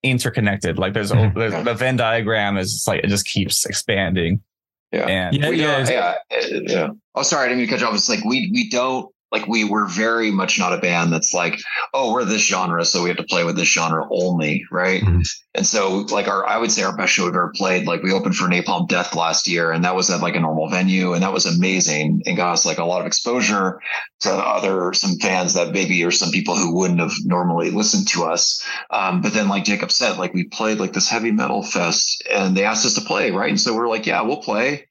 interconnected. 0.02 0.78
Like 0.78 0.92
there's, 0.94 1.12
Mhm. 1.12 1.34
there's 1.34 1.64
the 1.64 1.74
Venn 1.74 1.96
diagram 1.96 2.56
is 2.58 2.72
just 2.72 2.88
like 2.88 3.04
it 3.04 3.08
just 3.08 3.26
keeps 3.26 3.64
expanding. 3.66 4.42
Yeah. 4.90 5.06
And 5.06 5.36
Yeah, 5.36 5.48
we 5.48 5.56
yeah, 5.60 5.66
don't, 5.78 5.82
it's- 5.82 5.90
yeah, 6.30 6.58
uh, 6.58 6.60
yeah. 6.66 6.88
Oh, 7.14 7.22
sorry, 7.22 7.44
I 7.44 7.48
didn't 7.48 7.58
mean 7.60 7.68
to 7.68 7.72
cut 7.74 7.80
you 7.80 7.86
off. 7.86 7.94
It's 7.94 8.08
like 8.08 8.24
we 8.24 8.50
we 8.52 8.68
don't 8.68 9.10
like 9.32 9.46
we 9.46 9.64
were 9.64 9.86
very 9.86 10.30
much 10.30 10.58
not 10.58 10.74
a 10.74 10.78
band 10.78 11.12
that's 11.12 11.32
like, 11.32 11.58
oh, 11.94 12.12
we're 12.12 12.24
this 12.24 12.46
genre, 12.46 12.84
so 12.84 13.02
we 13.02 13.08
have 13.08 13.16
to 13.16 13.24
play 13.24 13.44
with 13.44 13.56
this 13.56 13.68
genre 13.68 14.06
only, 14.10 14.64
right? 14.70 15.02
Mhm. 15.02 15.26
And 15.54 15.66
so, 15.66 16.06
like 16.10 16.28
our, 16.28 16.46
I 16.46 16.58
would 16.58 16.70
say 16.70 16.82
our 16.82 16.96
best 16.96 17.12
show 17.12 17.24
we've 17.24 17.34
ever 17.34 17.52
played. 17.54 17.86
Like 17.86 18.02
we 18.02 18.12
opened 18.12 18.36
for 18.36 18.48
Napalm 18.48 18.88
Death 18.88 19.14
last 19.14 19.48
year, 19.48 19.72
and 19.72 19.84
that 19.84 19.96
was 19.96 20.10
at 20.10 20.20
like 20.20 20.36
a 20.36 20.40
normal 20.40 20.68
venue, 20.68 21.14
and 21.14 21.22
that 21.22 21.32
was 21.32 21.46
amazing, 21.46 22.22
and 22.26 22.36
got 22.36 22.52
us 22.52 22.66
like 22.66 22.78
a 22.78 22.84
lot 22.84 23.00
of 23.00 23.06
exposure 23.06 23.80
to 24.20 24.32
other 24.32 24.92
some 24.92 25.16
fans 25.16 25.54
that 25.54 25.72
maybe 25.72 26.04
or 26.04 26.10
some 26.10 26.30
people 26.30 26.56
who 26.56 26.74
wouldn't 26.74 27.00
have 27.00 27.12
normally 27.24 27.70
listened 27.70 28.08
to 28.08 28.24
us. 28.24 28.62
Um, 28.90 29.20
but 29.22 29.32
then, 29.32 29.48
like 29.48 29.64
Jacob 29.64 29.90
said, 29.90 30.18
like 30.18 30.34
we 30.34 30.44
played 30.44 30.78
like 30.78 30.92
this 30.92 31.08
heavy 31.08 31.32
metal 31.32 31.62
fest, 31.62 32.22
and 32.30 32.56
they 32.56 32.64
asked 32.64 32.86
us 32.86 32.94
to 32.94 33.00
play, 33.00 33.30
right? 33.30 33.50
And 33.50 33.60
so 33.60 33.74
we're 33.74 33.88
like, 33.88 34.06
yeah, 34.06 34.20
we'll 34.22 34.42
play 34.42 34.86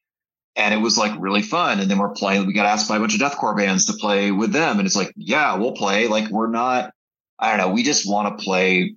and 0.56 0.74
it 0.74 0.78
was 0.78 0.98
like 0.98 1.14
really 1.20 1.42
fun. 1.42 1.80
And 1.80 1.90
then 1.90 1.98
we're 1.98 2.10
playing. 2.10 2.46
We 2.46 2.54
got 2.54 2.66
asked 2.66 2.90
by 2.90 2.98
a 2.98 3.00
bunch 3.00 3.14
of 3.16 3.22
deathcore 3.22 3.56
bands 3.56 3.86
to 3.86 3.94
play 3.94 4.32
with 4.32 4.52
them, 4.52 4.80
and 4.80 4.86
it's 4.86 4.96
like, 4.96 5.14
yeah, 5.16 5.56
we'll 5.56 5.74
play. 5.74 6.08
Like 6.08 6.30
we're 6.30 6.50
not. 6.50 6.94
I 7.40 7.50
don't 7.50 7.58
know. 7.58 7.74
We 7.74 7.84
just 7.84 8.10
want 8.10 8.38
to 8.38 8.44
play. 8.44 8.96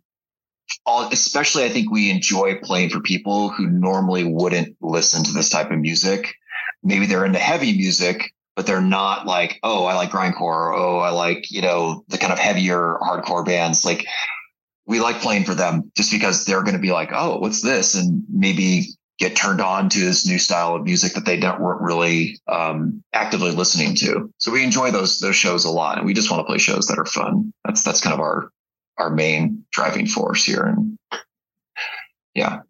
All, 0.87 1.09
especially, 1.13 1.65
I 1.65 1.69
think 1.69 1.91
we 1.91 2.11
enjoy 2.11 2.59
playing 2.63 2.91
for 2.91 3.01
people 3.01 3.51
who 3.51 3.67
normally 3.67 4.25
wouldn't 4.25 4.77
listen 4.81 5.23
to 5.25 5.33
this 5.33 5.51
type 5.51 5.71
of 5.71 5.79
music. 5.79 6.35
Maybe 6.83 7.07
they're 7.07 7.27
into 7.27 7.39
heavy 7.39 7.77
music, 7.77 8.33
but 8.57 8.67
they're 8.67 8.81
not 8.81 9.27
like, 9.27 9.59
oh, 9.63 9.85
I 9.85 9.95
like 9.95 10.11
grindcore. 10.11 10.41
Or, 10.41 10.75
oh, 10.75 10.99
I 10.99 11.11
like 11.11 11.51
you 11.51 11.63
know 11.63 12.05
the 12.09 12.19
kind 12.19 12.33
of 12.33 12.39
heavier 12.39 12.99
hardcore 13.03 13.45
bands. 13.45 13.85
Like 13.85 14.07
we 14.87 15.01
like 15.01 15.21
playing 15.21 15.45
for 15.45 15.55
them 15.55 15.91
just 15.97 16.11
because 16.11 16.45
they're 16.45 16.63
going 16.63 16.77
to 16.77 16.83
be 16.83 16.93
like, 16.93 17.11
oh, 17.13 17.39
what's 17.39 17.63
this? 17.63 17.95
And 17.95 18.25
maybe 18.31 18.89
get 19.19 19.37
turned 19.37 19.61
on 19.61 19.89
to 19.89 20.01
this 20.01 20.27
new 20.27 20.39
style 20.39 20.75
of 20.75 20.83
music 20.83 21.13
that 21.15 21.25
they 21.25 21.39
don't, 21.39 21.61
weren't 21.61 21.81
really 21.81 22.39
um, 22.49 23.03
actively 23.13 23.53
listening 23.53 23.95
to. 23.95 24.31
So 24.39 24.51
we 24.51 24.65
enjoy 24.65 24.91
those 24.91 25.19
those 25.21 25.37
shows 25.37 25.65
a 25.65 25.71
lot, 25.71 25.99
and 25.99 26.07
we 26.07 26.15
just 26.15 26.31
want 26.31 26.41
to 26.41 26.45
play 26.45 26.59
shows 26.59 26.87
that 26.87 26.99
are 26.99 27.05
fun. 27.07 27.53
That's 27.65 27.83
that's 27.83 28.01
kind 28.01 28.15
of 28.15 28.21
our 28.21 28.51
our 28.99 29.11
main 29.11 29.65
driving 29.73 30.07
force 30.07 30.45
here. 30.45 30.63
And 30.65 30.99
yeah, 32.35 32.61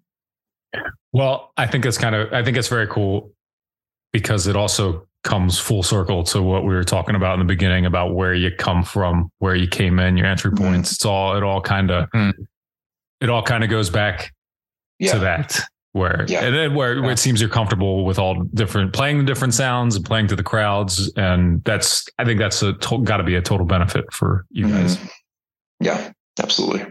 Well, 1.12 1.52
I 1.56 1.66
think 1.66 1.86
it's 1.86 1.98
kind 1.98 2.14
of 2.14 2.32
I 2.32 2.44
think 2.44 2.56
it's 2.56 2.68
very 2.68 2.86
cool 2.86 3.32
because 4.12 4.46
it 4.46 4.56
also 4.56 5.06
comes 5.22 5.58
full 5.58 5.82
circle 5.82 6.22
to 6.22 6.42
what 6.42 6.64
we 6.64 6.74
were 6.74 6.84
talking 6.84 7.14
about 7.14 7.32
in 7.34 7.38
the 7.38 7.46
beginning 7.46 7.86
about 7.86 8.14
where 8.14 8.34
you 8.34 8.50
come 8.54 8.84
from, 8.84 9.30
where 9.38 9.54
you 9.54 9.66
came 9.66 9.98
in, 9.98 10.18
your 10.18 10.26
entry 10.26 10.50
Mhm. 10.50 10.58
points. 10.58 10.92
It's 10.92 11.04
all 11.06 11.36
it 11.36 11.42
all 11.42 11.62
kind 11.62 11.90
of 11.90 12.10
Mhm. 12.10 12.32
it 13.22 13.30
all 13.30 13.42
kind 13.42 13.64
of 13.64 13.70
goes 13.70 13.88
back 13.88 14.34
yeah, 14.98 15.12
to 15.14 15.18
that 15.20 15.60
where 15.94 16.26
Yeah. 16.28 16.44
and 16.44 16.54
then 16.54 16.74
where, 16.74 17.00
where 17.00 17.12
it 17.12 17.18
seems 17.18 17.40
you're 17.40 17.48
comfortable 17.48 18.04
with 18.04 18.18
all 18.18 18.42
different 18.52 18.92
playing 18.92 19.18
the 19.18 19.24
different 19.24 19.54
sounds 19.54 19.94
and 19.96 20.04
playing 20.04 20.26
to 20.28 20.36
the 20.36 20.42
crowds 20.42 21.10
and 21.16 21.62
that's 21.64 22.04
I 22.18 22.24
think 22.24 22.38
that's 22.40 22.62
a 22.62 22.72
got 23.04 23.18
to 23.18 23.22
be 23.24 23.36
a 23.36 23.40
total 23.42 23.64
benefit 23.64 24.12
for 24.12 24.44
you 24.50 24.68
guys. 24.68 24.96
Mhm. 24.98 25.10
yeah, 25.80 26.12
absolutely. 26.42 26.84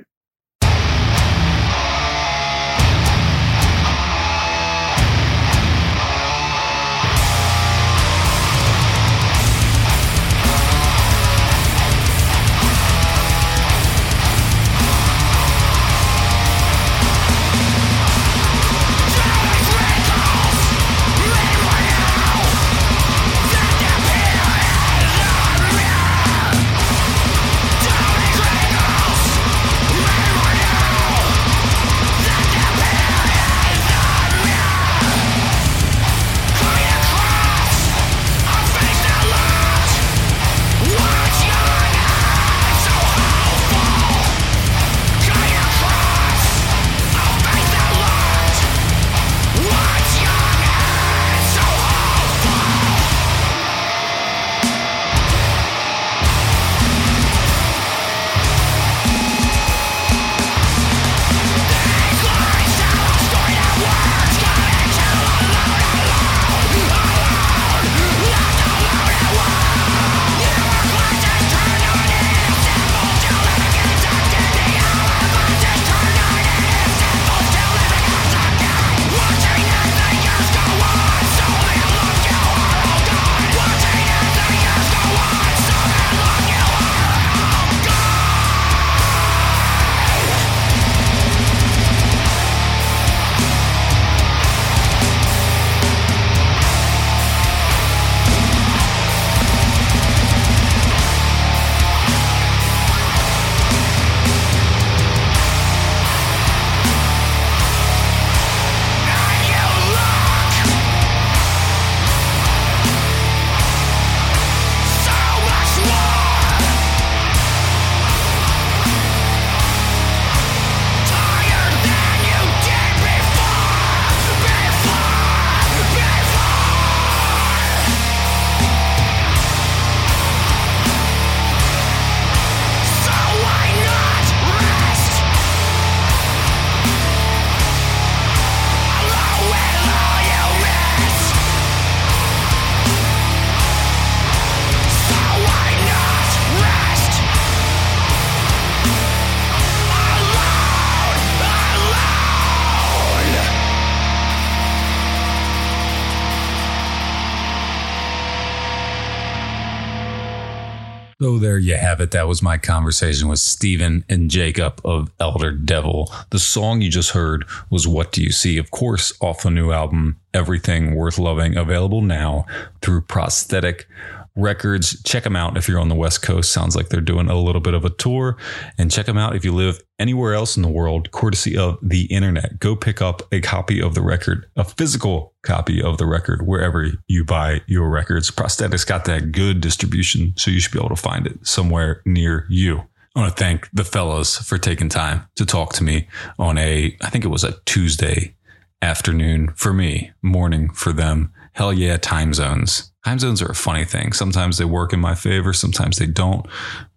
There 161.54 161.60
you 161.60 161.76
have 161.76 162.02
it. 162.02 162.10
That 162.10 162.28
was 162.28 162.42
my 162.42 162.58
conversation 162.58 163.28
with 163.28 163.38
Stephen 163.38 164.04
and 164.10 164.32
Jacob 164.32 164.82
of 164.84 165.12
Elder 165.20 165.52
Devil. 165.52 166.12
The 166.32 166.40
song 166.40 166.82
you 166.82 166.90
just 166.90 167.12
heard 167.12 167.46
was 167.70 167.88
What 167.88 168.12
Do 168.12 168.24
You 168.24 168.32
See? 168.32 168.58
Of 168.58 168.72
course, 168.72 169.14
off 169.22 169.44
the 169.44 169.52
new 169.52 169.72
album, 169.72 170.20
Everything 170.34 170.96
Worth 170.96 171.20
Loving, 171.20 171.56
available 171.56 172.02
now 172.02 172.48
through 172.82 173.02
Prosthetic 173.02 173.88
Records. 174.36 175.02
Check 175.04 175.24
them 175.24 175.36
out 175.36 175.58
if 175.58 175.68
you're 175.68 175.80
on 175.80 175.90
the 175.90 175.96
West 175.96 176.22
Coast. 176.22 176.52
Sounds 176.52 176.76
like 176.76 176.90
they're 176.90 177.02
doing 177.02 177.30
a 177.30 177.36
little 177.36 177.62
bit 177.62 177.74
of 177.74 177.86
a 177.86 177.90
tour. 177.90 178.38
And 178.78 178.92
check 178.92 179.06
them 179.06 179.18
out 179.18 179.36
if 179.36 179.46
you 179.46 179.54
live 179.54 179.82
anywhere 180.00 180.34
else 180.34 180.58
in 180.58 180.64
the 180.64 180.70
world, 180.70 181.12
courtesy 181.12 181.58
of 181.58 181.78
the 181.82 182.06
internet. 182.06 182.60
Go 182.60 182.76
pick 182.76 183.02
up 183.02 183.22
a 183.32 183.42
copy 183.42 183.82
of 183.82 183.94
the 183.94 184.02
record, 184.02 184.48
a 184.56 184.64
physical 184.64 185.34
copy 185.44 185.82
of 185.82 185.98
the 185.98 186.06
record, 186.06 186.48
wherever 186.48 186.92
you 187.08 187.24
buy 187.24 187.62
your 187.68 187.90
records. 187.90 188.32
Prosthetics 188.32 188.88
got 188.88 189.06
that 189.06 189.32
good 189.32 189.62
distribution, 189.62 190.34
so 190.36 190.50
you 190.50 190.60
should 190.60 190.74
be 190.74 190.80
able 190.80 190.90
to 190.90 190.96
find 190.96 191.28
it 191.28 191.46
somewhere 191.46 192.02
near 192.06 192.48
you. 192.50 192.84
I 193.16 193.20
want 193.20 193.38
to 193.38 193.44
thank 193.44 193.70
the 193.72 193.84
fellows 193.84 194.38
for 194.38 194.58
taking 194.58 194.90
time 194.90 195.28
to 195.36 195.46
talk 195.46 195.74
to 195.74 195.84
me 195.84 196.08
on 196.40 196.58
a, 196.58 196.98
I 197.02 197.10
think 197.12 197.24
it 197.24 197.28
was 197.28 197.44
a 197.44 197.60
Tuesday 197.66 198.36
afternoon 198.82 199.54
for 199.56 199.72
me, 199.72 200.12
morning 200.24 200.70
for 200.70 200.92
them. 200.92 201.32
Hell 201.52 201.72
yeah, 201.72 201.98
time 201.98 202.34
zones. 202.34 202.93
Time 203.06 203.20
zones 203.20 203.42
are 203.42 203.52
a 203.52 203.56
funny 203.56 203.84
thing. 203.84 204.14
Sometimes 204.14 204.58
they 204.58 204.66
work 204.66 204.94
in 204.94 205.00
my 205.00 205.14
favor, 205.14 205.52
sometimes 205.52 205.98
they 205.98 206.08
don't, 206.08 206.46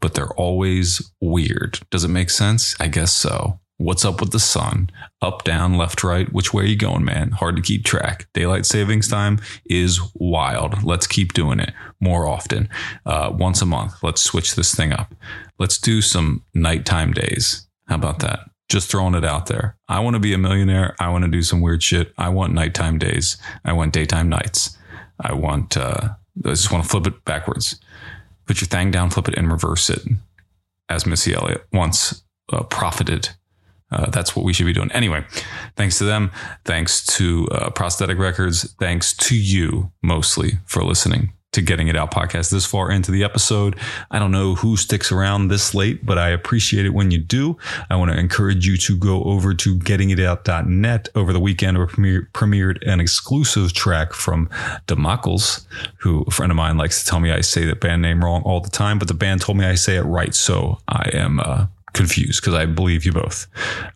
but 0.00 0.14
they're 0.14 0.34
always 0.34 1.12
weird. 1.20 1.80
Does 1.90 2.04
it 2.04 2.08
make 2.08 2.30
sense? 2.30 2.76
I 2.78 2.88
guess 2.88 3.12
so. 3.12 3.58
What's 3.78 4.06
up 4.06 4.20
with 4.20 4.30
the 4.30 4.40
sun? 4.40 4.88
Up, 5.20 5.44
down, 5.44 5.76
left, 5.76 6.02
right. 6.02 6.32
Which 6.32 6.54
way 6.54 6.62
are 6.62 6.66
you 6.66 6.76
going, 6.76 7.04
man? 7.04 7.32
Hard 7.32 7.56
to 7.56 7.62
keep 7.62 7.84
track. 7.84 8.26
Daylight 8.32 8.64
savings 8.64 9.06
time 9.06 9.38
is 9.66 10.00
wild. 10.14 10.82
Let's 10.82 11.06
keep 11.06 11.34
doing 11.34 11.60
it 11.60 11.74
more 12.00 12.26
often. 12.26 12.70
Uh, 13.04 13.30
once 13.34 13.60
a 13.60 13.66
month. 13.66 14.02
Let's 14.02 14.22
switch 14.22 14.54
this 14.54 14.74
thing 14.74 14.92
up. 14.92 15.14
Let's 15.58 15.76
do 15.76 16.00
some 16.00 16.44
nighttime 16.54 17.12
days. 17.12 17.68
How 17.86 17.96
about 17.96 18.20
that? 18.20 18.48
Just 18.70 18.90
throwing 18.90 19.14
it 19.14 19.24
out 19.24 19.46
there. 19.46 19.76
I 19.88 20.00
want 20.00 20.14
to 20.14 20.20
be 20.20 20.32
a 20.32 20.38
millionaire. 20.38 20.96
I 20.98 21.10
want 21.10 21.24
to 21.24 21.30
do 21.30 21.42
some 21.42 21.60
weird 21.60 21.82
shit. 21.82 22.14
I 22.16 22.30
want 22.30 22.54
nighttime 22.54 22.98
days. 22.98 23.36
I 23.64 23.74
want 23.74 23.92
daytime 23.92 24.30
nights. 24.30 24.76
I 25.20 25.34
want, 25.34 25.76
uh, 25.76 26.10
I 26.44 26.48
just 26.48 26.72
want 26.72 26.84
to 26.84 26.90
flip 26.90 27.06
it 27.06 27.24
backwards. 27.24 27.80
Put 28.46 28.60
your 28.60 28.68
thing 28.68 28.90
down, 28.90 29.10
flip 29.10 29.28
it, 29.28 29.36
and 29.36 29.50
reverse 29.50 29.90
it, 29.90 30.02
as 30.88 31.06
Missy 31.06 31.34
Elliott 31.34 31.66
once 31.72 32.22
uh, 32.52 32.62
profited. 32.62 33.30
Uh, 33.90 34.10
that's 34.10 34.34
what 34.34 34.44
we 34.44 34.52
should 34.52 34.66
be 34.66 34.72
doing. 34.72 34.90
Anyway, 34.92 35.24
thanks 35.76 35.98
to 35.98 36.04
them. 36.04 36.30
Thanks 36.64 37.04
to 37.06 37.48
uh, 37.48 37.70
Prosthetic 37.70 38.18
Records. 38.18 38.72
Thanks 38.80 39.14
to 39.14 39.36
you 39.36 39.92
mostly 40.02 40.58
for 40.66 40.84
listening 40.84 41.32
to 41.56 41.62
Getting 41.62 41.88
It 41.88 41.96
Out 41.96 42.10
podcast 42.10 42.50
this 42.50 42.66
far 42.66 42.90
into 42.90 43.10
the 43.10 43.24
episode. 43.24 43.76
I 44.10 44.18
don't 44.18 44.30
know 44.30 44.56
who 44.56 44.76
sticks 44.76 45.10
around 45.10 45.48
this 45.48 45.74
late, 45.74 46.04
but 46.04 46.18
I 46.18 46.28
appreciate 46.28 46.84
it 46.84 46.90
when 46.90 47.10
you 47.10 47.18
do. 47.18 47.56
I 47.88 47.96
want 47.96 48.12
to 48.12 48.18
encourage 48.18 48.66
you 48.66 48.76
to 48.76 48.96
go 48.96 49.24
over 49.24 49.54
to 49.54 49.74
gettingitout.net 49.74 51.08
over 51.14 51.32
the 51.32 51.40
weekend. 51.40 51.78
We 51.78 51.86
premiere, 51.86 52.28
premiered 52.34 52.86
an 52.86 53.00
exclusive 53.00 53.72
track 53.72 54.12
from 54.12 54.50
Demokles, 54.86 55.66
who 56.00 56.24
a 56.28 56.30
friend 56.30 56.52
of 56.52 56.56
mine 56.56 56.76
likes 56.76 57.02
to 57.02 57.10
tell 57.10 57.20
me 57.20 57.32
I 57.32 57.40
say 57.40 57.64
that 57.64 57.80
band 57.80 58.02
name 58.02 58.22
wrong 58.22 58.42
all 58.42 58.60
the 58.60 58.68
time, 58.68 58.98
but 58.98 59.08
the 59.08 59.14
band 59.14 59.40
told 59.40 59.56
me 59.56 59.64
I 59.64 59.76
say 59.76 59.96
it 59.96 60.02
right. 60.02 60.34
So 60.34 60.78
I 60.86 61.08
am, 61.14 61.40
uh, 61.40 61.66
confused 61.94 62.42
because 62.42 62.52
I 62.52 62.66
believe 62.66 63.06
you 63.06 63.12
both. 63.12 63.46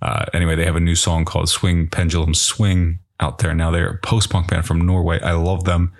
Uh, 0.01 0.25
anyway, 0.33 0.57
they 0.57 0.65
have 0.65 0.77
a 0.77 0.81
new 0.81 0.95
song 0.97 1.27
called 1.27 1.51
Swing 1.51 1.89
Pendulum 1.89 2.33
Swing 2.33 3.01
out 3.21 3.39
there 3.39 3.55
now. 3.55 3.71
They're 3.71 3.91
a 3.91 3.99
post 3.99 4.31
punk 4.31 4.49
band 4.49 4.65
from 4.65 4.81
Norway. 4.81 5.21
I 5.21 5.33
love 5.33 5.65
them. 5.65 5.93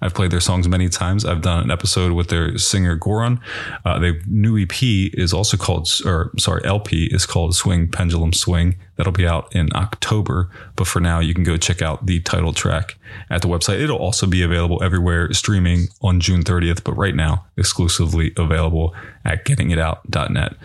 I've 0.00 0.14
played 0.14 0.30
their 0.30 0.40
songs 0.40 0.68
many 0.68 0.88
times. 0.88 1.24
I've 1.24 1.40
done 1.40 1.64
an 1.64 1.70
episode 1.70 2.12
with 2.12 2.28
their 2.28 2.58
singer 2.58 2.96
Goron. 2.96 3.40
Uh, 3.84 3.98
their 3.98 4.20
new 4.26 4.58
EP 4.58 4.82
is 4.82 5.32
also 5.32 5.56
called, 5.56 5.88
or 6.04 6.32
sorry, 6.38 6.62
LP 6.64 7.06
is 7.06 7.24
called 7.24 7.54
Swing 7.54 7.88
Pendulum 7.90 8.32
Swing. 8.34 8.76
That'll 8.96 9.12
be 9.12 9.26
out 9.26 9.54
in 9.54 9.68
October. 9.74 10.50
But 10.74 10.86
for 10.86 11.00
now, 11.00 11.20
you 11.20 11.32
can 11.32 11.44
go 11.44 11.56
check 11.56 11.80
out 11.80 12.06
the 12.06 12.20
title 12.20 12.52
track 12.52 12.96
at 13.30 13.40
the 13.40 13.48
website. 13.48 13.80
It'll 13.80 13.98
also 13.98 14.26
be 14.26 14.42
available 14.42 14.82
everywhere 14.82 15.32
streaming 15.32 15.88
on 16.02 16.20
June 16.20 16.42
30th, 16.42 16.84
but 16.84 16.92
right 16.92 17.14
now, 17.14 17.46
exclusively 17.56 18.32
available 18.36 18.94
at 19.24 19.44
gettingitout.net. 19.46 20.56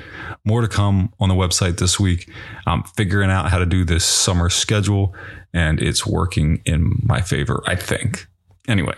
More 0.44 0.62
to 0.62 0.68
come 0.68 1.14
on 1.20 1.30
the 1.30 1.36
website 1.36 1.78
this 1.78 2.00
week. 2.00 2.30
I'm 2.66 2.84
figuring 2.84 3.30
out 3.30 3.50
how 3.50 3.60
to 3.60 3.66
do 3.66 3.86
this 3.86 4.04
summer 4.06 4.50
schedule, 4.50 5.16
and 5.54 5.82
it's 5.82 6.06
working 6.06 6.62
in 6.66 7.00
my 7.04 7.22
favor, 7.22 7.64
I 7.66 7.76
think. 7.76 8.28
Anyway, 8.68 8.96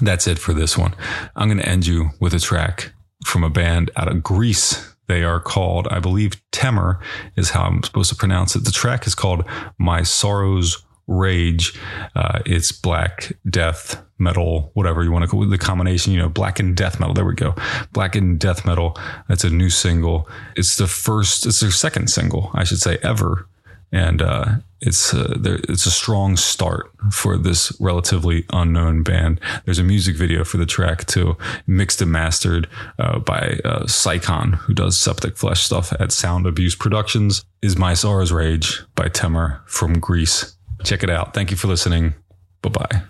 that's 0.00 0.26
it 0.26 0.38
for 0.38 0.54
this 0.54 0.78
one. 0.78 0.94
I'm 1.36 1.48
going 1.48 1.58
to 1.58 1.68
end 1.68 1.86
you 1.86 2.10
with 2.20 2.34
a 2.34 2.40
track 2.40 2.92
from 3.24 3.44
a 3.44 3.50
band 3.50 3.90
out 3.96 4.08
of 4.08 4.22
Greece. 4.22 4.94
They 5.06 5.24
are 5.24 5.40
called, 5.40 5.88
I 5.88 5.98
believe, 5.98 6.40
Temor 6.52 7.00
is 7.36 7.50
how 7.50 7.64
I'm 7.64 7.82
supposed 7.82 8.10
to 8.10 8.16
pronounce 8.16 8.54
it. 8.54 8.64
The 8.64 8.70
track 8.70 9.06
is 9.06 9.14
called 9.14 9.44
My 9.78 10.02
Sorrow's 10.02 10.84
Rage. 11.06 11.76
Uh, 12.14 12.38
it's 12.46 12.70
black 12.70 13.32
death 13.48 14.02
metal, 14.18 14.70
whatever 14.74 15.02
you 15.02 15.10
want 15.10 15.24
to 15.24 15.28
call 15.28 15.42
it, 15.42 15.46
the 15.48 15.58
combination, 15.58 16.12
you 16.12 16.18
know, 16.18 16.28
black 16.28 16.60
and 16.60 16.76
death 16.76 17.00
metal. 17.00 17.14
There 17.14 17.24
we 17.24 17.34
go. 17.34 17.56
Black 17.92 18.14
and 18.14 18.38
death 18.38 18.64
metal. 18.64 18.96
That's 19.28 19.42
a 19.42 19.50
new 19.50 19.70
single. 19.70 20.28
It's 20.54 20.76
the 20.76 20.86
first, 20.86 21.46
it's 21.46 21.60
their 21.60 21.72
second 21.72 22.10
single, 22.10 22.50
I 22.54 22.62
should 22.62 22.78
say, 22.78 22.98
ever 23.02 23.48
and 23.92 24.22
uh, 24.22 24.56
it's 24.80 25.12
uh, 25.12 25.36
there, 25.38 25.60
it's 25.68 25.86
a 25.86 25.90
strong 25.90 26.36
start 26.36 26.90
for 27.10 27.36
this 27.36 27.72
relatively 27.80 28.46
unknown 28.52 29.02
band. 29.02 29.40
There's 29.64 29.78
a 29.78 29.84
music 29.84 30.16
video 30.16 30.44
for 30.44 30.56
the 30.56 30.66
track 30.66 31.06
too, 31.06 31.36
mixed 31.66 32.00
and 32.00 32.10
mastered 32.10 32.68
uh, 32.98 33.18
by 33.18 33.60
uh, 33.64 33.86
who 33.86 34.74
does 34.74 34.98
Septic 34.98 35.36
Flesh 35.36 35.62
stuff 35.62 35.92
at 36.00 36.12
Sound 36.12 36.46
Abuse 36.46 36.74
Productions. 36.74 37.44
Is 37.62 37.76
My 37.76 37.94
Sorrow's 37.94 38.32
Rage 38.32 38.82
by 38.94 39.08
Temor 39.08 39.60
from 39.66 39.98
Greece. 39.98 40.56
Check 40.82 41.02
it 41.02 41.10
out. 41.10 41.34
Thank 41.34 41.50
you 41.50 41.56
for 41.56 41.68
listening. 41.68 42.14
Bye 42.62 42.70
bye. 42.70 43.09